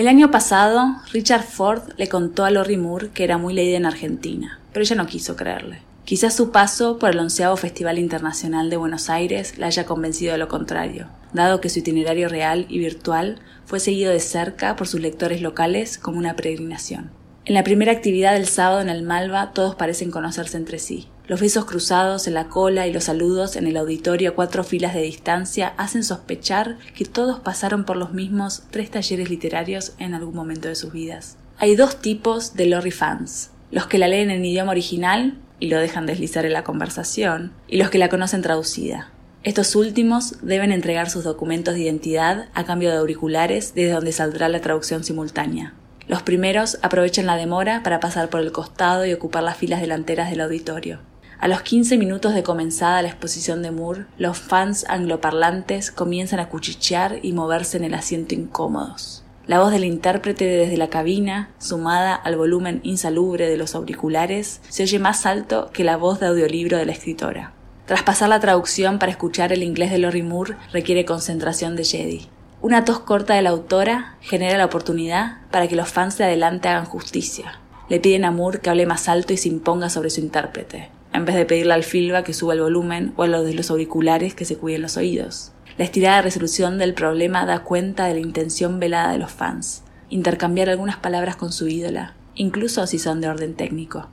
El 0.00 0.08
año 0.08 0.30
pasado, 0.30 0.96
Richard 1.12 1.42
Ford 1.42 1.82
le 1.98 2.08
contó 2.08 2.46
a 2.46 2.50
Lori 2.50 2.78
Moore 2.78 3.10
que 3.12 3.22
era 3.22 3.36
muy 3.36 3.52
leída 3.52 3.76
en 3.76 3.84
Argentina, 3.84 4.58
pero 4.72 4.82
ella 4.82 4.96
no 4.96 5.06
quiso 5.06 5.36
creerle. 5.36 5.82
Quizás 6.06 6.34
su 6.34 6.50
paso 6.52 6.98
por 6.98 7.10
el 7.10 7.18
onceavo 7.18 7.54
Festival 7.58 7.98
Internacional 7.98 8.70
de 8.70 8.78
Buenos 8.78 9.10
Aires 9.10 9.58
la 9.58 9.66
haya 9.66 9.84
convencido 9.84 10.32
de 10.32 10.38
lo 10.38 10.48
contrario, 10.48 11.08
dado 11.34 11.60
que 11.60 11.68
su 11.68 11.80
itinerario 11.80 12.30
real 12.30 12.64
y 12.70 12.78
virtual 12.78 13.40
fue 13.66 13.78
seguido 13.78 14.10
de 14.10 14.20
cerca 14.20 14.74
por 14.74 14.88
sus 14.88 15.02
lectores 15.02 15.42
locales 15.42 15.98
como 15.98 16.16
una 16.16 16.34
peregrinación. 16.34 17.10
En 17.44 17.52
la 17.52 17.62
primera 17.62 17.92
actividad 17.92 18.32
del 18.32 18.46
sábado 18.46 18.80
en 18.80 18.88
el 18.88 19.02
Malva 19.02 19.52
todos 19.52 19.74
parecen 19.74 20.10
conocerse 20.10 20.56
entre 20.56 20.78
sí. 20.78 21.08
Los 21.30 21.40
besos 21.40 21.64
cruzados 21.64 22.26
en 22.26 22.34
la 22.34 22.48
cola 22.48 22.88
y 22.88 22.92
los 22.92 23.04
saludos 23.04 23.54
en 23.54 23.68
el 23.68 23.76
auditorio 23.76 24.30
a 24.30 24.34
cuatro 24.34 24.64
filas 24.64 24.94
de 24.94 25.02
distancia 25.02 25.74
hacen 25.76 26.02
sospechar 26.02 26.78
que 26.96 27.04
todos 27.04 27.38
pasaron 27.38 27.84
por 27.84 27.96
los 27.96 28.12
mismos 28.12 28.64
tres 28.72 28.90
talleres 28.90 29.30
literarios 29.30 29.92
en 30.00 30.14
algún 30.14 30.34
momento 30.34 30.66
de 30.66 30.74
sus 30.74 30.92
vidas. 30.92 31.36
Hay 31.58 31.76
dos 31.76 32.02
tipos 32.02 32.54
de 32.56 32.66
Lorry 32.66 32.90
fans, 32.90 33.50
los 33.70 33.86
que 33.86 33.98
la 33.98 34.08
leen 34.08 34.32
en 34.32 34.44
idioma 34.44 34.72
original 34.72 35.38
y 35.60 35.68
lo 35.68 35.78
dejan 35.78 36.04
deslizar 36.04 36.46
en 36.46 36.52
la 36.52 36.64
conversación, 36.64 37.52
y 37.68 37.76
los 37.76 37.90
que 37.90 37.98
la 37.98 38.08
conocen 38.08 38.42
traducida. 38.42 39.12
Estos 39.44 39.76
últimos 39.76 40.34
deben 40.42 40.72
entregar 40.72 41.10
sus 41.10 41.22
documentos 41.22 41.74
de 41.74 41.82
identidad 41.82 42.48
a 42.54 42.64
cambio 42.64 42.90
de 42.90 42.96
auriculares 42.96 43.72
desde 43.76 43.92
donde 43.92 44.10
saldrá 44.10 44.48
la 44.48 44.62
traducción 44.62 45.04
simultánea. 45.04 45.74
Los 46.08 46.22
primeros 46.22 46.78
aprovechan 46.82 47.26
la 47.26 47.36
demora 47.36 47.84
para 47.84 48.00
pasar 48.00 48.30
por 48.30 48.40
el 48.40 48.50
costado 48.50 49.06
y 49.06 49.12
ocupar 49.12 49.44
las 49.44 49.58
filas 49.58 49.80
delanteras 49.80 50.28
del 50.28 50.40
auditorio. 50.40 51.08
A 51.40 51.48
los 51.48 51.62
15 51.62 51.96
minutos 51.96 52.34
de 52.34 52.42
comenzada 52.42 53.00
la 53.00 53.08
exposición 53.08 53.62
de 53.62 53.70
Moore, 53.70 54.04
los 54.18 54.38
fans 54.38 54.84
angloparlantes 54.90 55.90
comienzan 55.90 56.38
a 56.38 56.50
cuchichear 56.50 57.20
y 57.22 57.32
moverse 57.32 57.78
en 57.78 57.84
el 57.84 57.94
asiento 57.94 58.34
incómodos. 58.34 59.24
La 59.46 59.58
voz 59.58 59.72
del 59.72 59.86
intérprete 59.86 60.44
desde 60.44 60.76
la 60.76 60.90
cabina, 60.90 61.48
sumada 61.58 62.14
al 62.14 62.36
volumen 62.36 62.80
insalubre 62.82 63.48
de 63.48 63.56
los 63.56 63.74
auriculares, 63.74 64.60
se 64.68 64.82
oye 64.82 64.98
más 64.98 65.24
alto 65.24 65.70
que 65.72 65.82
la 65.82 65.96
voz 65.96 66.20
de 66.20 66.26
audiolibro 66.26 66.76
de 66.76 66.84
la 66.84 66.92
escritora. 66.92 67.54
Tras 67.86 68.02
pasar 68.02 68.28
la 68.28 68.38
traducción 68.40 68.98
para 68.98 69.12
escuchar 69.12 69.50
el 69.50 69.62
inglés 69.62 69.90
de 69.90 69.96
Lori 69.96 70.22
Moore 70.22 70.56
requiere 70.74 71.06
concentración 71.06 71.74
de 71.74 71.84
Jedi. 71.84 72.28
Una 72.60 72.84
tos 72.84 73.00
corta 73.00 73.32
de 73.32 73.40
la 73.40 73.48
autora 73.48 74.16
genera 74.20 74.58
la 74.58 74.66
oportunidad 74.66 75.38
para 75.50 75.68
que 75.68 75.76
los 75.76 75.88
fans 75.88 76.18
de 76.18 76.24
adelante 76.24 76.68
hagan 76.68 76.84
justicia. 76.84 77.60
Le 77.88 77.98
piden 77.98 78.26
a 78.26 78.30
Moore 78.30 78.60
que 78.60 78.68
hable 78.68 78.84
más 78.84 79.08
alto 79.08 79.32
y 79.32 79.38
se 79.38 79.48
imponga 79.48 79.88
sobre 79.88 80.10
su 80.10 80.20
intérprete, 80.20 80.90
en 81.12 81.24
vez 81.24 81.36
de 81.36 81.44
pedirle 81.44 81.74
al 81.74 81.84
Filba 81.84 82.24
que 82.24 82.32
suba 82.32 82.54
el 82.54 82.60
volumen 82.60 83.12
o 83.16 83.24
a 83.24 83.26
los 83.26 83.44
de 83.44 83.54
los 83.54 83.70
auriculares 83.70 84.34
que 84.34 84.44
se 84.44 84.56
cuiden 84.56 84.82
los 84.82 84.96
oídos. 84.96 85.52
La 85.78 85.84
estirada 85.84 86.22
resolución 86.22 86.78
del 86.78 86.94
problema 86.94 87.46
da 87.46 87.60
cuenta 87.64 88.06
de 88.06 88.14
la 88.14 88.20
intención 88.20 88.80
velada 88.80 89.12
de 89.12 89.18
los 89.18 89.32
fans, 89.32 89.82
intercambiar 90.08 90.68
algunas 90.68 90.96
palabras 90.96 91.36
con 91.36 91.52
su 91.52 91.68
ídola, 91.68 92.14
incluso 92.34 92.86
si 92.86 92.98
son 92.98 93.20
de 93.20 93.28
orden 93.28 93.54
técnico. 93.54 94.08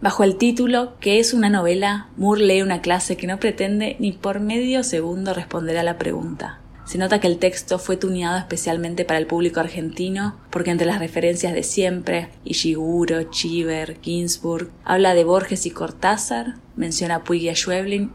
Bajo 0.00 0.24
el 0.24 0.36
título, 0.36 0.94
que 0.98 1.18
es 1.18 1.34
una 1.34 1.50
novela, 1.50 2.08
Moore 2.16 2.46
lee 2.46 2.62
una 2.62 2.80
clase 2.80 3.18
que 3.18 3.26
no 3.26 3.38
pretende 3.38 3.96
ni 3.98 4.12
por 4.12 4.40
medio 4.40 4.82
segundo 4.82 5.34
responder 5.34 5.76
a 5.76 5.82
la 5.82 5.98
pregunta. 5.98 6.58
Se 6.90 6.98
nota 6.98 7.20
que 7.20 7.28
el 7.28 7.38
texto 7.38 7.78
fue 7.78 7.96
tuneado 7.96 8.36
especialmente 8.36 9.04
para 9.04 9.20
el 9.20 9.28
público 9.28 9.60
argentino, 9.60 10.34
porque 10.50 10.72
entre 10.72 10.88
las 10.88 10.98
referencias 10.98 11.54
de 11.54 11.62
siempre, 11.62 12.30
Ishiguro, 12.44 13.30
Chiver, 13.30 13.98
Ginsburg, 14.02 14.72
habla 14.82 15.14
de 15.14 15.22
Borges 15.22 15.66
y 15.66 15.70
Cortázar, 15.70 16.56
menciona 16.74 17.14
a 17.14 17.22
Puig 17.22 17.42
y 17.42 17.48
a 17.48 17.54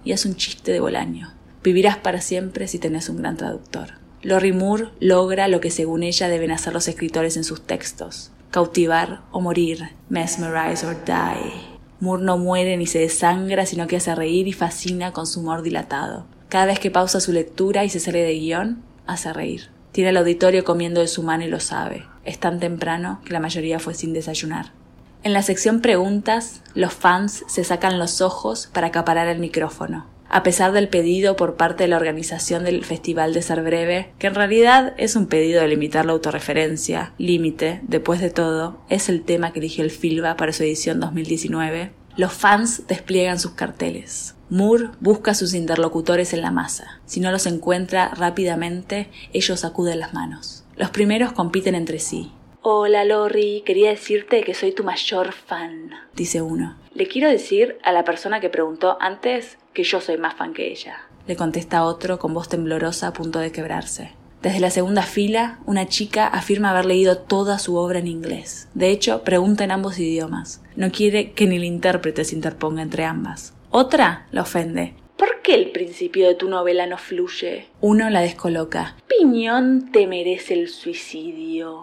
y 0.03 0.11
hace 0.11 0.27
un 0.27 0.35
chiste 0.35 0.73
de 0.73 0.81
Bolaño. 0.81 1.33
Vivirás 1.63 1.95
para 1.95 2.19
siempre 2.19 2.67
si 2.67 2.77
tenés 2.77 3.07
un 3.07 3.15
gran 3.15 3.37
traductor. 3.37 3.91
Lori 4.21 4.51
Moore 4.51 4.89
logra 4.99 5.47
lo 5.47 5.61
que 5.61 5.71
según 5.71 6.03
ella 6.03 6.27
deben 6.27 6.51
hacer 6.51 6.73
los 6.73 6.89
escritores 6.89 7.37
en 7.37 7.45
sus 7.45 7.61
textos. 7.61 8.31
Cautivar 8.51 9.21
o 9.31 9.39
morir. 9.39 9.91
Mesmerize 10.09 10.85
or 10.85 10.97
die. 11.05 11.61
Moore 12.01 12.23
no 12.23 12.37
muere 12.37 12.75
ni 12.75 12.87
se 12.87 12.99
desangra, 12.99 13.65
sino 13.65 13.87
que 13.87 13.95
hace 13.95 14.13
reír 14.13 14.49
y 14.49 14.51
fascina 14.51 15.13
con 15.13 15.27
su 15.27 15.39
humor 15.39 15.61
dilatado. 15.61 16.34
Cada 16.49 16.65
vez 16.65 16.79
que 16.79 16.91
pausa 16.91 17.19
su 17.19 17.31
lectura 17.31 17.83
y 17.83 17.89
se 17.89 17.99
sale 17.99 18.23
de 18.23 18.33
guion, 18.33 18.83
hace 19.07 19.33
reír. 19.33 19.69
Tiene 19.91 20.09
el 20.09 20.17
auditorio 20.17 20.63
comiendo 20.63 21.01
de 21.01 21.07
su 21.07 21.23
mano 21.23 21.43
y 21.43 21.47
lo 21.47 21.59
sabe. 21.59 22.05
Es 22.23 22.39
tan 22.39 22.59
temprano 22.59 23.21
que 23.25 23.33
la 23.33 23.39
mayoría 23.39 23.79
fue 23.79 23.93
sin 23.93 24.13
desayunar. 24.13 24.71
En 25.23 25.33
la 25.33 25.41
sección 25.41 25.81
preguntas, 25.81 26.61
los 26.73 26.93
fans 26.93 27.43
se 27.47 27.63
sacan 27.63 27.97
los 27.97 28.21
ojos 28.21 28.69
para 28.71 28.87
acaparar 28.87 29.27
el 29.27 29.39
micrófono 29.39 30.05
a 30.29 30.43
pesar 30.43 30.71
del 30.71 30.89
pedido 30.89 31.35
por 31.35 31.55
parte 31.55 31.83
de 31.83 31.87
la 31.87 31.97
organización 31.97 32.63
del 32.63 32.83
Festival 32.83 33.33
de 33.33 33.41
Ser 33.41 33.61
Breve, 33.63 34.11
que 34.19 34.27
en 34.27 34.35
realidad 34.35 34.93
es 34.97 35.15
un 35.15 35.27
pedido 35.27 35.61
de 35.61 35.67
limitar 35.67 36.05
la 36.05 36.13
autorreferencia, 36.13 37.13
límite, 37.17 37.79
después 37.83 38.19
de 38.19 38.31
todo, 38.31 38.77
es 38.89 39.07
el 39.09 39.23
tema 39.23 39.53
que 39.53 39.59
eligió 39.59 39.83
el 39.83 39.91
FILBA 39.91 40.35
para 40.35 40.51
su 40.51 40.63
edición 40.63 40.99
2019, 40.99 41.91
los 42.17 42.33
fans 42.33 42.83
despliegan 42.87 43.39
sus 43.39 43.51
carteles. 43.51 44.34
Moore 44.49 44.89
busca 44.99 45.31
a 45.31 45.35
sus 45.35 45.53
interlocutores 45.53 46.33
en 46.33 46.41
la 46.41 46.51
masa. 46.51 46.99
Si 47.05 47.19
no 47.19 47.31
los 47.31 47.45
encuentra 47.45 48.09
rápidamente, 48.09 49.09
ellos 49.33 49.61
sacuden 49.61 49.99
las 49.99 50.13
manos. 50.13 50.63
Los 50.75 50.91
primeros 50.91 51.33
compiten 51.33 51.73
entre 51.75 51.99
sí. 51.99 52.31
Hola 52.61 53.05
Lori, 53.05 53.63
quería 53.65 53.89
decirte 53.89 54.43
que 54.43 54.53
soy 54.53 54.71
tu 54.71 54.83
mayor 54.83 55.33
fan, 55.33 55.91
dice 56.15 56.41
uno. 56.41 56.75
Le 56.93 57.07
quiero 57.07 57.29
decir 57.29 57.77
a 57.83 57.91
la 57.91 58.03
persona 58.03 58.39
que 58.39 58.49
preguntó 58.49 58.97
antes 58.99 59.57
que 59.73 59.83
yo 59.83 60.01
soy 60.01 60.17
más 60.17 60.33
fan 60.35 60.53
que 60.53 60.71
ella, 60.71 60.97
le 61.27 61.35
contesta 61.35 61.83
otro 61.83 62.19
con 62.19 62.33
voz 62.33 62.49
temblorosa 62.49 63.07
a 63.07 63.13
punto 63.13 63.39
de 63.39 63.51
quebrarse. 63.51 64.11
Desde 64.43 64.59
la 64.59 64.69
segunda 64.69 65.01
fila, 65.01 65.57
una 65.65 65.87
chica 65.87 66.27
afirma 66.27 66.69
haber 66.69 66.85
leído 66.85 67.17
toda 67.17 67.57
su 67.57 67.77
obra 67.77 67.97
en 67.97 68.05
inglés. 68.05 68.67
De 68.75 68.91
hecho, 68.91 69.23
pregunta 69.23 69.63
en 69.63 69.71
ambos 69.71 69.97
idiomas. 69.97 70.61
No 70.75 70.91
quiere 70.91 71.31
que 71.31 71.47
ni 71.47 71.55
el 71.55 71.63
intérprete 71.63 72.23
se 72.23 72.35
interponga 72.35 72.83
entre 72.83 73.05
ambas. 73.05 73.54
Otra 73.77 74.25
la 74.31 74.43
ofende. 74.43 74.93
¿Por 75.17 75.41
qué 75.41 75.53
el 75.53 75.71
principio 75.71 76.29
de 76.29 76.35
tu 76.35 76.47
novela 76.47 76.87
no 76.87 76.97
fluye? 76.97 77.67
Uno 77.81 78.09
la 78.09 78.21
descoloca. 78.21 78.95
Piñón 79.09 79.91
te 79.91 80.07
merece 80.07 80.53
el 80.53 80.69
suicidio. 80.69 81.81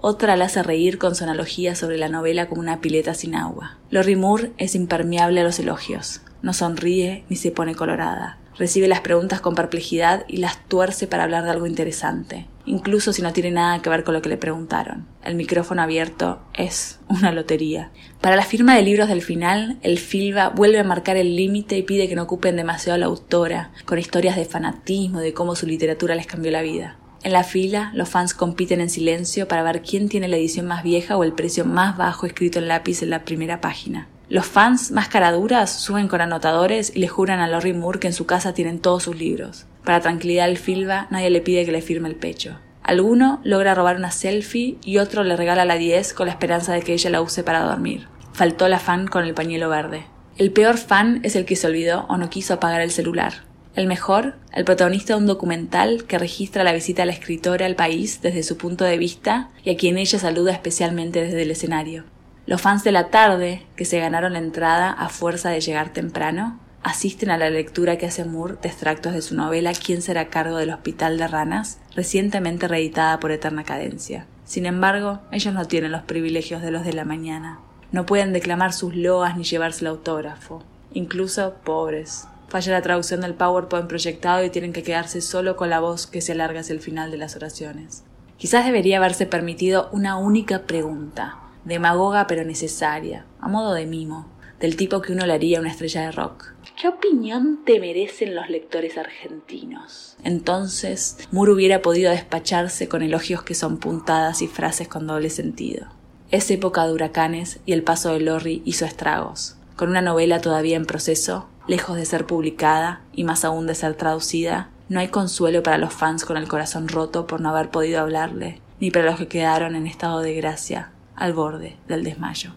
Otra 0.00 0.36
la 0.36 0.46
hace 0.46 0.62
reír 0.62 0.96
con 0.96 1.14
su 1.14 1.22
analogía 1.22 1.74
sobre 1.74 1.98
la 1.98 2.08
novela 2.08 2.48
como 2.48 2.62
una 2.62 2.80
pileta 2.80 3.12
sin 3.12 3.34
agua. 3.34 3.76
Lori 3.90 4.16
Moore 4.16 4.52
es 4.56 4.74
impermeable 4.74 5.42
a 5.42 5.44
los 5.44 5.58
elogios 5.58 6.22
no 6.44 6.52
sonríe 6.52 7.24
ni 7.30 7.36
se 7.36 7.50
pone 7.50 7.74
colorada. 7.74 8.38
Recibe 8.56 8.86
las 8.86 9.00
preguntas 9.00 9.40
con 9.40 9.54
perplejidad 9.54 10.24
y 10.28 10.36
las 10.36 10.62
tuerce 10.68 11.06
para 11.06 11.24
hablar 11.24 11.44
de 11.44 11.50
algo 11.50 11.66
interesante, 11.66 12.46
incluso 12.66 13.12
si 13.12 13.22
no 13.22 13.32
tiene 13.32 13.50
nada 13.50 13.80
que 13.82 13.90
ver 13.90 14.04
con 14.04 14.14
lo 14.14 14.22
que 14.22 14.28
le 14.28 14.36
preguntaron. 14.36 15.06
El 15.22 15.34
micrófono 15.34 15.82
abierto 15.82 16.40
es 16.54 17.00
una 17.08 17.32
lotería. 17.32 17.90
Para 18.20 18.36
la 18.36 18.44
firma 18.44 18.74
de 18.74 18.82
libros 18.82 19.08
del 19.08 19.22
final, 19.22 19.78
el 19.82 19.98
Filba 19.98 20.48
vuelve 20.48 20.78
a 20.78 20.84
marcar 20.84 21.16
el 21.16 21.36
límite 21.36 21.76
y 21.76 21.82
pide 21.82 22.08
que 22.08 22.16
no 22.16 22.22
ocupen 22.22 22.56
demasiado 22.56 22.94
a 22.94 22.98
la 22.98 23.06
autora, 23.06 23.72
con 23.84 23.98
historias 23.98 24.36
de 24.36 24.44
fanatismo 24.44 25.20
de 25.20 25.34
cómo 25.34 25.56
su 25.56 25.66
literatura 25.66 26.14
les 26.14 26.26
cambió 26.26 26.50
la 26.50 26.62
vida. 26.62 26.96
En 27.22 27.32
la 27.32 27.42
fila, 27.42 27.90
los 27.94 28.10
fans 28.10 28.34
compiten 28.34 28.82
en 28.82 28.90
silencio 28.90 29.48
para 29.48 29.62
ver 29.62 29.80
quién 29.80 30.10
tiene 30.10 30.28
la 30.28 30.36
edición 30.36 30.66
más 30.66 30.82
vieja 30.82 31.16
o 31.16 31.24
el 31.24 31.32
precio 31.32 31.64
más 31.64 31.96
bajo 31.96 32.26
escrito 32.26 32.58
en 32.58 32.68
lápiz 32.68 33.02
en 33.02 33.08
la 33.08 33.24
primera 33.24 33.62
página. 33.62 34.08
Los 34.28 34.46
fans 34.46 34.90
más 34.90 35.08
caraduras 35.08 35.70
suben 35.70 36.08
con 36.08 36.20
anotadores 36.20 36.92
y 36.94 36.98
le 36.98 37.08
juran 37.08 37.40
a 37.40 37.48
Lori 37.48 37.72
Moore 37.72 37.98
que 37.98 38.08
en 38.08 38.12
su 38.12 38.26
casa 38.26 38.52
tienen 38.52 38.78
todos 38.78 39.04
sus 39.04 39.16
libros. 39.16 39.66
Para 39.84 40.00
tranquilidad 40.00 40.46
del 40.46 40.58
Filba, 40.58 41.06
nadie 41.10 41.30
le 41.30 41.40
pide 41.40 41.64
que 41.64 41.72
le 41.72 41.82
firme 41.82 42.08
el 42.08 42.16
pecho. 42.16 42.58
Alguno 42.82 43.40
logra 43.44 43.74
robar 43.74 43.96
una 43.96 44.10
selfie 44.10 44.76
y 44.82 44.98
otro 44.98 45.24
le 45.24 45.36
regala 45.36 45.64
la 45.64 45.76
10 45.76 46.14
con 46.14 46.26
la 46.26 46.32
esperanza 46.32 46.72
de 46.72 46.82
que 46.82 46.92
ella 46.92 47.10
la 47.10 47.22
use 47.22 47.42
para 47.42 47.60
dormir. 47.60 48.08
Faltó 48.32 48.68
la 48.68 48.78
fan 48.78 49.06
con 49.06 49.24
el 49.24 49.34
pañuelo 49.34 49.68
verde. 49.68 50.06
El 50.36 50.52
peor 50.52 50.78
fan 50.78 51.20
es 51.22 51.36
el 51.36 51.44
que 51.44 51.56
se 51.56 51.66
olvidó 51.66 52.06
o 52.08 52.16
no 52.16 52.28
quiso 52.28 52.54
apagar 52.54 52.80
el 52.80 52.90
celular. 52.90 53.44
El 53.74 53.86
mejor, 53.86 54.34
el 54.52 54.64
protagonista 54.64 55.14
de 55.14 55.20
un 55.20 55.26
documental 55.26 56.04
que 56.04 56.18
registra 56.18 56.64
la 56.64 56.72
visita 56.72 57.02
a 57.02 57.06
la 57.06 57.12
escritora 57.12 57.66
al 57.66 57.74
país 57.74 58.20
desde 58.22 58.42
su 58.42 58.56
punto 58.56 58.84
de 58.84 58.98
vista 58.98 59.50
y 59.64 59.70
a 59.70 59.76
quien 59.76 59.98
ella 59.98 60.18
saluda 60.18 60.52
especialmente 60.52 61.22
desde 61.22 61.42
el 61.42 61.50
escenario. 61.50 62.04
Los 62.46 62.60
fans 62.60 62.84
de 62.84 62.92
la 62.92 63.08
tarde, 63.08 63.66
que 63.76 63.84
se 63.84 63.98
ganaron 63.98 64.34
la 64.34 64.38
entrada 64.38 64.90
a 64.90 65.08
fuerza 65.08 65.50
de 65.50 65.60
llegar 65.60 65.92
temprano, 65.92 66.60
asisten 66.84 67.30
a 67.30 67.38
la 67.38 67.50
lectura 67.50 67.98
que 67.98 68.06
hace 68.06 68.24
Moore 68.24 68.56
de 68.62 68.68
extractos 68.68 69.12
de 69.12 69.22
su 69.22 69.34
novela 69.34 69.72
¿Quién 69.72 70.02
será 70.02 70.28
cargo 70.28 70.58
del 70.58 70.70
hospital 70.70 71.18
de 71.18 71.26
ranas?, 71.26 71.80
recientemente 71.96 72.68
reeditada 72.68 73.18
por 73.18 73.32
Eterna 73.32 73.64
Cadencia. 73.64 74.26
Sin 74.44 74.66
embargo, 74.66 75.20
ellos 75.32 75.52
no 75.52 75.64
tienen 75.64 75.90
los 75.90 76.02
privilegios 76.02 76.62
de 76.62 76.70
los 76.70 76.84
de 76.84 76.92
la 76.92 77.04
mañana. 77.04 77.58
No 77.90 78.06
pueden 78.06 78.32
declamar 78.32 78.72
sus 78.72 78.94
loas 78.94 79.36
ni 79.36 79.44
llevarse 79.44 79.80
el 79.80 79.88
autógrafo. 79.88 80.62
Incluso 80.92 81.54
pobres. 81.64 82.28
Falla 82.48 82.72
la 82.72 82.82
traducción 82.82 83.22
del 83.22 83.34
PowerPoint 83.34 83.88
proyectado 83.88 84.44
y 84.44 84.50
tienen 84.50 84.72
que 84.72 84.82
quedarse 84.82 85.20
solo 85.20 85.56
con 85.56 85.70
la 85.70 85.80
voz 85.80 86.06
que 86.06 86.20
se 86.20 86.32
alarga 86.32 86.60
hacia 86.60 86.74
el 86.74 86.80
final 86.80 87.10
de 87.10 87.16
las 87.16 87.34
oraciones. 87.34 88.04
Quizás 88.36 88.64
debería 88.64 88.98
haberse 88.98 89.26
permitido 89.26 89.88
una 89.92 90.16
única 90.16 90.62
pregunta 90.62 91.38
demagoga 91.64 92.26
pero 92.26 92.44
necesaria, 92.44 93.24
a 93.40 93.48
modo 93.48 93.74
de 93.74 93.86
mimo, 93.86 94.26
del 94.60 94.76
tipo 94.76 95.00
que 95.00 95.12
uno 95.12 95.26
le 95.26 95.32
haría 95.32 95.58
a 95.58 95.60
una 95.60 95.70
estrella 95.70 96.02
de 96.02 96.12
rock. 96.12 96.53
¿Qué 96.76 96.88
opinión 96.88 97.60
te 97.64 97.78
merecen 97.78 98.34
los 98.34 98.48
lectores 98.50 98.98
argentinos? 98.98 100.16
Entonces, 100.24 101.18
Moore 101.30 101.52
hubiera 101.52 101.82
podido 101.82 102.10
despacharse 102.10 102.88
con 102.88 103.02
elogios 103.02 103.44
que 103.44 103.54
son 103.54 103.78
puntadas 103.78 104.42
y 104.42 104.48
frases 104.48 104.88
con 104.88 105.06
doble 105.06 105.30
sentido. 105.30 105.86
Es 106.32 106.50
época 106.50 106.84
de 106.84 106.92
huracanes 106.92 107.60
y 107.64 107.74
el 107.74 107.84
paso 107.84 108.12
de 108.12 108.20
Lorry 108.20 108.60
hizo 108.64 108.86
estragos. 108.86 109.56
Con 109.76 109.88
una 109.88 110.02
novela 110.02 110.40
todavía 110.40 110.76
en 110.76 110.84
proceso, 110.84 111.48
lejos 111.68 111.96
de 111.96 112.06
ser 112.06 112.26
publicada 112.26 113.02
y 113.12 113.22
más 113.22 113.44
aún 113.44 113.68
de 113.68 113.76
ser 113.76 113.94
traducida, 113.94 114.70
no 114.88 114.98
hay 114.98 115.08
consuelo 115.08 115.62
para 115.62 115.78
los 115.78 115.94
fans 115.94 116.24
con 116.24 116.36
el 116.36 116.48
corazón 116.48 116.88
roto 116.88 117.28
por 117.28 117.40
no 117.40 117.50
haber 117.50 117.70
podido 117.70 118.00
hablarle, 118.00 118.60
ni 118.80 118.90
para 118.90 119.06
los 119.06 119.16
que 119.16 119.28
quedaron 119.28 119.76
en 119.76 119.86
estado 119.86 120.20
de 120.20 120.34
gracia 120.34 120.90
al 121.14 121.34
borde 121.34 121.76
del 121.86 122.02
desmayo. 122.02 122.54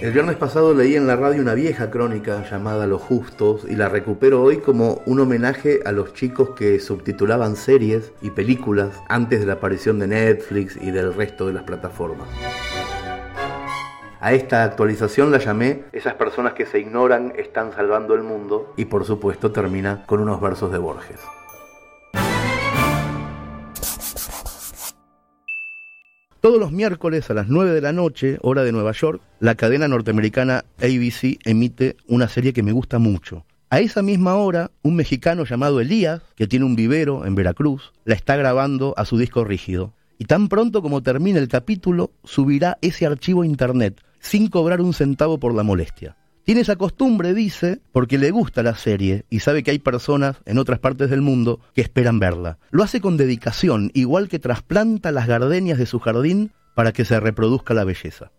El 0.00 0.12
viernes 0.12 0.36
pasado 0.36 0.74
leí 0.74 0.94
en 0.94 1.08
la 1.08 1.16
radio 1.16 1.42
una 1.42 1.54
vieja 1.54 1.90
crónica 1.90 2.48
llamada 2.48 2.86
Los 2.86 3.02
Justos 3.02 3.66
y 3.68 3.74
la 3.74 3.88
recupero 3.88 4.40
hoy 4.40 4.58
como 4.58 5.02
un 5.06 5.18
homenaje 5.18 5.80
a 5.84 5.90
los 5.90 6.14
chicos 6.14 6.50
que 6.50 6.78
subtitulaban 6.78 7.56
series 7.56 8.12
y 8.22 8.30
películas 8.30 9.02
antes 9.08 9.40
de 9.40 9.46
la 9.46 9.54
aparición 9.54 9.98
de 9.98 10.06
Netflix 10.06 10.76
y 10.80 10.92
del 10.92 11.14
resto 11.14 11.48
de 11.48 11.54
las 11.54 11.64
plataformas. 11.64 12.28
A 14.20 14.32
esta 14.32 14.62
actualización 14.62 15.32
la 15.32 15.38
llamé 15.38 15.82
Esas 15.90 16.14
personas 16.14 16.52
que 16.52 16.66
se 16.66 16.78
ignoran 16.78 17.32
están 17.36 17.72
salvando 17.72 18.14
el 18.14 18.22
mundo 18.22 18.72
y 18.76 18.84
por 18.84 19.04
supuesto 19.04 19.50
termina 19.50 20.04
con 20.06 20.20
unos 20.20 20.40
versos 20.40 20.70
de 20.70 20.78
Borges. 20.78 21.20
Todos 26.48 26.60
los 26.60 26.72
miércoles 26.72 27.28
a 27.28 27.34
las 27.34 27.48
9 27.48 27.72
de 27.72 27.82
la 27.82 27.92
noche, 27.92 28.38
hora 28.40 28.64
de 28.64 28.72
Nueva 28.72 28.92
York, 28.92 29.20
la 29.38 29.54
cadena 29.54 29.86
norteamericana 29.86 30.64
ABC 30.78 31.38
emite 31.44 31.98
una 32.06 32.26
serie 32.26 32.54
que 32.54 32.62
me 32.62 32.72
gusta 32.72 32.98
mucho. 32.98 33.44
A 33.68 33.80
esa 33.80 34.00
misma 34.00 34.34
hora, 34.36 34.70
un 34.80 34.96
mexicano 34.96 35.44
llamado 35.44 35.78
Elías, 35.78 36.22
que 36.36 36.46
tiene 36.46 36.64
un 36.64 36.74
vivero 36.74 37.26
en 37.26 37.34
Veracruz, 37.34 37.92
la 38.06 38.14
está 38.14 38.34
grabando 38.36 38.94
a 38.96 39.04
su 39.04 39.18
disco 39.18 39.44
rígido. 39.44 39.92
Y 40.16 40.24
tan 40.24 40.48
pronto 40.48 40.80
como 40.80 41.02
termine 41.02 41.38
el 41.38 41.48
capítulo, 41.48 42.12
subirá 42.24 42.78
ese 42.80 43.04
archivo 43.04 43.42
a 43.42 43.46
internet, 43.46 44.00
sin 44.18 44.48
cobrar 44.48 44.80
un 44.80 44.94
centavo 44.94 45.36
por 45.36 45.54
la 45.54 45.64
molestia. 45.64 46.16
Tiene 46.48 46.62
esa 46.62 46.76
costumbre, 46.76 47.34
dice, 47.34 47.82
porque 47.92 48.16
le 48.16 48.30
gusta 48.30 48.62
la 48.62 48.74
serie 48.74 49.26
y 49.28 49.40
sabe 49.40 49.62
que 49.62 49.70
hay 49.70 49.78
personas 49.78 50.38
en 50.46 50.56
otras 50.56 50.78
partes 50.78 51.10
del 51.10 51.20
mundo 51.20 51.60
que 51.74 51.82
esperan 51.82 52.20
verla. 52.20 52.56
Lo 52.70 52.82
hace 52.82 53.02
con 53.02 53.18
dedicación, 53.18 53.90
igual 53.92 54.30
que 54.30 54.38
trasplanta 54.38 55.12
las 55.12 55.26
gardenias 55.26 55.76
de 55.76 55.84
su 55.84 55.98
jardín 55.98 56.52
para 56.74 56.92
que 56.92 57.04
se 57.04 57.20
reproduzca 57.20 57.74
la 57.74 57.84
belleza. 57.84 58.32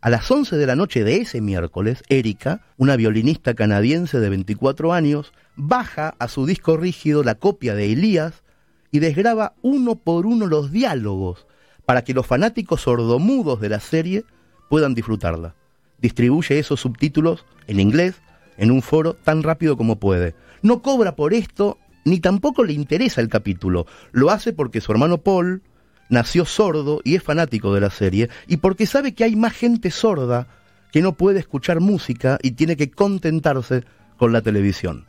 A 0.00 0.08
las 0.08 0.30
11 0.30 0.56
de 0.56 0.66
la 0.66 0.76
noche 0.76 1.04
de 1.04 1.16
ese 1.16 1.42
miércoles, 1.42 2.02
Erika, 2.08 2.62
una 2.78 2.96
violinista 2.96 3.52
canadiense 3.52 4.18
de 4.18 4.30
24 4.30 4.94
años, 4.94 5.34
baja 5.54 6.14
a 6.18 6.28
su 6.28 6.46
disco 6.46 6.78
rígido 6.78 7.22
la 7.22 7.34
copia 7.34 7.74
de 7.74 7.92
Elías 7.92 8.44
y 8.90 9.00
desgraba 9.00 9.52
uno 9.60 9.96
por 9.96 10.24
uno 10.24 10.46
los 10.46 10.72
diálogos 10.72 11.46
para 11.84 12.02
que 12.02 12.14
los 12.14 12.26
fanáticos 12.26 12.80
sordomudos 12.80 13.60
de 13.60 13.68
la 13.68 13.80
serie 13.80 14.24
puedan 14.70 14.94
disfrutarla 14.94 15.54
distribuye 16.02 16.58
esos 16.58 16.80
subtítulos 16.80 17.46
en 17.66 17.80
inglés 17.80 18.20
en 18.58 18.70
un 18.70 18.82
foro 18.82 19.14
tan 19.14 19.42
rápido 19.42 19.76
como 19.76 19.96
puede. 19.96 20.34
No 20.60 20.82
cobra 20.82 21.16
por 21.16 21.32
esto, 21.32 21.78
ni 22.04 22.20
tampoco 22.20 22.64
le 22.64 22.74
interesa 22.74 23.20
el 23.20 23.28
capítulo. 23.28 23.86
Lo 24.10 24.30
hace 24.30 24.52
porque 24.52 24.80
su 24.80 24.92
hermano 24.92 25.18
Paul 25.18 25.62
nació 26.08 26.44
sordo 26.44 27.00
y 27.04 27.14
es 27.14 27.22
fanático 27.22 27.72
de 27.72 27.80
la 27.80 27.90
serie, 27.90 28.28
y 28.46 28.58
porque 28.58 28.86
sabe 28.86 29.14
que 29.14 29.24
hay 29.24 29.34
más 29.34 29.54
gente 29.54 29.90
sorda 29.90 30.46
que 30.92 31.00
no 31.00 31.14
puede 31.14 31.40
escuchar 31.40 31.80
música 31.80 32.38
y 32.42 32.50
tiene 32.50 32.76
que 32.76 32.90
contentarse 32.90 33.84
con 34.18 34.32
la 34.32 34.42
televisión. 34.42 35.06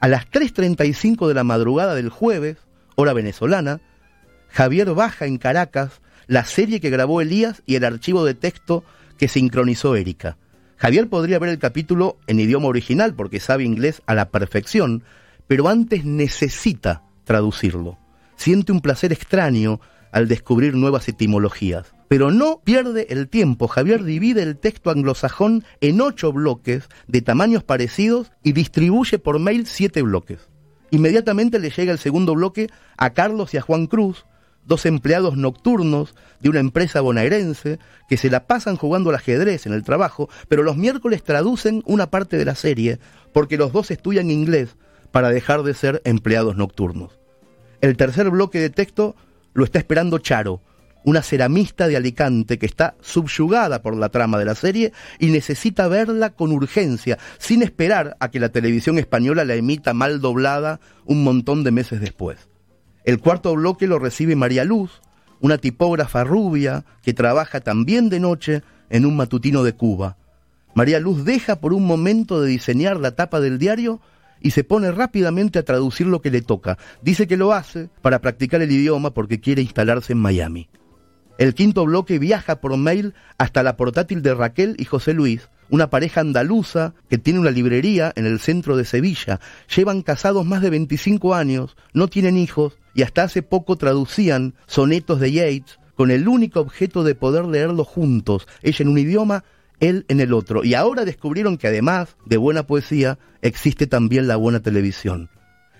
A 0.00 0.08
las 0.08 0.30
3.35 0.30 1.28
de 1.28 1.34
la 1.34 1.44
madrugada 1.44 1.94
del 1.94 2.08
jueves, 2.08 2.56
hora 2.96 3.12
venezolana, 3.12 3.80
Javier 4.48 4.94
baja 4.94 5.26
en 5.26 5.36
Caracas 5.36 6.00
la 6.26 6.44
serie 6.44 6.80
que 6.80 6.90
grabó 6.90 7.20
Elías 7.20 7.62
y 7.66 7.74
el 7.74 7.84
archivo 7.84 8.24
de 8.24 8.34
texto 8.34 8.82
que 9.20 9.28
sincronizó 9.28 9.96
Erika. 9.96 10.38
Javier 10.78 11.10
podría 11.10 11.38
ver 11.38 11.50
el 11.50 11.58
capítulo 11.58 12.16
en 12.26 12.40
idioma 12.40 12.68
original 12.68 13.14
porque 13.14 13.38
sabe 13.38 13.64
inglés 13.64 14.00
a 14.06 14.14
la 14.14 14.30
perfección, 14.30 15.02
pero 15.46 15.68
antes 15.68 16.06
necesita 16.06 17.02
traducirlo. 17.24 17.98
Siente 18.36 18.72
un 18.72 18.80
placer 18.80 19.12
extraño 19.12 19.78
al 20.10 20.26
descubrir 20.26 20.74
nuevas 20.74 21.06
etimologías. 21.06 21.92
Pero 22.08 22.30
no 22.30 22.62
pierde 22.64 23.08
el 23.10 23.28
tiempo. 23.28 23.68
Javier 23.68 24.04
divide 24.04 24.42
el 24.42 24.56
texto 24.56 24.88
anglosajón 24.88 25.64
en 25.82 26.00
ocho 26.00 26.32
bloques 26.32 26.88
de 27.06 27.20
tamaños 27.20 27.62
parecidos 27.62 28.32
y 28.42 28.52
distribuye 28.52 29.18
por 29.18 29.38
mail 29.38 29.66
siete 29.66 30.00
bloques. 30.00 30.48
Inmediatamente 30.90 31.58
le 31.58 31.68
llega 31.68 31.92
el 31.92 31.98
segundo 31.98 32.34
bloque 32.34 32.68
a 32.96 33.10
Carlos 33.10 33.52
y 33.52 33.58
a 33.58 33.60
Juan 33.60 33.86
Cruz, 33.86 34.24
dos 34.64 34.86
empleados 34.86 35.36
nocturnos 35.36 36.14
de 36.40 36.48
una 36.48 36.60
empresa 36.60 37.00
bonaerense 37.00 37.78
que 38.08 38.16
se 38.16 38.30
la 38.30 38.46
pasan 38.46 38.76
jugando 38.76 39.10
al 39.10 39.16
ajedrez 39.16 39.66
en 39.66 39.72
el 39.72 39.82
trabajo, 39.82 40.28
pero 40.48 40.62
los 40.62 40.76
miércoles 40.76 41.22
traducen 41.22 41.82
una 41.86 42.10
parte 42.10 42.36
de 42.36 42.44
la 42.44 42.54
serie 42.54 42.98
porque 43.32 43.56
los 43.56 43.72
dos 43.72 43.90
estudian 43.90 44.30
inglés 44.30 44.76
para 45.10 45.30
dejar 45.30 45.62
de 45.62 45.74
ser 45.74 46.02
empleados 46.04 46.56
nocturnos. 46.56 47.18
El 47.80 47.96
tercer 47.96 48.30
bloque 48.30 48.60
de 48.60 48.70
texto 48.70 49.16
lo 49.54 49.64
está 49.64 49.78
esperando 49.78 50.18
Charo, 50.18 50.60
una 51.04 51.22
ceramista 51.22 51.88
de 51.88 51.96
Alicante 51.96 52.58
que 52.58 52.66
está 52.66 52.94
subyugada 53.00 53.82
por 53.82 53.96
la 53.96 54.10
trama 54.10 54.38
de 54.38 54.44
la 54.44 54.54
serie 54.54 54.92
y 55.18 55.28
necesita 55.28 55.88
verla 55.88 56.30
con 56.30 56.52
urgencia, 56.52 57.18
sin 57.38 57.62
esperar 57.62 58.16
a 58.20 58.30
que 58.30 58.40
la 58.40 58.50
televisión 58.50 58.98
española 58.98 59.44
la 59.44 59.54
emita 59.54 59.94
mal 59.94 60.20
doblada 60.20 60.80
un 61.06 61.24
montón 61.24 61.64
de 61.64 61.70
meses 61.70 62.00
después. 62.00 62.49
El 63.10 63.18
cuarto 63.18 63.52
bloque 63.56 63.88
lo 63.88 63.98
recibe 63.98 64.36
María 64.36 64.62
Luz, 64.62 65.00
una 65.40 65.58
tipógrafa 65.58 66.22
rubia 66.22 66.84
que 67.02 67.12
trabaja 67.12 67.58
también 67.58 68.08
de 68.08 68.20
noche 68.20 68.62
en 68.88 69.04
un 69.04 69.16
matutino 69.16 69.64
de 69.64 69.72
Cuba. 69.72 70.16
María 70.76 71.00
Luz 71.00 71.24
deja 71.24 71.56
por 71.56 71.72
un 71.72 71.88
momento 71.88 72.40
de 72.40 72.48
diseñar 72.48 73.00
la 73.00 73.16
tapa 73.16 73.40
del 73.40 73.58
diario 73.58 74.00
y 74.40 74.52
se 74.52 74.62
pone 74.62 74.92
rápidamente 74.92 75.58
a 75.58 75.64
traducir 75.64 76.06
lo 76.06 76.22
que 76.22 76.30
le 76.30 76.40
toca. 76.40 76.78
Dice 77.02 77.26
que 77.26 77.36
lo 77.36 77.52
hace 77.52 77.88
para 78.00 78.20
practicar 78.20 78.62
el 78.62 78.70
idioma 78.70 79.12
porque 79.12 79.40
quiere 79.40 79.62
instalarse 79.62 80.12
en 80.12 80.20
Miami. 80.20 80.68
El 81.36 81.54
quinto 81.54 81.84
bloque 81.86 82.20
viaja 82.20 82.60
por 82.60 82.76
mail 82.76 83.14
hasta 83.38 83.64
la 83.64 83.76
portátil 83.76 84.22
de 84.22 84.34
Raquel 84.34 84.76
y 84.78 84.84
José 84.84 85.14
Luis, 85.14 85.48
una 85.68 85.90
pareja 85.90 86.20
andaluza 86.20 86.94
que 87.08 87.18
tiene 87.18 87.40
una 87.40 87.50
librería 87.50 88.12
en 88.14 88.26
el 88.26 88.38
centro 88.38 88.76
de 88.76 88.84
Sevilla. 88.84 89.40
Llevan 89.74 90.02
casados 90.02 90.46
más 90.46 90.62
de 90.62 90.70
25 90.70 91.34
años, 91.34 91.76
no 91.92 92.06
tienen 92.06 92.36
hijos 92.36 92.78
y 92.94 93.02
hasta 93.02 93.22
hace 93.22 93.42
poco 93.42 93.76
traducían 93.76 94.54
sonetos 94.66 95.20
de 95.20 95.32
Yeats 95.32 95.78
con 95.94 96.10
el 96.10 96.28
único 96.28 96.60
objeto 96.60 97.04
de 97.04 97.14
poder 97.14 97.44
leerlos 97.44 97.86
juntos, 97.86 98.48
ella 98.62 98.82
en 98.82 98.88
un 98.88 98.98
idioma, 98.98 99.44
él 99.80 100.04
en 100.08 100.20
el 100.20 100.32
otro. 100.32 100.64
Y 100.64 100.74
ahora 100.74 101.04
descubrieron 101.04 101.58
que 101.58 101.68
además 101.68 102.16
de 102.24 102.36
buena 102.36 102.66
poesía, 102.66 103.18
existe 103.42 103.86
también 103.86 104.26
la 104.26 104.36
buena 104.36 104.60
televisión. 104.60 105.28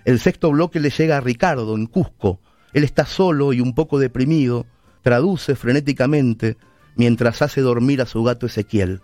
El 0.04 0.18
sexto 0.18 0.50
bloque 0.50 0.80
le 0.80 0.90
llega 0.90 1.16
a 1.16 1.20
Ricardo 1.20 1.74
en 1.74 1.86
Cusco. 1.86 2.40
Él 2.72 2.84
está 2.84 3.06
solo 3.06 3.52
y 3.52 3.60
un 3.60 3.74
poco 3.74 3.98
deprimido, 3.98 4.66
traduce 5.02 5.54
frenéticamente 5.56 6.56
mientras 6.96 7.42
hace 7.42 7.60
dormir 7.60 8.00
a 8.02 8.06
su 8.06 8.22
gato 8.22 8.46
Ezequiel. 8.46 9.00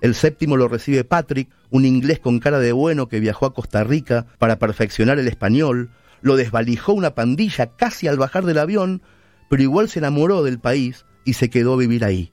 El 0.00 0.14
séptimo 0.14 0.56
lo 0.56 0.68
recibe 0.68 1.04
Patrick, 1.04 1.48
un 1.70 1.84
inglés 1.84 2.20
con 2.20 2.38
cara 2.38 2.58
de 2.58 2.72
bueno 2.72 3.08
que 3.08 3.20
viajó 3.20 3.46
a 3.46 3.54
Costa 3.54 3.82
Rica 3.84 4.26
para 4.38 4.58
perfeccionar 4.58 5.18
el 5.18 5.28
español, 5.28 5.90
lo 6.26 6.34
desvalijó 6.34 6.92
una 6.92 7.14
pandilla 7.14 7.66
casi 7.76 8.08
al 8.08 8.18
bajar 8.18 8.44
del 8.44 8.58
avión, 8.58 9.00
pero 9.48 9.62
igual 9.62 9.88
se 9.88 10.00
enamoró 10.00 10.42
del 10.42 10.58
país 10.58 11.06
y 11.24 11.34
se 11.34 11.50
quedó 11.50 11.74
a 11.74 11.76
vivir 11.76 12.04
ahí. 12.04 12.32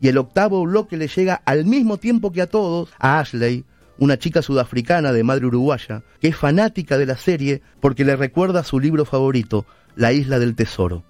Y 0.00 0.06
el 0.06 0.18
octavo 0.18 0.62
bloque 0.62 0.96
le 0.96 1.08
llega 1.08 1.42
al 1.44 1.64
mismo 1.64 1.96
tiempo 1.96 2.30
que 2.30 2.40
a 2.40 2.46
todos, 2.46 2.90
a 3.00 3.18
Ashley, 3.18 3.64
una 3.98 4.16
chica 4.16 4.42
sudafricana 4.42 5.12
de 5.12 5.24
madre 5.24 5.46
uruguaya, 5.46 6.04
que 6.20 6.28
es 6.28 6.36
fanática 6.36 6.98
de 6.98 7.06
la 7.06 7.16
serie 7.16 7.62
porque 7.80 8.04
le 8.04 8.14
recuerda 8.14 8.62
su 8.62 8.78
libro 8.78 9.04
favorito, 9.04 9.66
La 9.96 10.12
Isla 10.12 10.38
del 10.38 10.54
Tesoro. 10.54 11.02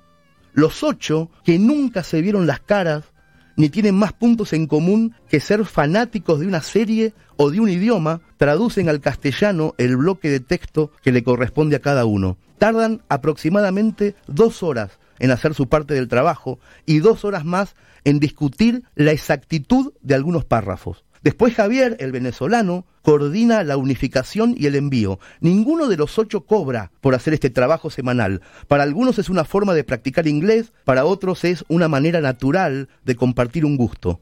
Los 0.54 0.82
ocho, 0.82 1.30
que 1.44 1.58
nunca 1.58 2.02
se 2.02 2.22
vieron 2.22 2.46
las 2.46 2.60
caras, 2.60 3.11
ni 3.56 3.68
tienen 3.68 3.94
más 3.94 4.12
puntos 4.12 4.52
en 4.52 4.66
común 4.66 5.14
que 5.28 5.40
ser 5.40 5.64
fanáticos 5.64 6.40
de 6.40 6.46
una 6.46 6.62
serie 6.62 7.14
o 7.36 7.50
de 7.50 7.60
un 7.60 7.68
idioma, 7.68 8.20
traducen 8.36 8.88
al 8.88 9.00
castellano 9.00 9.74
el 9.78 9.96
bloque 9.96 10.30
de 10.30 10.40
texto 10.40 10.90
que 11.02 11.12
le 11.12 11.22
corresponde 11.22 11.76
a 11.76 11.80
cada 11.80 12.04
uno. 12.04 12.36
Tardan 12.58 13.02
aproximadamente 13.08 14.14
dos 14.26 14.62
horas 14.62 14.98
en 15.18 15.30
hacer 15.30 15.54
su 15.54 15.68
parte 15.68 15.94
del 15.94 16.08
trabajo 16.08 16.58
y 16.86 16.98
dos 16.98 17.24
horas 17.24 17.44
más 17.44 17.74
en 18.04 18.18
discutir 18.18 18.84
la 18.94 19.12
exactitud 19.12 19.92
de 20.02 20.14
algunos 20.14 20.44
párrafos. 20.44 21.04
Después 21.22 21.54
Javier, 21.54 21.96
el 22.00 22.10
venezolano, 22.10 22.84
coordina 23.02 23.62
la 23.62 23.76
unificación 23.76 24.54
y 24.56 24.66
el 24.66 24.74
envío. 24.74 25.20
Ninguno 25.40 25.86
de 25.86 25.96
los 25.96 26.18
ocho 26.18 26.46
cobra 26.46 26.90
por 27.00 27.14
hacer 27.14 27.32
este 27.32 27.50
trabajo 27.50 27.90
semanal. 27.90 28.40
Para 28.66 28.82
algunos 28.82 29.18
es 29.18 29.28
una 29.28 29.44
forma 29.44 29.72
de 29.74 29.84
practicar 29.84 30.26
inglés, 30.26 30.72
para 30.84 31.04
otros 31.04 31.44
es 31.44 31.64
una 31.68 31.86
manera 31.86 32.20
natural 32.20 32.88
de 33.04 33.14
compartir 33.14 33.64
un 33.64 33.76
gusto. 33.76 34.20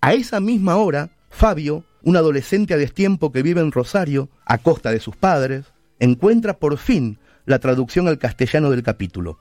A 0.00 0.14
esa 0.14 0.40
misma 0.40 0.76
hora, 0.76 1.10
Fabio, 1.28 1.84
un 2.02 2.16
adolescente 2.16 2.72
a 2.72 2.78
destiempo 2.78 3.30
que 3.30 3.42
vive 3.42 3.60
en 3.60 3.72
Rosario, 3.72 4.30
a 4.46 4.58
costa 4.58 4.90
de 4.90 5.00
sus 5.00 5.16
padres, 5.16 5.66
encuentra 5.98 6.58
por 6.58 6.78
fin 6.78 7.18
la 7.44 7.58
traducción 7.58 8.08
al 8.08 8.18
castellano 8.18 8.70
del 8.70 8.82
capítulo. 8.82 9.38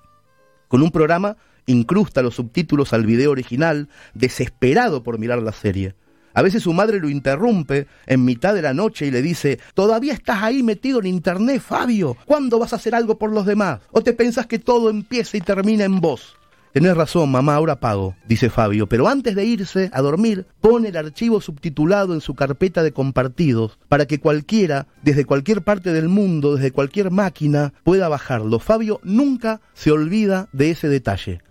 Con 0.67 0.81
un 0.81 0.91
programa 0.91 1.37
incrusta 1.67 2.21
los 2.21 2.35
subtítulos 2.35 2.91
al 2.91 3.05
video 3.05 3.31
original, 3.31 3.87
desesperado 4.13 5.03
por 5.03 5.19
mirar 5.19 5.41
la 5.41 5.51
serie. 5.51 5.95
A 6.37 6.43
veces 6.43 6.61
su 6.61 6.71
madre 6.71 6.99
lo 6.99 7.09
interrumpe 7.09 7.87
en 8.05 8.23
mitad 8.23 8.53
de 8.53 8.61
la 8.61 8.75
noche 8.75 9.07
y 9.07 9.09
le 9.09 9.23
dice, 9.23 9.57
¿todavía 9.73 10.13
estás 10.13 10.43
ahí 10.43 10.61
metido 10.61 10.99
en 10.99 11.07
internet, 11.07 11.59
Fabio? 11.59 12.15
¿Cuándo 12.27 12.59
vas 12.59 12.73
a 12.73 12.75
hacer 12.75 12.93
algo 12.93 13.17
por 13.17 13.31
los 13.31 13.47
demás? 13.47 13.79
¿O 13.91 14.01
te 14.01 14.13
pensás 14.13 14.45
que 14.45 14.59
todo 14.59 14.91
empieza 14.91 15.35
y 15.35 15.41
termina 15.41 15.83
en 15.83 15.99
vos? 15.99 16.37
Tenés 16.73 16.95
razón, 16.95 17.31
mamá, 17.31 17.55
ahora 17.55 17.79
pago, 17.79 18.15
dice 18.27 18.51
Fabio, 18.51 18.85
pero 18.85 19.07
antes 19.07 19.33
de 19.33 19.45
irse 19.45 19.89
a 19.91 20.01
dormir, 20.03 20.45
pone 20.61 20.89
el 20.89 20.97
archivo 20.97 21.41
subtitulado 21.41 22.13
en 22.13 22.21
su 22.21 22.35
carpeta 22.35 22.83
de 22.83 22.91
compartidos 22.91 23.79
para 23.89 24.05
que 24.05 24.19
cualquiera, 24.19 24.85
desde 25.01 25.25
cualquier 25.25 25.63
parte 25.63 25.91
del 25.91 26.07
mundo, 26.07 26.53
desde 26.53 26.71
cualquier 26.71 27.09
máquina, 27.09 27.73
pueda 27.83 28.09
bajarlo. 28.09 28.59
Fabio 28.59 28.99
nunca 29.01 29.59
se 29.73 29.89
olvida 29.89 30.49
de 30.53 30.69
ese 30.69 30.87
detalle. 30.87 31.41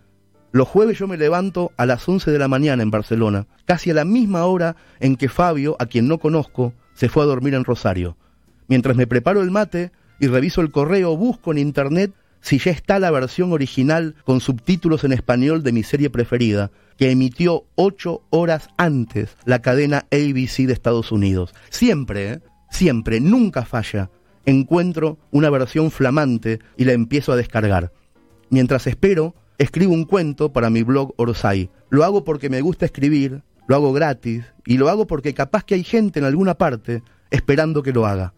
Los 0.57 0.69
jueves 0.69 0.97
yo 0.99 1.07
me 1.07 1.19
levanto 1.19 1.73
a 1.77 1.85
las 1.85 2.09
11 2.09 2.31
de 2.31 2.39
la 2.39 2.49
mañana 2.49 2.83
en 2.83 2.91
Barcelona, 2.91 3.47
casi 3.67 3.91
a 3.91 3.95
la 3.95 4.07
misma 4.07 4.47
hora 4.47 4.75
en 5.01 5.17
que 5.17 5.29
Fabio, 5.29 5.77
a 5.79 5.85
quien 5.85 6.09
no 6.09 6.17
conozco, 6.17 6.73
se 6.95 7.11
fue 7.11 7.25
a 7.25 7.27
dormir 7.27 7.53
en 7.53 7.63
Rosario. 7.63 8.17
Mientras 8.67 8.97
me 8.97 9.07
preparo 9.07 9.43
el 9.43 9.51
mate 9.51 9.93
y 10.19 10.29
reviso 10.29 10.63
el 10.63 10.71
correo, 10.71 11.15
busco 11.15 11.53
en 11.53 11.59
internet 11.59 12.15
si 12.41 12.59
ya 12.59 12.71
está 12.71 12.99
la 12.99 13.11
versión 13.11 13.53
original 13.53 14.15
con 14.25 14.41
subtítulos 14.41 15.05
en 15.05 15.13
español 15.13 15.63
de 15.63 15.73
mi 15.73 15.83
serie 15.83 16.09
preferida, 16.09 16.71
que 16.97 17.11
emitió 17.11 17.65
ocho 17.75 18.23
horas 18.31 18.71
antes 18.79 19.37
la 19.45 19.61
cadena 19.61 20.07
ABC 20.11 20.67
de 20.67 20.73
Estados 20.73 21.13
Unidos. 21.13 21.55
Siempre, 21.69 22.31
¿eh? 22.31 22.41
siempre, 22.71 23.21
nunca 23.21 23.67
falla. 23.67 24.09
Encuentro 24.47 25.19
una 25.33 25.51
versión 25.51 25.91
flamante 25.91 26.61
y 26.79 26.87
la 26.87 26.95
empiezo 26.95 27.33
a 27.33 27.37
descargar. 27.37 27.93
Mientras 28.49 28.87
espero, 28.87 29.35
escribo 29.59 29.95
un 29.95 30.05
cuento 30.05 30.53
para 30.53 30.71
mi 30.71 30.83
blog 30.83 31.15
Orsay. 31.17 31.71
Lo 31.91 32.05
hago 32.05 32.25
porque 32.25 32.51
me 32.51 32.61
gusta 32.61 32.87
escribir, 32.87 33.43
lo 33.67 33.77
hago 33.77 33.93
gratis 33.93 34.45
y 34.65 34.79
lo 34.79 34.89
hago 34.89 35.07
porque 35.07 35.35
capaz 35.35 35.65
que 35.65 35.75
hay 35.75 35.85
gente 35.85 36.19
en 36.19 36.25
alguna 36.25 36.55
parte 36.55 37.03
esperando 37.31 37.83
que 37.83 37.93
lo 37.93 38.07
haga. 38.07 38.35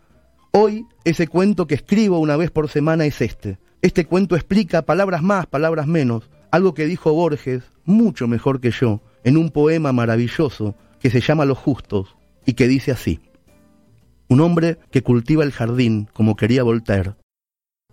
Hoy 0.52 0.86
ese 1.04 1.28
cuento 1.28 1.66
que 1.66 1.74
escribo 1.74 2.18
una 2.18 2.36
vez 2.36 2.50
por 2.50 2.68
semana 2.68 3.04
es 3.04 3.20
este. 3.20 3.58
Este 3.82 4.06
cuento 4.06 4.34
explica 4.34 4.82
palabras 4.82 5.22
más, 5.22 5.46
palabras 5.46 5.86
menos, 5.86 6.30
algo 6.50 6.74
que 6.74 6.86
dijo 6.86 7.12
Borges, 7.12 7.62
mucho 7.84 8.26
mejor 8.26 8.60
que 8.60 8.70
yo, 8.70 9.02
en 9.24 9.36
un 9.36 9.50
poema 9.50 9.92
maravilloso 9.92 10.74
que 11.00 11.10
se 11.10 11.20
llama 11.20 11.44
Los 11.44 11.58
Justos 11.58 12.16
y 12.44 12.54
que 12.54 12.66
dice 12.66 12.90
así. 12.90 13.20
Un 14.28 14.40
hombre 14.40 14.78
que 14.90 15.02
cultiva 15.02 15.44
el 15.44 15.52
jardín 15.52 16.08
como 16.12 16.36
quería 16.36 16.62
Voltaire, 16.62 17.14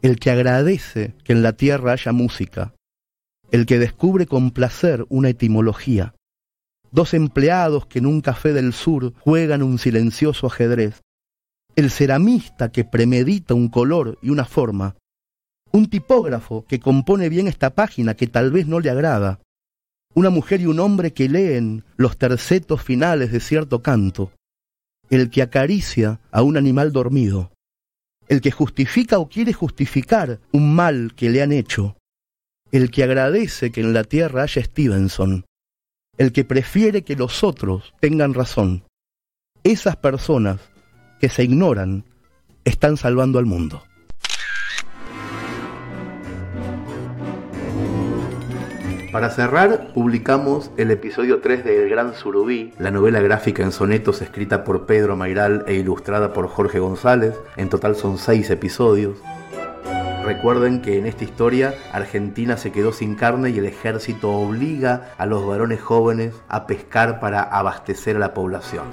el 0.02 0.20
que 0.20 0.32
agradece 0.32 1.16
que 1.24 1.34
en 1.34 1.44
la 1.44 1.54
tierra 1.54 1.94
haya 1.94 2.12
música, 2.12 2.74
el 3.52 3.66
que 3.66 3.80
descubre 3.80 4.26
con 4.26 4.52
placer 4.52 5.06
una 5.10 5.30
etimología, 5.30 6.16
dos 6.92 7.14
empleados 7.14 7.86
que 7.86 8.00
en 8.00 8.06
un 8.06 8.22
café 8.22 8.54
del 8.54 8.74
sur 8.74 9.14
juegan 9.20 9.64
un 9.64 9.78
silencioso 9.78 10.48
ajedrez, 10.48 11.02
el 11.76 11.92
ceramista 11.92 12.72
que 12.72 12.86
premedita 12.86 13.54
un 13.54 13.68
color 13.68 14.18
y 14.22 14.30
una 14.30 14.46
forma, 14.46 14.96
un 15.72 15.90
tipógrafo 15.90 16.66
que 16.68 16.80
compone 16.80 17.28
bien 17.28 17.48
esta 17.48 17.76
página 17.76 18.16
que 18.16 18.28
tal 18.28 18.52
vez 18.52 18.66
no 18.68 18.80
le 18.80 18.90
agrada, 18.90 19.42
una 20.14 20.30
mujer 20.30 20.62
y 20.62 20.68
un 20.68 20.80
hombre 20.80 21.12
que 21.12 21.28
leen 21.28 21.84
los 21.98 22.18
tercetos 22.18 22.82
finales 22.82 23.34
de 23.34 23.42
cierto 23.42 23.82
canto, 23.82 24.32
el 25.10 25.30
que 25.30 25.42
acaricia 25.42 26.22
a 26.32 26.42
un 26.42 26.56
animal 26.56 26.94
dormido, 26.94 27.52
el 28.30 28.40
que 28.40 28.52
justifica 28.52 29.20
o 29.20 29.28
quiere 29.28 29.52
justificar 29.52 30.40
un 30.54 30.74
mal 30.74 31.14
que 31.16 31.30
le 31.30 31.42
han 31.42 31.52
hecho, 31.52 31.98
el 32.76 32.92
que 32.92 33.04
agradece 33.04 33.72
que 33.72 33.82
en 33.82 33.94
la 33.94 34.04
tierra 34.04 34.44
haya 34.44 34.62
Stevenson, 34.62 35.46
el 36.18 36.34
que 36.34 36.44
prefiere 36.44 37.04
que 37.04 37.16
los 37.16 37.44
otros 37.44 37.94
tengan 38.02 38.34
razón. 38.34 38.84
Esas 39.64 39.96
personas 39.96 40.60
que 41.20 41.30
se 41.30 41.44
ignoran 41.44 42.04
están 42.66 42.98
salvando 42.98 43.40
al 43.40 43.46
mundo. 43.46 43.84
Para 49.12 49.30
cerrar, 49.30 49.94
publicamos 49.94 50.72
el 50.76 50.92
episodio 50.92 51.40
3 51.40 51.64
de 51.64 51.84
El 51.84 51.90
Gran 51.90 52.14
Surubí, 52.14 52.74
la 52.78 52.92
novela 52.92 53.22
gráfica 53.22 53.64
en 53.64 53.72
sonetos 53.72 54.22
escrita 54.22 54.66
por 54.66 54.86
Pedro 54.86 55.16
Mairal 55.16 55.64
e 55.68 55.76
ilustrada 55.76 56.34
por 56.34 56.50
Jorge 56.50 56.80
González. 56.80 57.34
En 57.56 57.70
total 57.70 57.96
son 57.96 58.18
seis 58.18 58.50
episodios. 58.50 59.18
Recuerden 60.26 60.82
que 60.82 60.98
en 60.98 61.06
esta 61.06 61.24
historia 61.24 61.76
Argentina 61.94 62.58
se 62.58 62.72
quedó 62.72 62.92
sin 62.92 63.14
carne 63.14 63.52
y 63.52 63.60
el 63.60 63.66
ejército 63.66 64.32
obliga 64.32 65.12
a 65.20 65.28
los 65.28 65.46
varones 65.46 65.80
jóvenes 65.82 66.34
a 66.50 66.66
pescar 66.66 67.20
para 67.20 67.44
abastecer 67.44 68.16
a 68.16 68.20
la 68.20 68.34
población. 68.34 68.86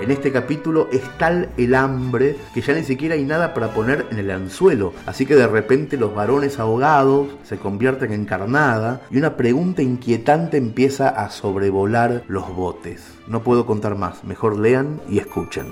En 0.00 0.10
este 0.10 0.32
capítulo 0.32 0.88
es 0.92 1.02
tal 1.18 1.50
el 1.58 1.74
hambre 1.74 2.36
que 2.54 2.62
ya 2.62 2.72
ni 2.72 2.84
siquiera 2.84 3.16
hay 3.16 3.24
nada 3.24 3.52
para 3.52 3.74
poner 3.74 4.06
en 4.10 4.18
el 4.18 4.30
anzuelo, 4.30 4.94
así 5.04 5.26
que 5.26 5.36
de 5.36 5.46
repente 5.46 5.98
los 5.98 6.14
varones 6.14 6.58
ahogados 6.58 7.28
se 7.42 7.58
convierten 7.58 8.14
en 8.14 8.24
carnada 8.24 9.02
y 9.10 9.18
una 9.18 9.36
pregunta 9.36 9.82
inquietante 9.82 10.56
empieza 10.56 11.10
a 11.10 11.28
sobrevolar 11.28 12.22
los 12.28 12.48
botes. 12.54 13.12
No 13.28 13.42
puedo 13.42 13.66
contar 13.66 13.94
más, 13.94 14.24
mejor 14.24 14.58
lean 14.58 15.02
y 15.06 15.18
escuchen. 15.18 15.66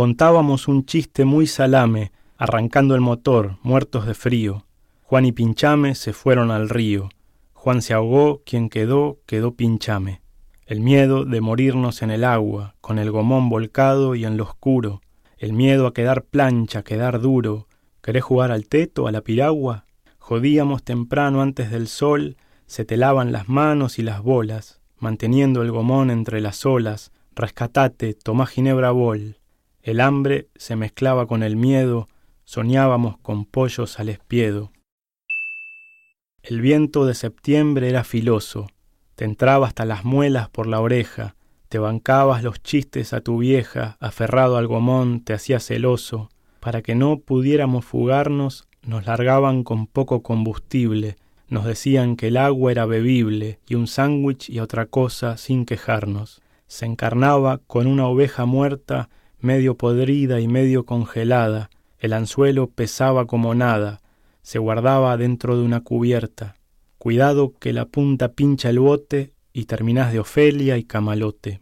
Contábamos 0.00 0.66
un 0.66 0.86
chiste 0.86 1.26
muy 1.26 1.46
salame, 1.46 2.10
arrancando 2.38 2.94
el 2.94 3.02
motor, 3.02 3.58
muertos 3.62 4.06
de 4.06 4.14
frío. 4.14 4.64
Juan 5.02 5.26
y 5.26 5.32
Pinchame 5.32 5.94
se 5.94 6.14
fueron 6.14 6.50
al 6.50 6.70
río. 6.70 7.10
Juan 7.52 7.82
se 7.82 7.92
ahogó, 7.92 8.40
quien 8.46 8.70
quedó, 8.70 9.18
quedó 9.26 9.56
Pinchame. 9.56 10.22
El 10.64 10.80
miedo 10.80 11.26
de 11.26 11.42
morirnos 11.42 12.00
en 12.00 12.10
el 12.10 12.24
agua, 12.24 12.76
con 12.80 12.98
el 12.98 13.10
gomón 13.10 13.50
volcado 13.50 14.14
y 14.14 14.24
en 14.24 14.38
lo 14.38 14.44
oscuro. 14.44 15.02
El 15.36 15.52
miedo 15.52 15.86
a 15.86 15.92
quedar 15.92 16.24
plancha, 16.24 16.82
quedar 16.82 17.20
duro. 17.20 17.66
¿Querés 18.00 18.24
jugar 18.24 18.52
al 18.52 18.68
teto, 18.68 19.06
a 19.06 19.12
la 19.12 19.20
piragua? 19.20 19.84
Jodíamos 20.18 20.82
temprano 20.82 21.42
antes 21.42 21.70
del 21.70 21.88
sol, 21.88 22.38
se 22.64 22.86
telaban 22.86 23.32
las 23.32 23.50
manos 23.50 23.98
y 23.98 24.02
las 24.02 24.22
bolas, 24.22 24.80
manteniendo 24.98 25.60
el 25.60 25.70
gomón 25.70 26.10
entre 26.10 26.40
las 26.40 26.64
olas. 26.64 27.12
Rescatate, 27.36 28.14
tomá 28.14 28.46
ginebra 28.46 28.92
bol. 28.92 29.36
El 29.82 30.00
hambre 30.00 30.48
se 30.56 30.76
mezclaba 30.76 31.26
con 31.26 31.42
el 31.42 31.56
miedo, 31.56 32.08
soñábamos 32.44 33.16
con 33.18 33.46
pollos 33.46 33.98
al 33.98 34.10
espiedo. 34.10 34.72
El 36.42 36.60
viento 36.60 37.06
de 37.06 37.14
septiembre 37.14 37.88
era 37.88 38.04
filoso, 38.04 38.68
te 39.14 39.24
entraba 39.24 39.66
hasta 39.66 39.84
las 39.84 40.04
muelas 40.04 40.48
por 40.48 40.66
la 40.66 40.80
oreja, 40.80 41.34
te 41.68 41.78
bancabas 41.78 42.42
los 42.42 42.62
chistes 42.62 43.12
a 43.12 43.20
tu 43.20 43.38
vieja, 43.38 43.96
aferrado 44.00 44.56
al 44.56 44.66
gomón 44.66 45.20
te 45.20 45.32
hacía 45.32 45.60
celoso, 45.60 46.28
para 46.58 46.82
que 46.82 46.94
no 46.94 47.18
pudiéramos 47.20 47.84
fugarnos, 47.84 48.66
nos 48.82 49.06
largaban 49.06 49.62
con 49.62 49.86
poco 49.86 50.22
combustible, 50.22 51.16
nos 51.48 51.64
decían 51.64 52.16
que 52.16 52.28
el 52.28 52.36
agua 52.36 52.70
era 52.70 52.86
bebible 52.86 53.60
y 53.66 53.76
un 53.76 53.86
sándwich 53.86 54.50
y 54.50 54.60
otra 54.60 54.86
cosa 54.86 55.36
sin 55.36 55.64
quejarnos. 55.64 56.42
Se 56.66 56.86
encarnaba 56.86 57.58
con 57.66 57.86
una 57.86 58.06
oveja 58.06 58.44
muerta, 58.44 59.10
medio 59.42 59.76
podrida 59.76 60.40
y 60.40 60.48
medio 60.48 60.84
congelada, 60.84 61.70
el 61.98 62.12
anzuelo 62.12 62.70
pesaba 62.70 63.26
como 63.26 63.54
nada, 63.54 64.00
se 64.42 64.58
guardaba 64.58 65.16
dentro 65.16 65.56
de 65.56 65.64
una 65.64 65.82
cubierta. 65.82 66.56
Cuidado 66.98 67.54
que 67.58 67.72
la 67.72 67.86
punta 67.86 68.32
pincha 68.32 68.70
el 68.70 68.78
bote 68.78 69.32
y 69.52 69.64
terminás 69.64 70.12
de 70.12 70.20
Ofelia 70.20 70.76
y 70.76 70.84
Camalote. 70.84 71.60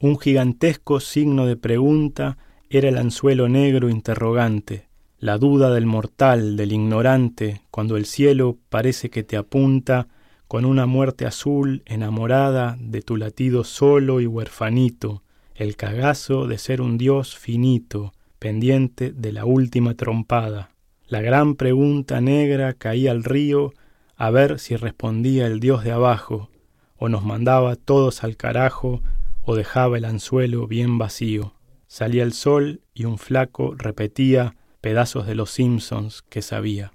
Un 0.00 0.18
gigantesco 0.18 1.00
signo 1.00 1.46
de 1.46 1.56
pregunta 1.56 2.38
era 2.70 2.88
el 2.88 2.98
anzuelo 2.98 3.48
negro 3.48 3.88
interrogante, 3.88 4.88
la 5.18 5.38
duda 5.38 5.74
del 5.74 5.86
mortal, 5.86 6.56
del 6.56 6.72
ignorante, 6.72 7.62
cuando 7.70 7.96
el 7.96 8.06
cielo 8.06 8.58
parece 8.68 9.10
que 9.10 9.24
te 9.24 9.36
apunta 9.36 10.08
con 10.46 10.64
una 10.64 10.86
muerte 10.86 11.26
azul 11.26 11.82
enamorada 11.86 12.76
de 12.78 13.02
tu 13.02 13.16
latido 13.16 13.64
solo 13.64 14.20
y 14.20 14.26
huerfanito, 14.26 15.22
el 15.58 15.74
cagazo 15.74 16.46
de 16.46 16.56
ser 16.56 16.80
un 16.80 16.98
dios 16.98 17.36
finito, 17.36 18.12
pendiente 18.38 19.10
de 19.10 19.32
la 19.32 19.44
última 19.44 19.94
trompada. 19.94 20.70
La 21.08 21.20
gran 21.20 21.56
pregunta 21.56 22.20
negra 22.20 22.74
caía 22.74 23.10
al 23.10 23.24
río 23.24 23.74
a 24.14 24.30
ver 24.30 24.60
si 24.60 24.76
respondía 24.76 25.48
el 25.48 25.58
dios 25.58 25.82
de 25.82 25.90
abajo, 25.90 26.48
o 26.96 27.08
nos 27.08 27.24
mandaba 27.24 27.74
todos 27.74 28.22
al 28.22 28.36
carajo, 28.36 29.02
o 29.42 29.56
dejaba 29.56 29.98
el 29.98 30.04
anzuelo 30.04 30.68
bien 30.68 30.96
vacío. 30.96 31.54
Salía 31.88 32.22
el 32.22 32.34
sol 32.34 32.82
y 32.94 33.06
un 33.06 33.18
flaco 33.18 33.74
repetía 33.76 34.54
pedazos 34.80 35.26
de 35.26 35.34
los 35.34 35.50
Simpsons 35.50 36.22
que 36.22 36.40
sabía. 36.40 36.92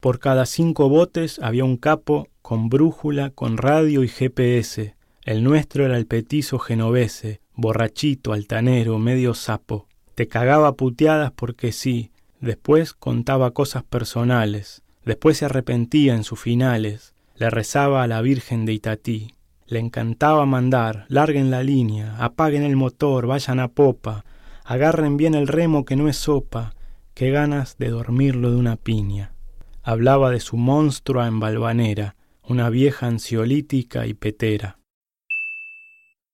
Por 0.00 0.18
cada 0.18 0.44
cinco 0.44 0.90
botes 0.90 1.38
había 1.38 1.64
un 1.64 1.78
capo 1.78 2.28
con 2.42 2.68
brújula, 2.68 3.30
con 3.30 3.56
radio 3.56 4.04
y 4.04 4.08
GPS. 4.08 4.99
El 5.24 5.44
nuestro 5.44 5.84
era 5.84 5.96
el 5.96 6.06
petizo 6.06 6.58
genovese, 6.58 7.40
borrachito, 7.54 8.32
altanero, 8.32 8.98
medio 8.98 9.34
sapo. 9.34 9.86
Te 10.14 10.28
cagaba 10.28 10.74
puteadas 10.76 11.32
porque 11.32 11.72
sí, 11.72 12.10
Después 12.40 12.94
contaba 12.94 13.50
cosas 13.50 13.82
personales, 13.82 14.82
Después 15.04 15.38
se 15.38 15.46
arrepentía 15.46 16.14
en 16.14 16.24
sus 16.24 16.40
finales, 16.40 17.14
le 17.36 17.48
rezaba 17.48 18.02
a 18.02 18.06
la 18.06 18.20
Virgen 18.20 18.66
de 18.66 18.74
Itatí. 18.74 19.34
Le 19.66 19.78
encantaba 19.78 20.44
mandar, 20.46 21.06
larguen 21.08 21.50
la 21.50 21.62
línea, 21.62 22.16
apaguen 22.18 22.62
el 22.62 22.76
motor, 22.76 23.26
vayan 23.26 23.60
a 23.60 23.68
popa, 23.68 24.24
agarren 24.64 25.16
bien 25.16 25.34
el 25.34 25.48
remo 25.48 25.84
que 25.84 25.96
no 25.96 26.08
es 26.08 26.16
sopa, 26.16 26.74
qué 27.14 27.30
ganas 27.30 27.78
de 27.78 27.88
dormirlo 27.88 28.50
de 28.50 28.56
una 28.56 28.76
piña. 28.76 29.32
Hablaba 29.82 30.30
de 30.30 30.40
su 30.40 30.56
monstrua 30.56 31.26
en 31.26 31.40
balvanera, 31.40 32.16
una 32.42 32.68
vieja 32.68 33.06
ansiolítica 33.06 34.06
y 34.06 34.14
petera. 34.14 34.79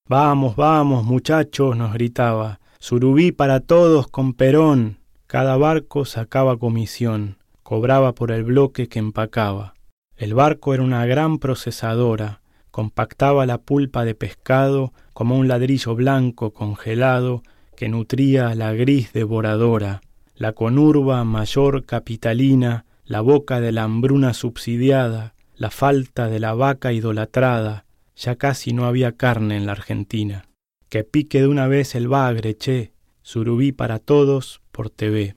Vamos, 0.08 0.54
vamos, 0.54 1.02
muchachos, 1.02 1.76
nos 1.76 1.92
gritaba, 1.92 2.60
surubí 2.78 3.32
para 3.32 3.58
todos 3.58 4.06
con 4.06 4.34
Perón. 4.34 4.98
Cada 5.26 5.56
barco 5.56 6.04
sacaba 6.04 6.56
comisión, 6.56 7.38
cobraba 7.64 8.14
por 8.14 8.30
el 8.30 8.44
bloque 8.44 8.88
que 8.88 9.00
empacaba. 9.00 9.74
El 10.16 10.34
barco 10.34 10.74
era 10.74 10.84
una 10.84 11.04
gran 11.06 11.38
procesadora, 11.38 12.40
compactaba 12.70 13.46
la 13.46 13.58
pulpa 13.58 14.04
de 14.04 14.14
pescado 14.14 14.92
como 15.12 15.36
un 15.36 15.48
ladrillo 15.48 15.96
blanco 15.96 16.52
congelado 16.52 17.42
que 17.76 17.88
nutría 17.88 18.54
la 18.54 18.74
gris 18.74 19.12
devoradora, 19.12 20.02
la 20.36 20.52
conurba 20.52 21.24
mayor 21.24 21.84
capitalina, 21.84 22.84
la 23.04 23.22
boca 23.22 23.60
de 23.60 23.72
la 23.72 23.82
hambruna 23.82 24.34
subsidiada, 24.34 25.34
la 25.56 25.70
falta 25.70 26.28
de 26.28 26.38
la 26.38 26.54
vaca 26.54 26.92
idolatrada, 26.92 27.85
ya 28.16 28.36
casi 28.36 28.72
no 28.72 28.86
había 28.86 29.12
carne 29.12 29.56
en 29.56 29.66
la 29.66 29.72
Argentina. 29.72 30.48
Que 30.88 31.04
pique 31.04 31.40
de 31.40 31.48
una 31.48 31.66
vez 31.66 31.94
el 31.94 32.08
bagre, 32.08 32.56
che, 32.56 32.92
surubí 33.22 33.72
para 33.72 33.98
todos 33.98 34.62
por 34.72 34.90
TV. 34.90 35.36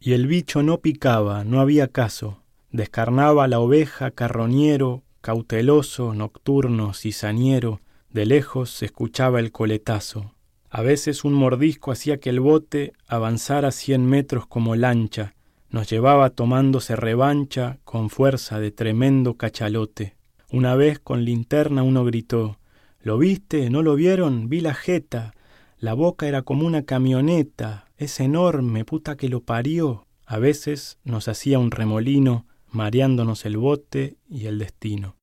Y 0.00 0.12
el 0.12 0.26
bicho 0.26 0.62
no 0.62 0.80
picaba, 0.80 1.44
no 1.44 1.60
había 1.60 1.88
caso, 1.88 2.42
descarnaba 2.70 3.48
la 3.48 3.60
oveja 3.60 4.10
carroñero, 4.10 5.02
cauteloso, 5.20 6.12
nocturno, 6.12 6.92
cizañero, 6.92 7.80
de 8.10 8.26
lejos 8.26 8.70
se 8.70 8.86
escuchaba 8.86 9.40
el 9.40 9.52
coletazo. 9.52 10.34
A 10.68 10.82
veces 10.82 11.24
un 11.24 11.34
mordisco 11.34 11.92
hacía 11.92 12.18
que 12.18 12.30
el 12.30 12.40
bote 12.40 12.92
avanzara 13.06 13.70
cien 13.70 14.06
metros 14.06 14.46
como 14.46 14.76
lancha, 14.76 15.34
nos 15.70 15.88
llevaba 15.88 16.30
tomándose 16.30 16.96
revancha 16.96 17.78
con 17.84 18.10
fuerza 18.10 18.60
de 18.60 18.70
tremendo 18.70 19.36
cachalote. 19.36 20.16
Una 20.54 20.76
vez 20.76 21.00
con 21.00 21.24
linterna 21.24 21.82
uno 21.82 22.04
gritó 22.04 22.60
¿Lo 23.00 23.18
viste? 23.18 23.70
¿No 23.70 23.82
lo 23.82 23.96
vieron? 23.96 24.48
Vi 24.48 24.60
la 24.60 24.72
jeta. 24.72 25.34
La 25.78 25.94
boca 25.94 26.28
era 26.28 26.42
como 26.42 26.64
una 26.64 26.84
camioneta. 26.84 27.86
Es 27.96 28.20
enorme, 28.20 28.84
puta 28.84 29.16
que 29.16 29.28
lo 29.28 29.40
parió. 29.40 30.06
A 30.24 30.38
veces 30.38 31.00
nos 31.02 31.26
hacía 31.26 31.58
un 31.58 31.72
remolino, 31.72 32.46
mareándonos 32.70 33.44
el 33.46 33.56
bote 33.56 34.16
y 34.28 34.46
el 34.46 34.60
destino. 34.60 35.16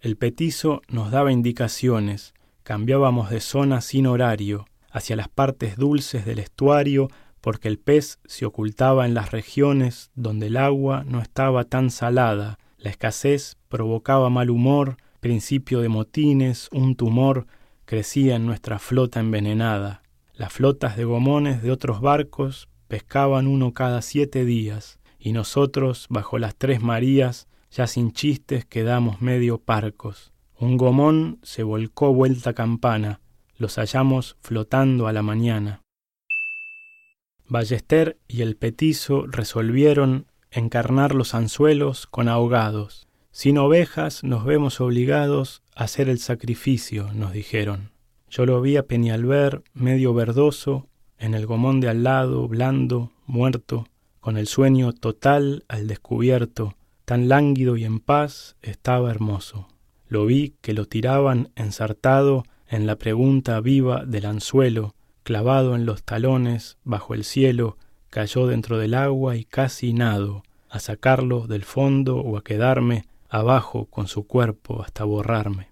El 0.00 0.18
petizo 0.18 0.82
nos 0.88 1.10
daba 1.10 1.32
indicaciones, 1.32 2.34
cambiábamos 2.64 3.30
de 3.30 3.40
zona 3.40 3.80
sin 3.80 4.06
horario, 4.06 4.66
hacia 4.90 5.16
las 5.16 5.30
partes 5.30 5.78
dulces 5.78 6.26
del 6.26 6.40
estuario, 6.40 7.08
porque 7.40 7.68
el 7.68 7.78
pez 7.78 8.18
se 8.26 8.44
ocultaba 8.44 9.06
en 9.06 9.14
las 9.14 9.30
regiones 9.30 10.10
donde 10.14 10.48
el 10.48 10.58
agua 10.58 11.04
no 11.06 11.22
estaba 11.22 11.64
tan 11.64 11.90
salada, 11.90 12.58
la 12.82 12.90
escasez 12.90 13.56
provocaba 13.68 14.28
mal 14.28 14.50
humor, 14.50 14.96
principio 15.20 15.80
de 15.80 15.88
motines, 15.88 16.68
un 16.72 16.96
tumor 16.96 17.46
crecía 17.84 18.34
en 18.34 18.44
nuestra 18.44 18.80
flota 18.80 19.20
envenenada. 19.20 20.02
Las 20.34 20.52
flotas 20.52 20.96
de 20.96 21.04
gomones 21.04 21.62
de 21.62 21.70
otros 21.70 22.00
barcos 22.00 22.68
pescaban 22.88 23.46
uno 23.46 23.72
cada 23.72 24.02
siete 24.02 24.44
días, 24.44 24.98
y 25.16 25.30
nosotros, 25.30 26.06
bajo 26.10 26.38
las 26.38 26.56
tres 26.56 26.82
Marías, 26.82 27.46
ya 27.70 27.86
sin 27.86 28.12
chistes 28.12 28.64
quedamos 28.64 29.22
medio 29.22 29.58
parcos. 29.58 30.32
Un 30.58 30.76
gomón 30.76 31.38
se 31.44 31.62
volcó 31.62 32.12
vuelta 32.12 32.52
campana, 32.52 33.20
los 33.56 33.76
hallamos 33.76 34.36
flotando 34.40 35.06
a 35.06 35.12
la 35.12 35.22
mañana. 35.22 35.82
Ballester 37.46 38.18
y 38.26 38.42
el 38.42 38.56
petizo 38.56 39.26
resolvieron 39.28 40.26
encarnar 40.52 41.14
los 41.14 41.34
anzuelos 41.34 42.06
con 42.06 42.28
ahogados. 42.28 43.08
Sin 43.30 43.58
ovejas 43.58 44.22
nos 44.22 44.44
vemos 44.44 44.80
obligados 44.80 45.62
a 45.74 45.84
hacer 45.84 46.08
el 46.08 46.18
sacrificio, 46.18 47.10
nos 47.14 47.32
dijeron. 47.32 47.90
Yo 48.28 48.46
lo 48.46 48.60
vi 48.60 48.76
a 48.76 48.86
Peñalver, 48.86 49.62
medio 49.74 50.14
verdoso, 50.14 50.86
en 51.18 51.34
el 51.34 51.46
gomón 51.46 51.80
de 51.80 51.88
al 51.88 52.02
lado, 52.02 52.46
blando, 52.48 53.12
muerto, 53.26 53.88
con 54.20 54.36
el 54.36 54.46
sueño 54.46 54.92
total 54.92 55.64
al 55.68 55.86
descubierto, 55.86 56.74
tan 57.04 57.28
lánguido 57.28 57.76
y 57.76 57.84
en 57.84 58.00
paz, 58.00 58.56
estaba 58.62 59.10
hermoso. 59.10 59.68
Lo 60.08 60.26
vi 60.26 60.54
que 60.60 60.74
lo 60.74 60.86
tiraban 60.86 61.50
ensartado 61.56 62.44
en 62.68 62.86
la 62.86 62.96
pregunta 62.96 63.60
viva 63.60 64.04
del 64.04 64.26
anzuelo, 64.26 64.94
clavado 65.22 65.74
en 65.74 65.86
los 65.86 66.02
talones, 66.02 66.78
bajo 66.84 67.14
el 67.14 67.24
cielo, 67.24 67.76
cayó 68.12 68.46
dentro 68.46 68.76
del 68.76 68.92
agua 68.92 69.36
y 69.36 69.44
casi 69.46 69.94
nado, 69.94 70.42
a 70.68 70.80
sacarlo 70.80 71.46
del 71.46 71.64
fondo 71.64 72.18
o 72.18 72.36
a 72.36 72.44
quedarme 72.44 73.06
abajo 73.30 73.86
con 73.86 74.06
su 74.06 74.26
cuerpo 74.26 74.82
hasta 74.82 75.04
borrarme. 75.04 75.70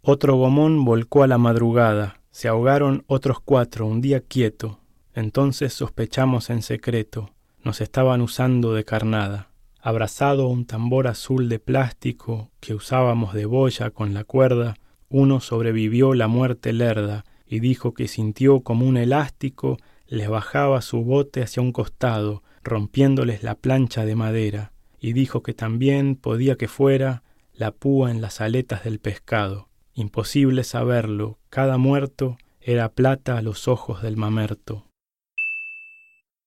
Otro 0.00 0.36
gomón 0.36 0.86
volcó 0.86 1.22
a 1.22 1.26
la 1.26 1.36
madrugada, 1.36 2.22
se 2.30 2.48
ahogaron 2.48 3.04
otros 3.08 3.40
cuatro 3.40 3.86
un 3.86 4.00
día 4.00 4.22
quieto, 4.22 4.80
entonces 5.12 5.74
sospechamos 5.74 6.48
en 6.48 6.62
secreto, 6.62 7.28
nos 7.62 7.82
estaban 7.82 8.22
usando 8.22 8.72
de 8.72 8.84
carnada. 8.84 9.50
Abrazado 9.82 10.48
un 10.48 10.64
tambor 10.64 11.08
azul 11.08 11.50
de 11.50 11.58
plástico 11.58 12.48
que 12.58 12.74
usábamos 12.74 13.34
de 13.34 13.44
boya 13.44 13.90
con 13.90 14.14
la 14.14 14.24
cuerda, 14.24 14.76
uno 15.10 15.40
sobrevivió 15.40 16.14
la 16.14 16.26
muerte 16.26 16.72
lerda 16.72 17.26
y 17.46 17.60
dijo 17.60 17.92
que 17.92 18.08
sintió 18.08 18.60
como 18.60 18.86
un 18.86 18.96
elástico 18.96 19.76
les 20.10 20.28
bajaba 20.28 20.82
su 20.82 21.04
bote 21.04 21.40
hacia 21.40 21.62
un 21.62 21.70
costado, 21.72 22.42
rompiéndoles 22.64 23.42
la 23.44 23.54
plancha 23.54 24.04
de 24.04 24.16
madera, 24.16 24.72
y 24.98 25.12
dijo 25.12 25.42
que 25.42 25.54
también 25.54 26.16
podía 26.16 26.56
que 26.56 26.68
fuera 26.68 27.22
la 27.54 27.70
púa 27.70 28.10
en 28.10 28.20
las 28.20 28.40
aletas 28.40 28.82
del 28.82 28.98
pescado. 28.98 29.68
Imposible 29.94 30.64
saberlo, 30.64 31.38
cada 31.48 31.78
muerto 31.78 32.38
era 32.60 32.90
plata 32.90 33.38
a 33.38 33.42
los 33.42 33.68
ojos 33.68 34.02
del 34.02 34.16
mamerto. 34.16 34.84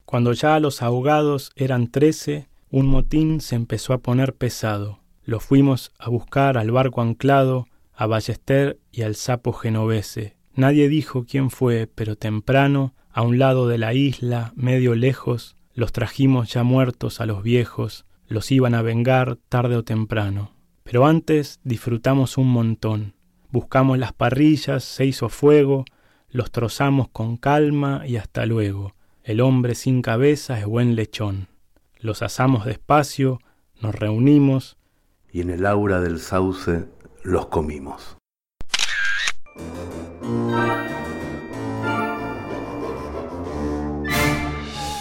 Cuando 0.05 0.33
ya 0.33 0.59
los 0.59 0.81
ahogados 0.81 1.51
eran 1.55 1.87
trece, 1.87 2.49
un 2.69 2.85
motín 2.87 3.39
se 3.39 3.55
empezó 3.55 3.93
a 3.93 3.99
poner 3.99 4.35
pesado. 4.35 4.99
Lo 5.23 5.39
fuimos 5.39 5.93
a 5.97 6.09
buscar 6.09 6.57
al 6.57 6.71
barco 6.71 7.01
anclado, 7.01 7.67
a 7.93 8.07
Ballester 8.07 8.77
y 8.91 9.03
al 9.03 9.15
sapo 9.15 9.53
genovese. 9.53 10.35
Nadie 10.53 10.89
dijo 10.89 11.25
quién 11.25 11.49
fue, 11.49 11.87
pero 11.87 12.17
temprano 12.17 12.93
a 13.13 13.21
un 13.21 13.37
lado 13.37 13.67
de 13.67 13.77
la 13.77 13.93
isla, 13.93 14.51
medio 14.55 14.95
lejos, 14.95 15.55
los 15.75 15.91
trajimos 15.91 16.51
ya 16.51 16.63
muertos 16.63 17.21
a 17.21 17.25
los 17.27 17.43
viejos, 17.43 18.05
los 18.27 18.51
iban 18.51 18.73
a 18.73 18.81
vengar 18.81 19.37
tarde 19.49 19.75
o 19.75 19.83
temprano. 19.83 20.51
Pero 20.83 21.05
antes 21.05 21.59
disfrutamos 21.63 22.37
un 22.37 22.49
montón. 22.49 23.13
Buscamos 23.51 23.99
las 23.99 24.13
parrillas, 24.13 24.83
se 24.83 25.05
hizo 25.05 25.29
fuego, 25.29 25.85
los 26.29 26.51
trozamos 26.51 27.07
con 27.09 27.37
calma 27.37 28.03
y 28.07 28.17
hasta 28.17 28.47
luego. 28.47 28.95
El 29.23 29.41
hombre 29.41 29.75
sin 29.75 30.01
cabeza 30.01 30.59
es 30.59 30.65
buen 30.65 30.95
lechón. 30.95 31.47
Los 31.99 32.23
asamos 32.23 32.65
despacio, 32.65 33.39
nos 33.79 33.93
reunimos. 33.93 34.77
Y 35.31 35.41
en 35.41 35.51
el 35.51 35.65
aura 35.67 36.01
del 36.01 36.19
sauce 36.19 36.85
los 37.23 37.45
comimos. 37.45 38.17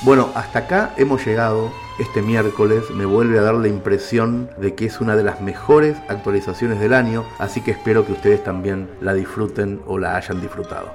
Bueno, 0.05 0.31
hasta 0.35 0.61
acá 0.61 0.95
hemos 0.97 1.25
llegado. 1.25 1.71
Este 2.01 2.23
miércoles 2.23 2.91
me 2.91 3.05
vuelve 3.05 3.39
a 3.39 3.43
dar 3.43 3.55
la 3.55 3.69
impresión 3.69 4.51
de 4.57 4.75
que 4.75 4.87
es 4.87 5.01
una 5.01 5.15
de 5.15 5.23
las 5.23 5.41
mejores 5.41 5.97
actualizaciones 6.09 6.81
del 6.81 6.93
año, 6.93 7.25
así 7.39 7.61
que 7.61 7.71
espero 7.71 8.05
que 8.05 8.13
ustedes 8.13 8.43
también 8.43 8.89
la 9.01 9.15
disfruten 9.15 9.81
o 9.87 9.99
la 9.99 10.17
hayan 10.17 10.41
disfrutado. 10.41 10.93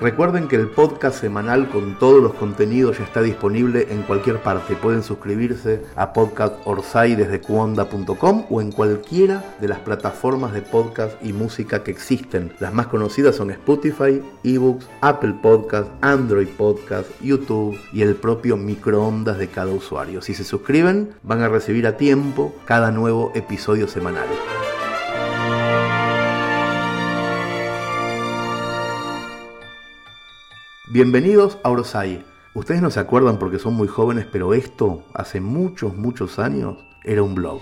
Recuerden 0.00 0.46
que 0.46 0.54
el 0.54 0.68
podcast 0.68 1.20
semanal 1.20 1.68
con 1.70 1.98
todos 1.98 2.22
los 2.22 2.34
contenidos 2.34 2.98
ya 2.98 3.04
está 3.04 3.20
disponible 3.20 3.88
en 3.90 4.02
cualquier 4.02 4.40
parte. 4.40 4.76
Pueden 4.76 5.02
suscribirse 5.02 5.82
a 5.96 6.12
Podcast 6.12 6.54
Orsay 6.64 7.16
desde 7.16 7.40
cuonda.com 7.40 8.46
o 8.48 8.60
en 8.60 8.70
cualquiera 8.70 9.56
de 9.60 9.66
las 9.66 9.80
plataformas 9.80 10.52
de 10.52 10.62
podcast 10.62 11.20
y 11.20 11.32
música 11.32 11.82
que 11.82 11.90
existen. 11.90 12.52
Las 12.60 12.72
más 12.72 12.86
conocidas 12.86 13.34
son 13.34 13.50
Spotify, 13.50 14.22
eBooks, 14.44 14.86
Apple 15.00 15.34
Podcast, 15.42 15.90
Android 16.00 16.48
Podcast, 16.48 17.10
YouTube 17.20 17.76
y 17.92 18.02
el 18.02 18.14
propio 18.14 18.56
microondas 18.56 19.38
de 19.38 19.48
cada 19.48 19.72
usuario. 19.72 20.22
Si 20.22 20.32
se 20.32 20.44
suscriben, 20.44 21.10
van 21.24 21.42
a 21.42 21.48
recibir 21.48 21.88
a 21.88 21.96
tiempo 21.96 22.54
cada 22.66 22.92
nuevo 22.92 23.32
episodio 23.34 23.88
semanal. 23.88 24.28
Bienvenidos 30.90 31.58
a 31.64 31.68
Orosai. 31.68 32.24
Ustedes 32.54 32.80
no 32.80 32.90
se 32.90 32.98
acuerdan 32.98 33.38
porque 33.38 33.58
son 33.58 33.74
muy 33.74 33.88
jóvenes, 33.88 34.24
pero 34.32 34.54
esto, 34.54 35.04
hace 35.12 35.38
muchos, 35.38 35.94
muchos 35.94 36.38
años, 36.38 36.78
era 37.04 37.22
un 37.22 37.34
blog. 37.34 37.60